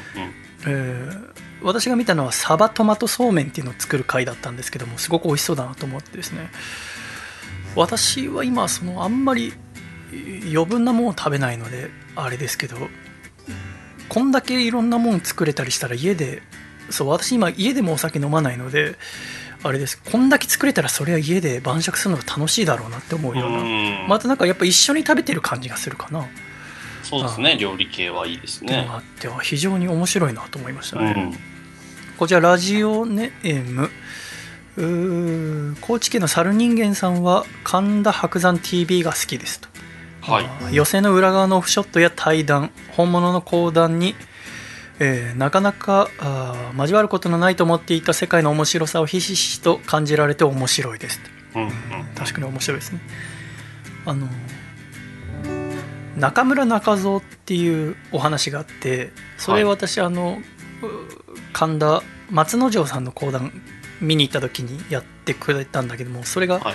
[0.67, 1.33] えー
[1.65, 6.51] 私が見たのはサバトマトそうめんっていうのを作る回だったんですけどもすごく美味しそうだなと思ってですね
[7.77, 9.53] 私は今そのあんまり
[10.13, 12.77] えー余分なものを食べないのであれですけど
[14.09, 16.43] こんだけいろんなもの作れたりしたら家で
[16.93, 18.97] そう私今家でもお酒飲まないので
[19.63, 26.27] あれですこんだけ作れたらそれは家で晩酌するのが楽しいだろうなって思うようなうんまたなんかやっぱ一緒に食べてる感じがするかな
[27.03, 27.57] そうですね。
[27.59, 28.87] 料理系はいいですね。
[28.89, 31.39] あっては非常に面白いなと思いましたね、うん。
[32.17, 33.91] こちらラジオネーム
[35.83, 39.69] 高知県の猿人間さんは神田伯山 TV が好きですと、
[40.23, 40.41] は
[40.71, 40.75] い。
[40.75, 44.15] 寄せの裏側のオフショットや対談本物の講談に、
[45.05, 51.19] えーなかなかあー交わることのないと思っていた世界の面白さをひしひしと感じられて面白いです
[51.53, 51.71] とうんうん。
[52.15, 53.01] 確かに面白いですね
[54.07, 54.29] あの
[56.17, 60.39] 中村中蔵っていうお話があってそれはい私、あの
[60.83, 60.87] う
[61.53, 63.51] 神田松之丞さんの講談
[64.01, 66.75] 見に行った時にやってくれたんだけどもそれがはい。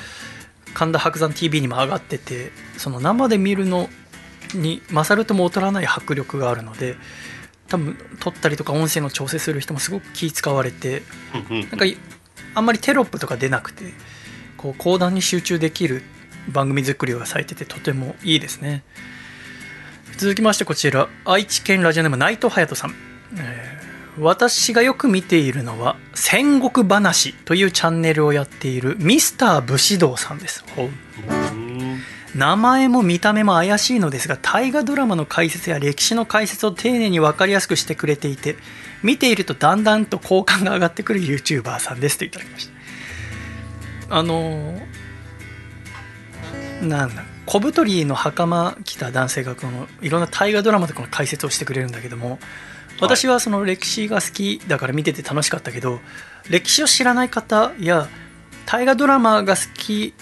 [0.73, 3.89] 神田伯山 TV にも上がっててその生で見るの
[4.53, 6.97] に勝るとも劣らない迫力があるので
[7.67, 11.03] 多分撮ったりとか音声の調整する人もすごく気使われて
[11.49, 11.97] なんかい
[12.55, 13.93] あんまりテロップとか出なくて
[14.57, 16.03] こう講談に集中できる
[16.49, 18.83] 番組作りがされててとてもいいですね。
[20.17, 22.95] 続きましてこちら愛知県ラジオネーム内藤隼人さん、
[23.37, 23.77] えー
[24.19, 30.65] 私がよく見ているのは戦国話というチャンネルをやっているミスター武士道さんです。
[30.77, 30.81] う。
[30.81, 31.46] ん
[32.37, 38.55] 名前も見た目も怪しいのですが大河ドラマの解説や歴史の解説を丁寧に分かりやすくしてくれていて
[39.01, 42.69] 見ているとだんだんと好感が上がってくる YouTuber さんですといただきまし
[44.07, 44.17] た。
[44.17, 44.79] あの
[46.81, 52.39] なんだ小太りの袴着た男性がこのいろんな大河ドラマとかの解説をしてくれるんだけども
[53.01, 55.99] 私はその歴史が好きだから見てて楽しかったけど
[56.49, 58.07] 歴史を知らない方や
[58.65, 60.13] 大河ドラマが好き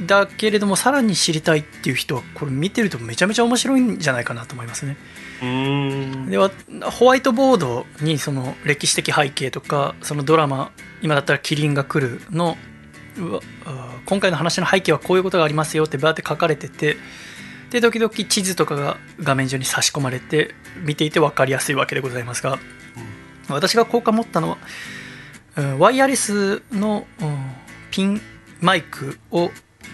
[0.00, 4.96] だけれどもさらに知りたいっていう人はこれ見てるとめちゃめちゃ面白いんじゃないかなと思いますね。
[5.42, 6.50] うんでは
[6.90, 10.70] ホワイトボードにその歴史的背景とかそのドラマ
[11.02, 12.56] 今だったら「キリンが来るの」
[14.06, 16.96] 今回の話の背景はこういうことがありますよってバーって書かれてて
[17.70, 22.58] で時々地図とかが画面上に差し込まれて見ていて分かりやすいわけでございますが、
[23.48, 24.58] 私が好感持ったのは、
[25.56, 27.54] うんワイヤレスの、うん
[27.90, 28.20] ピン
[28.60, 29.50] マイクをは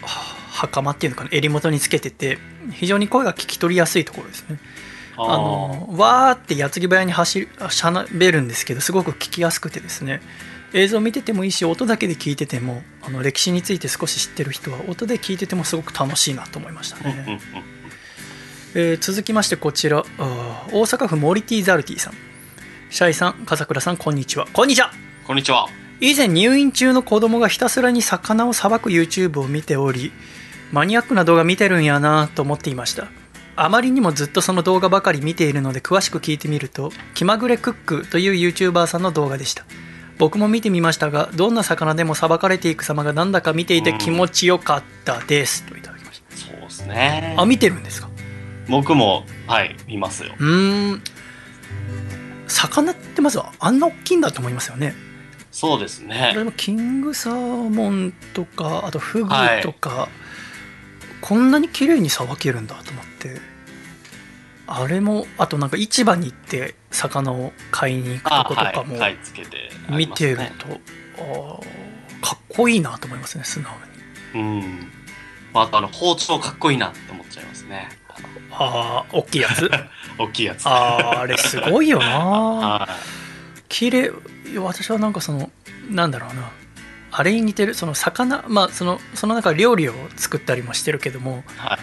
[0.07, 2.39] 袴っていうのかな襟元につけてて
[2.73, 4.59] 非常に声が聞き取りやすいところですね。
[5.17, 10.21] ああのわーって矢継ぎ早に走るしゃべるんですけどすごく聞きやすくてですね。
[10.73, 17.41] 映像見ててもいいし音だけで聞いててもあの歴史について少し知ってる人は音で聞いててもすごく楽しいなと思いましたね、
[18.75, 20.05] えー続きましてこちら。
[20.19, 22.15] 大阪府モリティザルティさん。
[22.89, 24.47] シャイさん笠倉さんこんにちは。
[24.53, 24.93] こんにちは。
[25.27, 25.90] こんにちは。
[26.01, 30.13] 以前入院中の子供がひたすらに魚をさばく YouTube を見ており
[30.73, 33.09] マニアックな動画見てるんやなと思っていました。
[33.57, 39.67] あまりにもずっとその動画ばかり見ているので詳しく聞いてみると気まぐれクックという YouTuber さんの動画でした。
[40.17, 45.65] 僕も見てみましたがどんな魚でもさばかれていく様がなんだか見ていて気持ちよかったです。
[45.65, 47.35] といただきましそうですね。
[47.37, 47.43] た。
[47.43, 48.09] あ見てるんですか？
[48.69, 50.35] 僕も、はい、見ますよ。
[50.39, 51.03] うーん。
[52.47, 54.95] 魚ってまずはあんな大きいんだと思いますよね
[55.51, 56.45] そうですこれね。
[56.45, 57.35] もキングサー
[57.71, 59.31] モンとかあとフグ
[59.63, 60.09] とか、
[61.21, 63.41] こんなに綺麗にさばけるんだと思って
[64.67, 68.97] あれもあとなんか市場に行って魚を買いに行くとあことかも
[69.97, 70.43] 見てると、
[71.19, 71.61] あー
[72.23, 73.73] かっこいいなと思いますね素直
[74.35, 74.93] にうん。
[75.53, 77.89] まあ、あとあの、包丁かっこいいなって思っちゃいますね。
[78.53, 79.71] ああ大きいやつ？
[80.19, 80.67] 大きいやつ。
[80.67, 82.07] あーあれすごいよな
[82.87, 82.89] は
[83.69, 84.13] 綺麗
[84.59, 85.51] 私はなんかその
[85.91, 86.51] なんだろうな
[87.13, 91.59] あれに似てるその魚まあそのその中で料理を作ったりもしてるけどもい。
[91.59, 91.79] はい。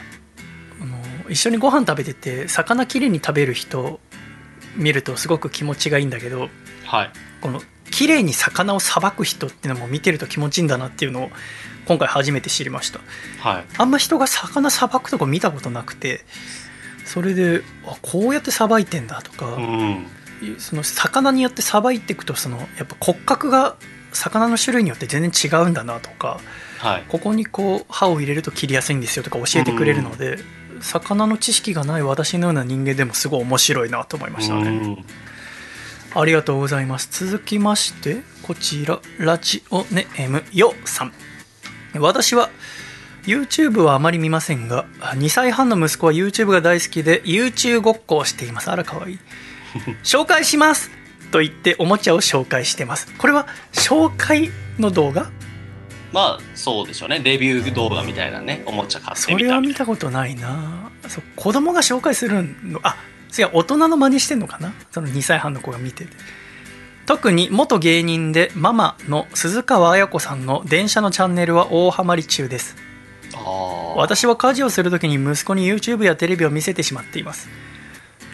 [0.81, 3.99] あの一緒にご飯食べてて魚きれいに食べる人
[4.76, 6.49] 見るとすごく気持ちがいいんだけど
[6.85, 7.11] はい。
[7.41, 7.61] この
[7.91, 11.30] きれいに魚をさばく人っていうのも見てると気持ちいいんだなっていうのを
[11.88, 12.99] 今回初めて知りました
[13.39, 13.65] はい。
[13.77, 16.22] あんま人が魚さばくとこ見たことなくて
[17.06, 20.06] それであこうやってさばいてんだとか、うん。
[20.59, 23.76] その魚によってさばいていくとそのやっぱ骨格が
[24.11, 26.39] 魚の種類によって全然違うんだなとか
[26.77, 27.03] はい。
[27.07, 30.38] ここにこう刃を入れると切りやすいんですよとか教えてくれるので、
[30.81, 35.05] 魚の知識がない私のような人間でもすごい面白いなと思いましたね、うん。
[36.14, 37.26] ありがとうございます。
[37.26, 41.14] 続きましてこちらラジオネームよさん。
[41.99, 42.49] 私は
[43.23, 48.69] YouTube はあまり見ませんが2歳半の息子は YouTube が大好きで YouTube ごっこをしています。
[48.69, 49.19] あらかわいい
[50.03, 50.91] 紹介します
[51.31, 53.14] と言っておもちゃを紹介してます。
[53.18, 54.49] これは紹介
[54.80, 55.30] の動画？
[56.14, 57.19] まあ、そうでしょうね。
[57.19, 60.89] レビュー動画みたいなね、おもちゃ買ってそれは見みたことないな。
[61.07, 62.80] そう子供が紹介するの。
[62.84, 62.95] あ
[63.30, 64.73] そや大人の真似してんのかな？
[64.91, 66.11] その2歳半の子が見てて。
[67.06, 72.76] 特に元芸人でママの鈴川綾子さんの電車のチャンネルは大ハマり中です。
[73.95, 77.49] 私は家事をするときに息子に YouTube やテレビを見せてしまっています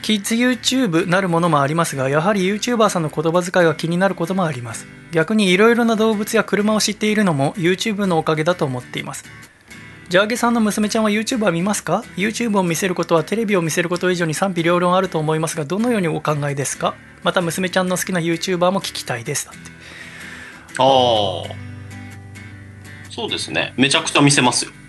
[0.03, 9.23] キッズ YouTube なるものもありますがやはり YouTuber さんの言葉遣いが気になることもあります逆にいろいろな動物や車を知っているのも YouTube のおかげだと思っています
[10.09, 16.93] ジャーゲさんの娘ちゃんは YouTube は見ますか ?YouTube を見せることはテレビを見せること以上に賛否両論あると思いますがどのようにお考えですか？
[17.23, 19.71] また娘ちゃんの好きな YouTuber も聞きたいですだって
[20.77, 20.83] あ
[21.49, 21.55] あ。
[23.09, 23.73] そうですね。
[23.77, 24.71] めちゃくちゃ見せますよ。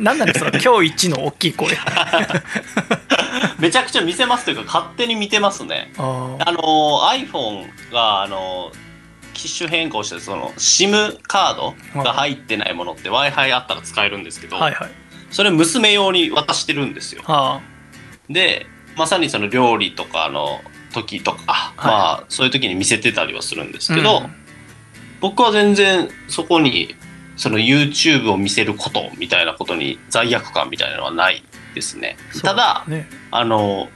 [0.00, 1.76] 何 なんですか今日一の大きい声。
[3.58, 5.92] めちゃくちゃ見せますというか、勝手に見てますね。
[5.98, 6.48] あー。
[6.48, 6.60] あの、
[7.10, 8.72] iPhone が、あの、
[9.34, 14.90] 機種変更して、その、SIM カードが入ってないものって Wi-Fi あったら使えるんですけど、はいはい。
[15.30, 17.22] それ娘用に渡してるんですよ。
[17.26, 17.60] あ
[18.28, 18.66] で、
[18.96, 20.60] まさにその料理とかの
[20.92, 21.92] 時とか、はい。
[21.92, 24.34] まあ、そういう時に見せてたりはするんですーけど、うん。
[25.20, 26.94] 僕は全然そこに、
[27.40, 31.42] その YouTube を見せることみたいなことに罪悪感みたいなのはない
[31.74, 32.18] ですね。
[32.42, 33.88] ただ、ねあの、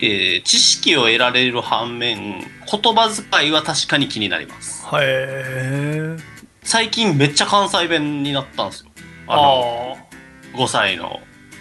[0.00, 4.84] えー知識を得られる反面言葉遣いは確かに気になります。
[4.92, 6.16] へえ
[6.62, 8.90] 最近めっちゃ関西弁になったんですよ。
[9.28, 9.96] あの
[10.52, 11.20] 5歳の、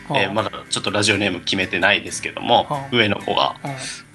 [0.10, 3.56] えーまだちょっとラジオネーム決めてないですけども、はあ上の子が。
[3.64, 3.72] うん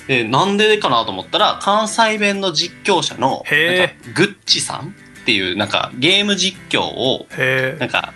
[0.08, 7.26] でなんでかなと思ったら関西弁の実況者のグッチさんっていうなんかゲーム実況を
[7.78, 8.12] なんか、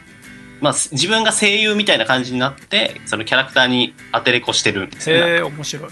[0.61, 5.91] まあ、す自分が声優みたいな感じになってそのキャラクターに当てれこしてるんですよ、へえ面白い。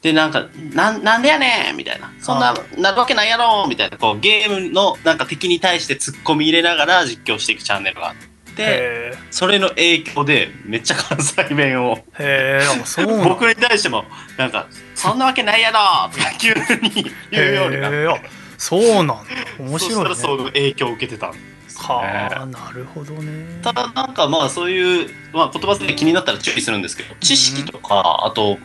[0.00, 2.12] でなんかなんなんでやねんみたいな。
[2.20, 8.14] そんななるわけないやろみたいなこうゲームのなんか敵に対してツッコミ入れながら実況していくチャンネルがあっ
[8.54, 11.98] てへそれの影響でめっちゃ関西弁を。
[12.18, 14.04] えへえ僕に対しても
[14.36, 15.78] なんか「そんなわけないやろ!」
[16.14, 19.22] とか急に言うようになってそうなんだ。
[19.58, 21.28] 面そした白いねらその影響を受けてた。
[21.28, 22.06] んですよね。
[22.06, 23.60] はあなるほどね。
[23.62, 28.58] ただなんかまあそういう、まあ、言葉で気になったら注意するんですけど知識とかあと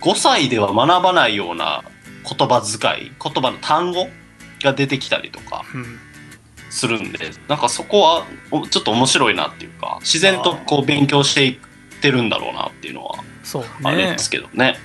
[0.00, 1.82] 5歳では学ばないような
[2.24, 4.08] 言葉遣い言葉の単語
[4.62, 5.98] が出てきたりとかうん
[6.70, 11.56] するんでなんかそこはおちょっと面白いなっていうか自然とこう勉強していっ
[12.02, 14.76] てるんだろうなっていうのはそうありねますけどね。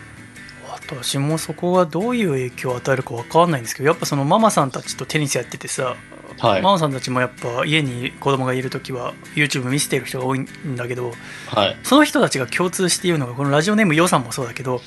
[0.86, 5.96] 私もそこがどういう影響を与えるか分かんないんですけどやっぱそのママさんたちとテニスやっててさ、
[6.40, 11.14] はい、ママさんたちもやっぱ家に子供がいる時は YouTube 見せてる人が多いんだけど
[11.48, 14.82] はい、その人たちが共通して言うのがこのラジオネームヨさんもそうだけど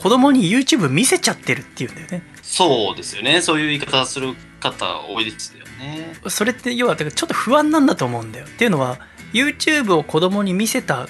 [0.00, 2.22] 子供に YouTube 見せちゃってるっていうんだよね。
[2.42, 3.42] そうですよね。
[3.42, 6.14] そういう言い方する方多いですよね。
[6.26, 8.46] それって要はだからちょっと不安なんだと思うんだよ。
[8.46, 8.98] っていうのは
[9.34, 11.06] YouTube を子供に見せた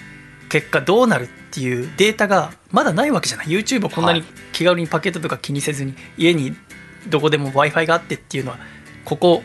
[0.51, 3.47] 結果どうなるっていうデータがまだないわけじゃない。
[3.47, 4.23] YouTube をこんなに
[4.53, 6.55] 気軽にパケットとか気にせずに家に
[7.09, 8.59] どこでも w i f i があってっていうのは
[9.07, 9.43] ここ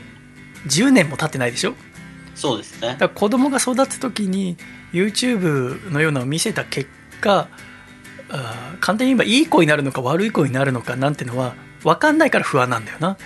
[0.67, 1.73] 10年も経ってないでしょ？
[2.35, 2.89] そうですね。
[2.89, 4.57] だから子供が育つ時に
[4.91, 6.89] YouTube のようなのを見せた結
[7.21, 7.47] 果
[8.29, 13.17] あー簡単に言えばいい子になるのか悪い子になるのかなんてのは分かんないから不安なんだよな。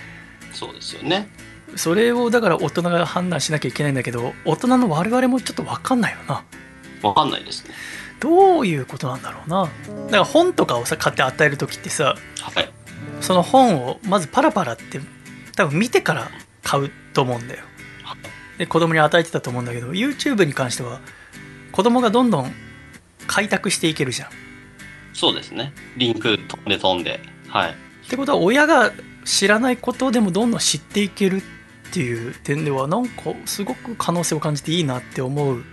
[0.52, 1.28] そうですよね。
[1.76, 6.44] それをだから大人が判断しなきゃいけないんだけど大人の我々もちょっと分かんないよな
[7.02, 7.74] わかんないですね。
[8.20, 12.70] どういうことなんだろうなだから本とかをさ買って与える時ってさはい。
[13.22, 15.00] その本をまずパラパラって
[15.56, 16.30] 多分見てから
[16.62, 17.64] 買うと思うんだよ
[18.58, 21.00] で子供に与えてたと思うんだけど YouTube に関しては
[21.72, 22.52] 子供がどんどん
[23.26, 24.28] 開拓していけるじゃん
[25.12, 25.72] そうですね。
[25.96, 27.20] リンク飛んで飛んで。
[27.48, 27.70] はい。
[27.70, 27.74] っ
[28.08, 28.92] てことは親が
[29.24, 31.42] 知らないことでもどんどん知っていけるっ
[31.92, 35.64] ていう点ではなんかすごく可能性を感じていいなって思うん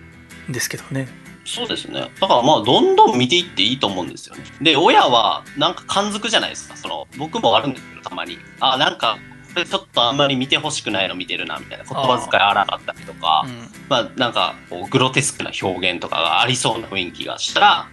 [0.50, 1.08] ですけどね
[1.48, 2.12] そうですね。
[2.20, 4.44] だからまあ、どんどん見ていっていいと思うんですよね。
[4.62, 6.76] で、親は、なんか感づくじゃないですか。
[6.76, 8.38] その、僕もあるんですけど、たまに。
[8.60, 9.18] あ、なんか、
[9.54, 11.86] これちょっとあんまり見てほしくないの見てるな、みたいな。
[11.86, 13.48] 言葉遣い荒かったりとか、
[13.88, 17.88] まあ、なんか、こうグロテスクな表現とかがありそうな雰囲気がしたら、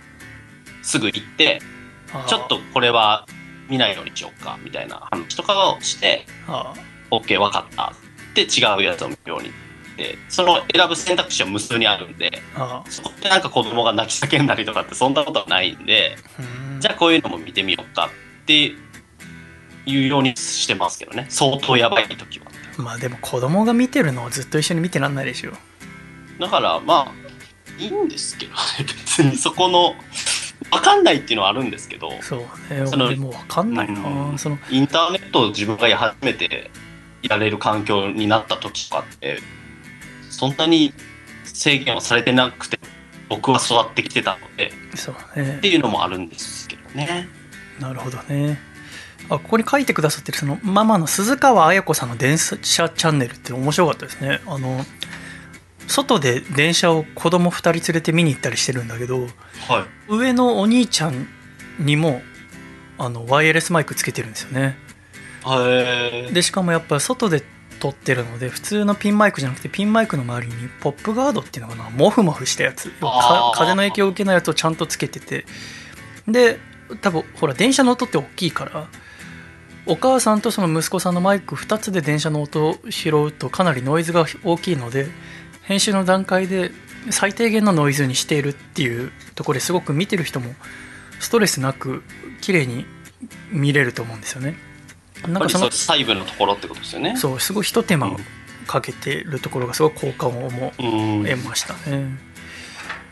[0.82, 1.62] すぐ行って、
[2.26, 3.24] ちょっとこれは
[3.68, 6.74] 見ないようにしようか、みたいな話とかをして、あ
[7.12, 7.92] OK、わかった。
[8.32, 9.52] って違うやつを見るように。
[9.96, 16.16] で、その選ぶ選択肢は無数にあるんで、あそこってなんか子供が泣き叫んだりとかってそんなことはないんで、
[16.80, 18.10] じゃあこういうのも見てみようか
[18.42, 18.74] って
[19.86, 21.26] いうようにしてますけどね。
[21.28, 22.46] 相当やばい時は。
[22.78, 25.52] あまあでも子供が見てるのをずっと一緒に見てらんないでしょ
[26.40, 27.12] だからまあ、
[27.78, 28.58] いいんですけどね。
[28.78, 29.94] 別にそこの、
[30.70, 32.40] わかんないっていうのはあるんですけど、そう
[32.74, 36.70] ねその俺もう分かんないな、うんそのインターネットを自分が初めて
[37.22, 39.38] やれる環境になった時とかって、
[40.48, 40.92] そんなに
[41.44, 42.78] 制限はされてなくて、
[43.28, 45.56] 僕は育ってきてたので、そうね。
[45.58, 47.28] っていうのもあるんですけどね。
[47.80, 48.58] なるほどね。
[49.30, 54.40] あここに書いてくださってるそのママの鈴川綾子さんの電車チャンネルって面白かったですね。
[54.46, 54.84] あの
[55.86, 59.28] 外で電車を子供2人連れて見に行ったりしてるんだけどはい。
[60.08, 61.26] 上のお兄ちゃん
[61.78, 62.20] にも
[62.98, 64.76] あのワイヤレスマイクつけてるんですよね。
[66.32, 67.42] でしかもやっぱ外で
[67.84, 72.90] 撮ってるので普通のピンマイクじゃなくてピンマイクの周りにポップガードっていうのかなモフモフしたやつ
[73.52, 75.44] 風の影響を受けないやつをちゃんとつけてて
[76.26, 76.58] で
[77.02, 78.88] 多分ほら電車の音って大きいから
[79.84, 85.08] お母さんとその息子さんのマイク2つで電車の音を拾うとかなりノイズが大きいので
[85.64, 86.70] 編集の段階で
[87.10, 90.54] 最低限のノイズにしているっていうところですごく見てる人も
[91.20, 92.02] ストレスなく
[92.40, 92.86] 綺麗に
[93.50, 94.56] 見れると思うんですよね。
[95.28, 97.16] なんかその細部のところってことですよね。
[97.16, 98.18] そうすごい一手間を
[98.66, 100.82] かけてるところがすごい好感をもう
[101.22, 101.24] ん。
[101.24, 102.08] 得ましたね。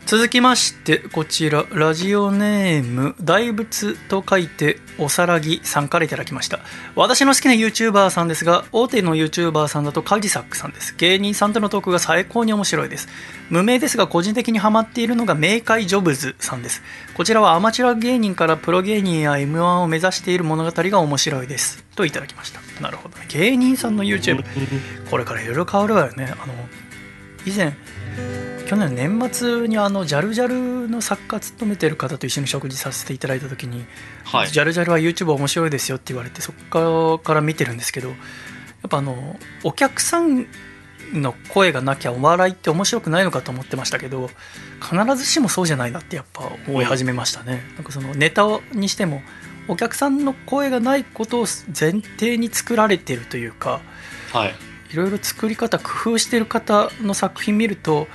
[0.05, 6.59] 続きましてこちらラジオネーム大仏と書いておさらぎさんからいただきました。
[6.95, 10.93] 私の好きな YouTuber さんですが大手の YouTuber さんだとカジサックさんです。
[10.97, 13.07] 芸人さんとのトークが最高に面白いです。
[13.49, 16.83] 無名ですが個人的にハマっているのが明快ジョブズさんです。
[17.15, 21.83] こちらはアマチュア芸人からプロ芸人や m 1を目指している物語が面白いです。
[21.95, 22.59] といただきました。
[22.81, 23.25] なるほどね。
[23.29, 24.43] 芸人さんの YouTube
[25.09, 26.33] これからいろいろ変わるわよね。
[26.39, 26.53] あの
[27.45, 27.75] 以前
[28.67, 33.85] 去年の年末にあのジャルジャルの作家務めてる方と一緒に食事させていただいた時に、
[34.23, 34.47] はい。
[34.47, 40.47] ジャルジャルは YouTube 面白いですよって言われてそこから見てるんですけどやっぱあのお客さん
[41.13, 44.29] の声がなきゃお笑いって面白くないのかと思ってましたけど
[44.81, 49.21] 必ずしもそうじゃないなってやっぱ思い始めましたね、なんかそのネタにしても
[49.67, 53.81] お客さんの声がないことを前提に作られてるというか
[54.31, 54.55] はい。
[54.91, 58.07] いろいろ作り方工夫してる方の作品見ると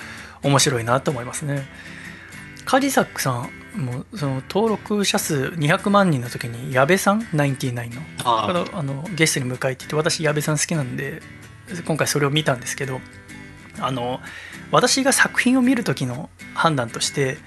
[0.43, 1.67] 面白いなと思いますね。
[2.65, 8.03] カジサックさんもその登録者数200万人の時に矢部さん99の。
[8.25, 8.83] ああ。
[8.83, 11.23] のゲストに迎えていて私矢部さん好きなんで
[11.87, 13.01] 今回それを見たんですけど
[13.81, 14.21] あの
[14.71, 17.39] 私が作品を見る時の判断として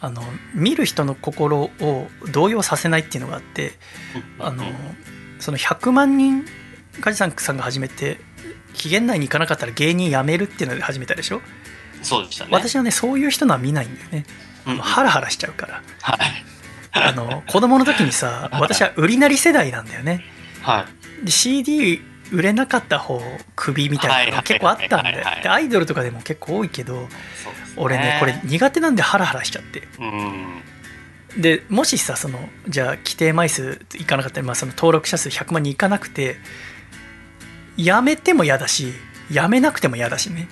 [0.00, 0.22] あの
[0.54, 1.70] 見る人の心を
[2.32, 3.72] 動揺させないっていうのがあって
[4.38, 4.64] あの
[5.38, 6.44] その100万人
[7.00, 8.18] 梶さんさんが始めて
[8.74, 11.40] 期限内に行かなかったら芸人辞めるっていうので始めたでしょ？
[12.02, 12.50] そうでしたね。
[12.52, 14.24] 私はねそういう人のは見ないんだよね。
[14.66, 14.76] うん。
[14.78, 15.82] ハラハラしちゃうから。
[16.02, 16.44] はい。
[16.94, 20.24] あの子供の時にさ 私は売りなり世代なんだよね。
[20.60, 20.86] は
[21.22, 21.24] い。
[21.26, 22.02] で CD
[22.32, 23.20] 売れなかった方
[23.56, 27.08] 首みたいなのが結構あったんででアイドルとかでも結構多いけど
[27.42, 29.88] そうです俺ねこれ苦手なんでハラハラしちゃって。
[29.98, 30.62] うん。
[31.36, 32.38] でもしさその
[32.68, 36.36] じゃあ規定枚数いかなかったら、まあ、その登録者数100万人いかなくて
[37.76, 38.92] やめても嫌だし
[39.30, 40.48] やめなくても嫌だしね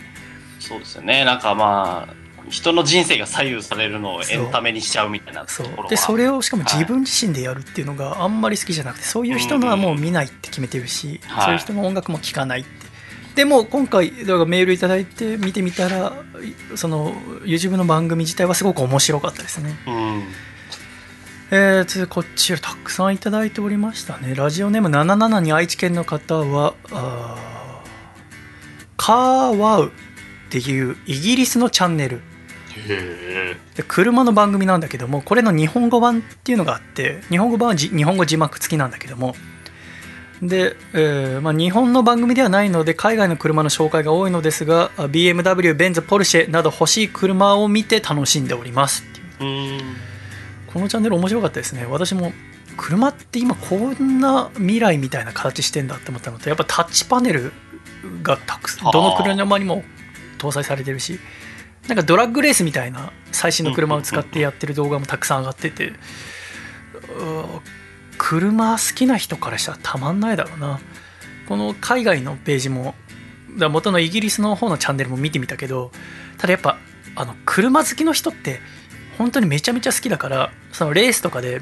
[0.60, 1.24] そうですよね。
[1.24, 2.14] なんかまあ、
[2.48, 5.86] 人の人生が左右されるのをエンタメにしちゃうみたいなとそころは。
[5.86, 6.74] うでそれをしかもはい。
[6.74, 11.44] 自分自身でやるっていうのがあんまり好きじゃなくてそういう人のはもう見ないって決めてるし、はい。
[11.44, 12.70] そういう人の音楽も聴かないって。
[13.34, 16.12] でも今回だからメールいただいて見てみたら
[16.74, 17.12] その
[17.44, 19.76] YouTube の番組自体はすごく面白かったですね。
[19.86, 20.22] うん。
[21.52, 24.34] えー、こちらたくさんいただいておりましたね。
[24.34, 27.50] ラジオネーム77に愛知県の方はあー
[28.96, 29.92] カーワウ
[30.50, 32.20] っていうイギリスのチャンネル。
[33.76, 39.34] で車の番組なんだけどもこれの日本語版っていうのがあって日本語版はじ日本語字幕付きなんだけども。
[40.42, 49.50] で、えーまあ、日本の番組ではないので海外の車の紹介が多いのですがあ BMW、ベンツ、ポルシェなど欲しい車を見て楽しんでおりますっていう。
[49.50, 49.80] うん。
[50.72, 51.84] このチャンネル面白かったですね。
[51.84, 52.32] 私も
[52.76, 57.52] 車って今こんな未来みたいな形してんだって思ったのとやっぱタッチパネル
[58.22, 59.82] がたくさんはあどの車にも
[60.40, 61.20] 搭載されてるし
[61.88, 67.60] なんかドラッグレースみたいな最新の車を使ってやってる動画もたくさん上がっててうー
[68.18, 70.78] 車好きな人からしたらたまんないだろうな。
[71.48, 72.94] この海外のページも
[73.54, 75.90] だから元のイギリスの方のチャンネルも見てみたけど
[76.38, 76.76] ただやっぱ
[77.16, 78.60] あの車好きの人って
[79.18, 81.60] 本当にめちゃめちゃ好きだからそのレースとかで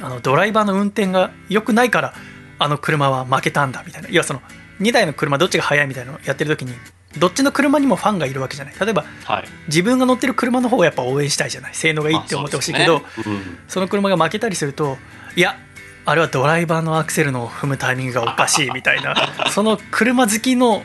[0.00, 2.14] あのドライバーの運転が良くないから
[2.58, 4.08] あの車は負けたんだみたいな。
[4.08, 4.40] いやその
[4.80, 6.72] 2台の車どっちが速いみたいなのをやってる時に
[7.18, 8.74] どっちの車にもファンがいるわけじゃない。
[8.80, 9.44] 例えばはい。
[9.68, 11.74] 自分が乗ってる車の方をやっぱ応援したいじゃない。
[11.74, 13.56] 性能がいいって思ってほしいけど、まあそうですね。
[13.68, 14.98] その車が負けたりすると
[15.36, 15.56] いや
[16.04, 19.14] あれはドライバーのアクセルの踏むタイミングがおかしいみたいな
[19.52, 20.84] その車好きの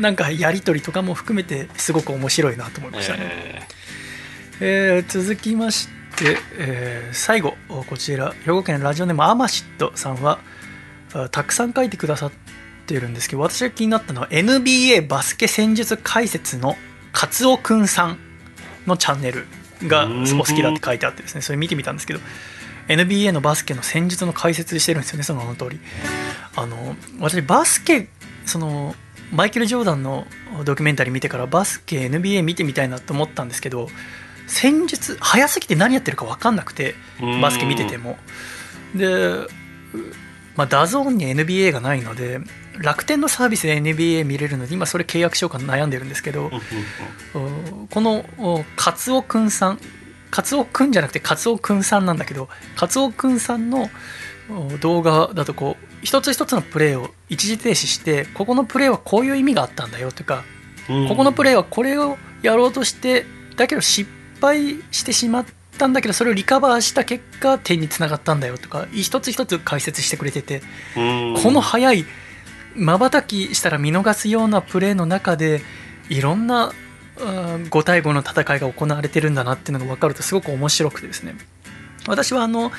[0.00, 3.18] なんかやり取りとかも含めてすごく面白いなと思いうんましたね。
[3.22, 3.66] え
[4.60, 8.32] えー続きまして、えー最後こちら。
[8.44, 10.38] 兵庫県ラジオネームアマシットさんは
[11.14, 12.32] あたくさん書いてくださっ
[12.88, 16.76] てるんですけど私が気になったのは NBA バスケ戦術解説の
[17.12, 18.18] カツオくんさん
[18.86, 19.46] のチャンネル
[19.86, 22.20] がすごく好きだって書いてあってですねそれ見てみたんですけど
[22.88, 25.80] NBA のバスケの戦術の解説してるんですよねその名の通り。
[26.56, 28.08] あの私バスケ
[28.46, 28.94] その
[29.30, 30.26] マイケル・ジョーダンの
[30.64, 33.88] ドキュメンタリー見てからバスケ NBA 見てみたいなと思ったんですけど
[34.46, 37.40] 戦術早すぎて何やってるか分かんなくてうん。
[37.40, 38.16] バスケ見てても。
[38.94, 39.48] で、う
[40.56, 42.40] まあ、ダゾーンに NBA がないので
[42.78, 46.50] 楽天のサービスで NBA 見れるので今それ契約しようか悩んでるんですけど
[47.90, 49.78] このおカツオくんさん
[50.30, 53.88] カツオくんじゃなくてカツオくんさんなんだけどカツオくんさんの
[54.50, 60.44] お動画だとこう一つ一つのプレーを一時停止してここのプレーはこういう意味があったんだよとか
[60.88, 63.26] うんここのプレーはこれをやろうとして
[63.56, 64.10] だけど失
[64.40, 65.46] 敗してしまっ
[65.76, 70.62] たんだけどそれをリカバーした結果点につながったんだよとか一つ一つ解説してくれてて
[70.96, 71.42] うん。
[71.42, 72.04] この速い
[72.74, 75.60] まばたきしたら見逃すようなプレーの中で
[76.08, 76.72] いろんな
[77.18, 81.34] うん5対5の戦いが行われてるんだなっていうのが分かるとすごく面白くてですね。
[82.06, 82.70] 私はあの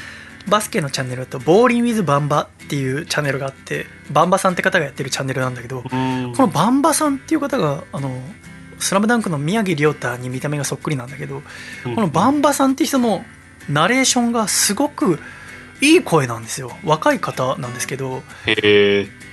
[0.48, 8.20] バスケのチャンネルだとボーリン・ウィズ・バンバっていうチャンネルがあってバンバさんって方がやってるチャンネルなんだけどこのバンバさんっていう方があの
[8.80, 11.44] スラムダンクの宮城亮太に見た目がそっくりなんだけど
[11.84, 13.24] このバンバさんっていう人の
[13.70, 15.20] ナレーションがすごく
[15.82, 18.22] いい声なんですよ若い方なんですけど。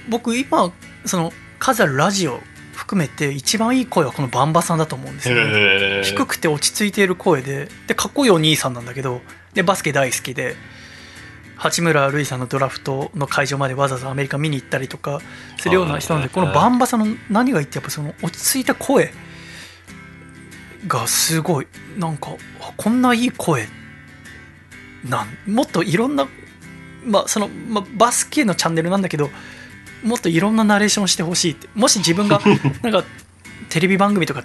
[0.09, 0.73] 僕今
[1.05, 2.41] その数あるラジオ
[2.75, 6.03] 含めて一番いい声はこのバンバさんだと思うんですよ、ね。
[6.05, 9.23] 低くて落ち着いている声ででかっこいいお兄さんなんだけど
[9.55, 10.55] でバスケ大好きで
[11.57, 15.21] 八村塁さんのドラフトの会場までわざわざアメリカ見に行ったりとか
[15.59, 19.11] するような人なのでこのバンバさんの何がいいってやっぱその落ち着いた声
[20.87, 21.67] がすごい
[21.97, 23.67] なんかあこんないい声
[25.09, 26.29] なんもっといろんな、
[27.05, 29.31] まあそのまあ、バスケのチャンネルなんだけど
[30.03, 31.69] もっといろんなナレーションしてほしいって。
[31.75, 32.41] もし自分が
[32.83, 33.05] なんか
[33.69, 34.45] テレビ番組とか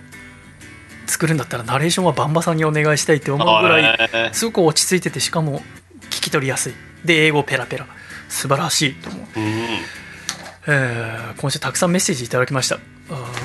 [1.07, 4.33] 作るんだったらナレーションはバンバさんにお願いしたいって思うぐらいい。
[4.33, 5.61] すごく落ち着いててしかも
[6.09, 6.73] 聞き取りやすい。
[7.05, 7.87] で英語ペラペラ。
[8.29, 9.47] 素晴らしいと思う、うん。
[10.67, 12.79] えー今週たくさんメッセージいただきました。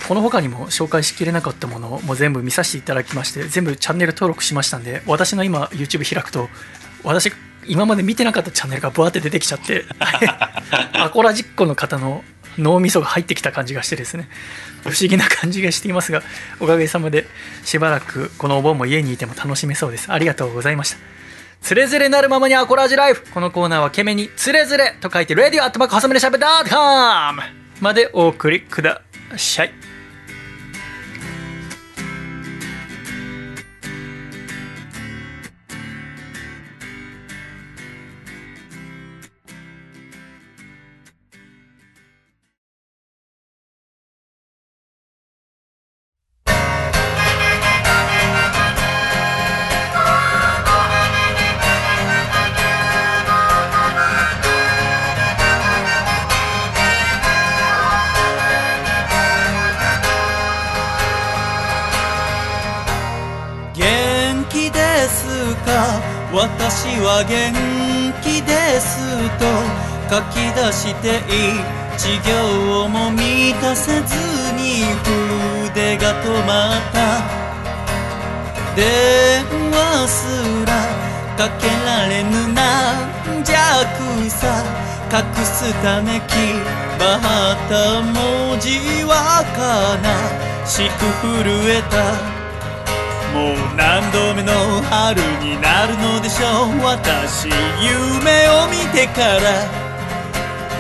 [0.07, 6.49] この他にも紹介しきれなかったものも全部見させていただきまして全部チャンネル登録しましたんで私の今 YouTube 開くと
[7.05, 7.33] 私
[7.67, 9.85] 今まで見てなかったチャンネルがブワーって出てきちゃって
[10.95, 12.25] アコラジッコの方の
[12.59, 14.29] 脳みそが入ってきた感じがしてですね。
[14.85, 16.23] 不思議な感じがしていますが
[16.61, 17.27] おかげさまで
[17.65, 20.13] しばらくこのお盆も家にいても楽しめそうです。
[20.13, 20.97] ありがとうございました。
[21.61, 23.25] つれづれなるままにアコラジライフ。
[23.33, 27.43] このコーナーは懸命につれづれと書いて Radio アットマーク細めでしゃべ .com
[27.81, 29.03] までお送りくだ
[29.37, 29.73] さい
[70.57, 71.21] 出して
[71.97, 74.17] 一行も満たせず
[74.57, 74.85] に
[75.69, 76.97] 筆が止まった
[78.75, 80.73] 電話すら
[81.37, 84.65] かけられぬなんじゃくさ
[85.13, 86.33] 隠すためき
[86.99, 92.37] ばった文字は悲しく震えた
[93.37, 94.53] もう何度目の
[94.89, 99.86] 春になるのでしょう私夢を見てから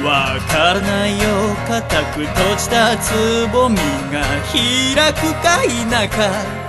[0.04, 1.24] わからないよ
[1.66, 3.76] 固く閉じたつぼみ
[4.12, 5.68] が開くか否
[6.08, 6.66] か。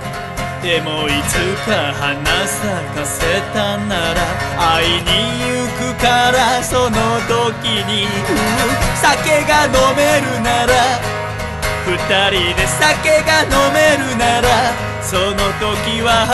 [0.62, 3.20] でもいつか花咲かせ
[3.54, 4.20] たなら
[4.58, 5.08] 会いに
[5.44, 8.04] 行くからその時に。
[8.04, 11.18] うん酒が飲めるなら。
[11.86, 11.96] 二
[12.30, 14.48] 人で酒が飲めるなら
[15.00, 16.26] その時は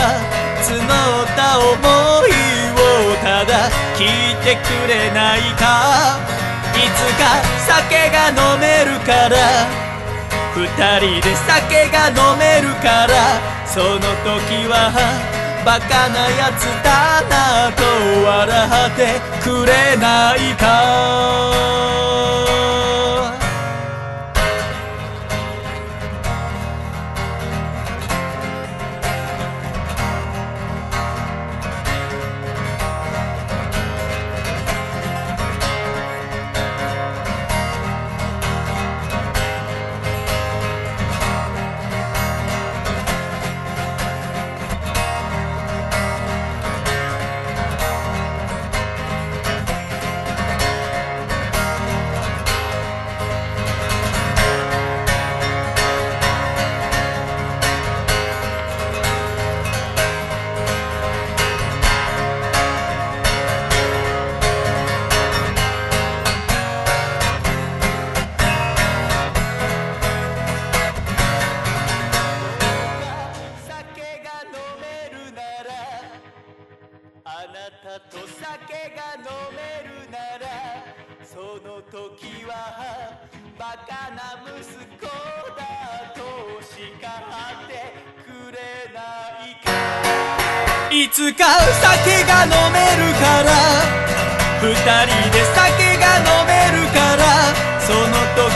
[0.63, 0.73] 募
[1.23, 2.31] った想い
[2.73, 6.44] をただ聞いてくれないか。
[6.81, 9.37] つか酒が飲めるから。
[10.55, 10.67] 二
[11.01, 13.13] 人で酒が飲めるから。
[13.67, 14.93] その時は
[15.65, 17.83] バカなやつだなと
[18.25, 22.14] 笑ってくれないか。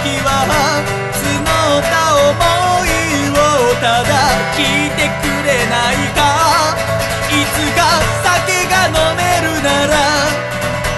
[0.02, 0.46] 時は
[1.10, 3.34] 募った想いを
[3.80, 4.10] ただ
[4.54, 6.18] 聞いてくれないか。
[7.28, 7.80] いつか
[8.24, 9.92] 酒が飲めるなら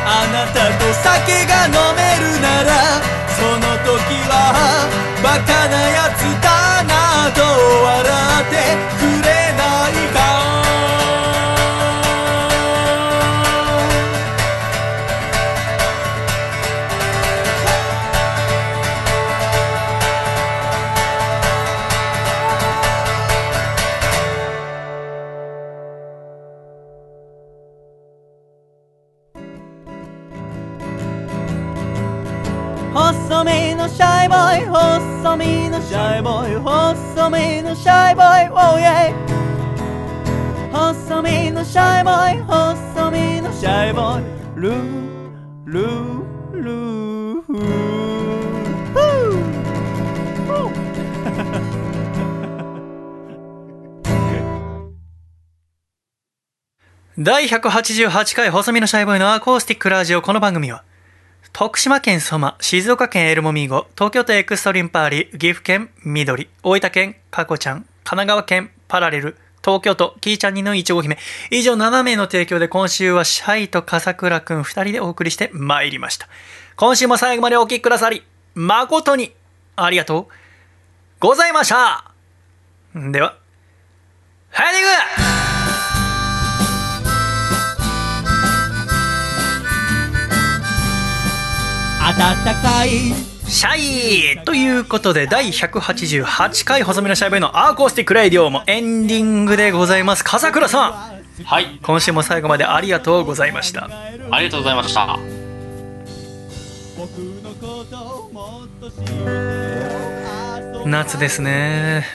[0.06, 2.70] あなたと酒が飲めるなら
[3.35, 4.32] その時は
[5.22, 6.93] バカなやつだな
[7.35, 7.98] と笑
[8.43, 8.55] って
[9.01, 9.30] くれ
[35.31, 39.15] 細身のシャイボーイ細身のシャイボーイ Oh yeah
[40.73, 44.24] 細身のシャイボーイ細身のシャイボーイ
[44.57, 44.74] ルー
[45.66, 46.23] ルー
[46.55, 48.01] ルーフー
[57.19, 60.23] 第188回細身のシャイボーイのアコースティックラジオ。
[60.23, 60.82] この番組は
[61.52, 71.18] 徳島県ソマ、静岡県エルモミーゴ、東京都エクストリンパーリ、岐阜県緑、大分県カコちゃん、神奈川県パラレル、東京都キーちゃんにのいちご姫。
[71.51, 76.28] 以上7名の提供で今週はシャイと笠倉くん2人でお送りして参りました。
[76.77, 78.22] 今週も最後までお聴きくださり、
[78.55, 79.35] 誠に
[79.77, 80.35] ありがとう
[81.18, 82.12] ございました
[82.94, 83.36] では、
[84.51, 85.59] ハイディング
[92.12, 92.88] 暖かい。
[93.48, 93.76] シャ
[94.40, 100.24] イということで第188回細身のシャイボーイのアコースティックレイディオもエンディングでございます。
[100.24, 100.92] 笠倉さん。
[101.44, 101.78] はい。
[101.82, 103.88] 今週も最後までありがとうございました。
[104.30, 105.18] ありがとうございました。
[106.96, 107.10] 僕
[107.42, 112.06] のことをもっと知って夏ですね。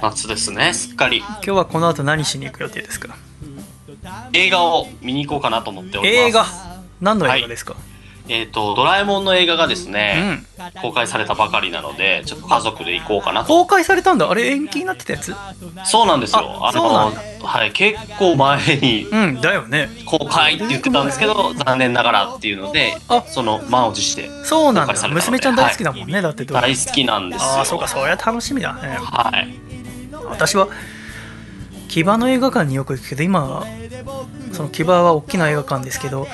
[0.00, 1.18] 夏ですね、すっかり。
[1.18, 3.16] 今日はこの後何しに行く予定ですか？
[4.32, 6.28] 映画を見に行こうかなと思っております。
[6.28, 6.46] 映画？
[7.00, 7.74] 何の映画ですか、
[8.32, 10.80] えっ、と、ドラえもんの映画がですうね、ん。
[10.80, 13.48] 公開されたばかりなので、ちょっと家族で行こうかなと。
[13.48, 14.30] 公開されたんだ。
[14.30, 15.34] あれ延期になってたやつ？
[15.84, 16.66] そうなんですよ。
[16.66, 19.90] あの、はい、結構前にうんだよね。
[20.06, 24.86] 公開って言ってたんですけど、残念ながらっていうのであ、その満を持してそうなんだ。
[24.86, 25.14] 公開されたので。
[25.20, 27.44] 娘ちゃん大好きだもんね、だって大好きなんですよ。
[27.44, 28.96] ああそうかそりゃ楽しみだね。
[28.98, 29.48] はい。
[30.30, 30.68] 私は
[31.88, 33.66] 木場の映画館によく行くけど今
[34.52, 36.26] その木場は大きな映画館ですけど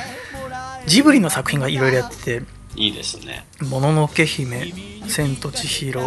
[0.86, 2.42] ジブリの作品がいろいろやってて
[2.76, 3.46] いいですね。
[3.68, 4.72] 「もののけ姫」
[5.08, 6.00] 「千と千尋」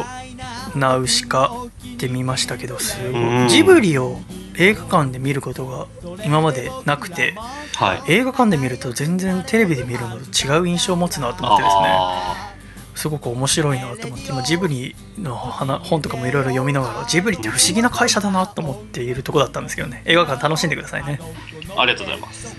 [0.75, 1.51] 「ナウシカ」
[1.85, 4.19] って見ましたけどすごうんいジブリを
[4.57, 5.87] 映画館で見ることが
[6.25, 7.35] 今までなくて
[7.75, 8.01] はい。
[8.07, 12.51] 映画館で見ると全然テレビで見るのと違う印象を持つなと思ってですねあ
[12.93, 22.55] すごく面白いなと思って今ジブリの花本とかもいろいろ読みながらジブリって不思議な会社だなと思っているとこだったんですけどね映画館楽しんでくださいねーありがとうございます。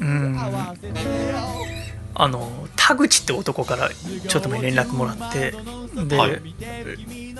[0.00, 0.36] うん。
[2.12, 3.88] あの田口って男から
[4.28, 5.54] ちょっと前に連絡もらって
[6.04, 6.42] で、はい。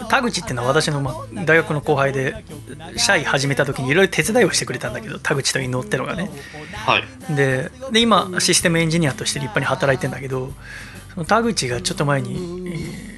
[0.08, 2.44] 田口ってのは私の、ま、大学の後輩で
[2.96, 6.30] 社員始めた時にいろいろ手伝いをしてくれたんだけど田口と伊野ってのがね。
[6.72, 7.34] はい。
[7.34, 10.52] でで今システムエンジニアとして立派に働いてんだけど
[11.14, 12.34] その田口がちょっと前に
[12.70, 13.10] 「えー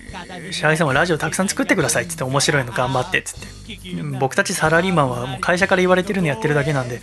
[0.53, 3.53] 白井さんはラジオたくさん作ってください」っつって面白いの頑張ってっつって。
[4.19, 7.01] 僕たちサラリーマンはもう会社から言われてるのやってるだけなんで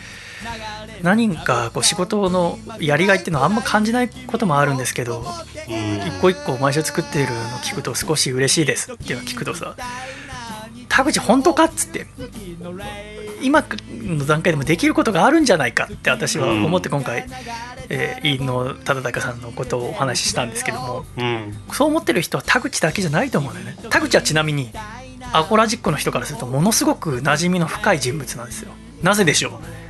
[1.03, 5.19] 何かこう仕事のやりがいっていうのはあんま感じないこともあるんですけど
[5.67, 6.07] うん。
[6.07, 9.76] 一個一個毎週作ってるの聞くと少し嬉しいですっていうのを聞くとさ
[10.89, 12.07] 田口本当かっつって
[13.41, 17.26] 今の段階でもできることがあるんじゃないかって私は思って今回、
[17.89, 21.53] えー飯野忠敬さんのことをお話ししたんですけどもうん。
[21.71, 24.71] そう思ってる人は田口だけじゃないと思うんだよね田口はちなみに
[25.31, 28.71] アコラジックの人からするとものすごく馴染みの深い人物なんですよ
[29.03, 29.89] なぜでしょう？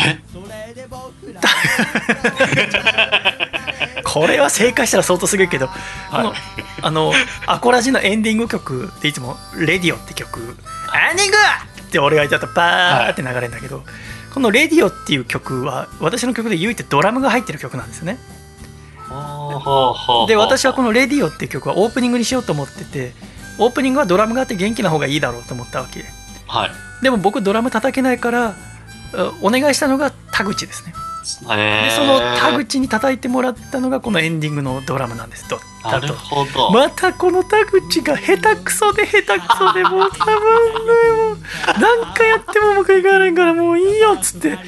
[4.04, 5.74] これは正解したら相当すごいけど、こ
[6.18, 6.34] の
[6.82, 7.12] あの
[7.46, 10.56] アコラジのエンディング曲でいつも「レディオ」って曲
[11.10, 11.36] 「エンディング!」
[11.82, 13.84] って俺が言ったらバーって流れるんだけど、
[14.34, 18.18] この「レディオ」っていう曲は私の曲で唯一ドラムが入ってる曲なんですね。
[20.28, 23.12] で私はこの「レディオ」っていう曲はオープニングにしようと思ってて
[23.58, 26.04] オープニングはドラムがあって元気な方がいいだろうと思ったわけ。
[26.46, 26.70] はい。
[27.02, 28.54] でも僕ドラム叩けないからあ
[29.42, 30.94] お願いしたのが田口ですね。
[31.52, 35.48] えでその田口に叩いてもらったのがこのエンディングのドラムなんです。
[35.48, 36.70] ドッなるほど。
[36.72, 40.34] またこの田口が下手くそで下手くそでもう多分
[41.34, 41.42] ね
[41.80, 44.58] 何回やってもうまくいかないからもういいよっつって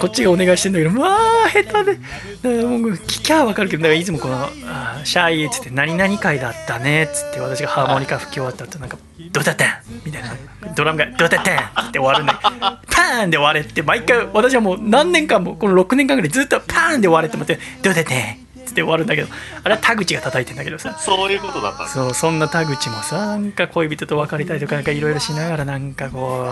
[0.00, 1.16] こっちがお願いしてんだけどま
[1.46, 4.36] あ下手でだからもう聞きゃ分かるけどだからいつもこの
[4.66, 8.96] あ「シャイ」っつって「何々回だったね」っつって私がハーモニカ吹き終わった後なんか
[9.32, 9.68] 「どうだったん?」
[10.06, 10.30] みたいな
[10.76, 11.50] ドラムが「どうだった
[11.82, 18.16] ん?」って終わるんで「パーン!」で終われって毎回私はもう何年間もこの6年間ぐらいずっと「パーン!」で終われって思って「どうだったん?」
[18.64, 19.28] つって終わるんだけど
[19.62, 20.96] あれは田口が叩いてんだけどさ。
[20.98, 26.46] そういうことだったそうそんな田口もさなんか恋人と別れたりとかなんかいろいろしながらなんかこ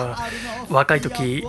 [0.70, 1.44] う若い時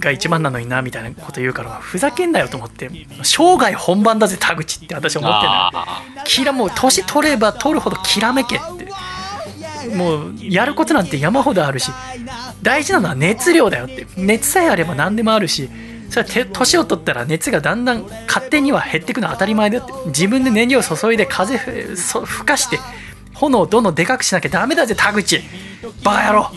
[0.00, 2.90] が一番なのになみたいなこと言うからふざけんなよと思って
[3.22, 5.52] 生涯本番だぜ田口って私思ってんだよ。
[5.74, 8.92] あきらもう年取れば取るほどきらめけって。
[9.94, 11.90] もうやることなんて山ほどあるし
[12.62, 14.06] 大事なのは熱量だよって。
[14.16, 15.68] 熱さえあれば何でもあるし
[16.14, 22.78] それはて年を取ったら熱がだんだん勝手には減っていくのは当たり前だよって自分で燃料を注いで風ふかして
[23.34, 25.40] 炎をどんどんでかくしなきゃダメだぜ田口。
[26.04, 26.50] バカ野郎。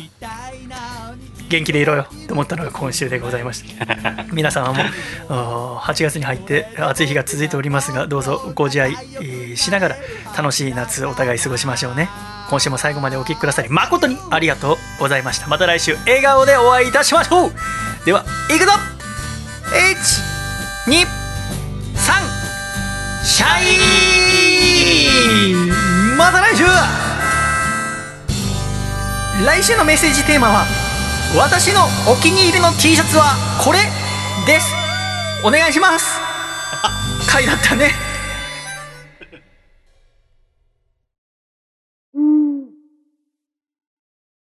[1.49, 2.07] 元気でいろよ。
[2.27, 4.83] と思ったのが今週でございました 皆様も
[5.27, 9.95] あー8月に入って暑い日が続いておりますがどうぞご自愛えーしながら
[10.37, 12.09] 楽しい夏お互い過ごしましょうね。
[12.51, 15.47] 今週も最後までお聴きくださり誠にありがとうございました。
[15.47, 17.53] また来週笑顔でお会いいたしましょう。
[18.05, 18.23] では
[18.55, 18.96] いくぞ
[19.67, 21.05] 123
[23.23, 23.63] シャイ
[26.17, 26.63] また来週。
[29.45, 30.65] 来週のメッセージテーマは
[31.37, 31.81] 私の
[32.11, 33.79] お気に入りの T シャツはこれ
[34.45, 34.73] です。
[35.43, 36.19] お願いします。
[36.81, 36.89] あ
[37.29, 38.06] 回だったね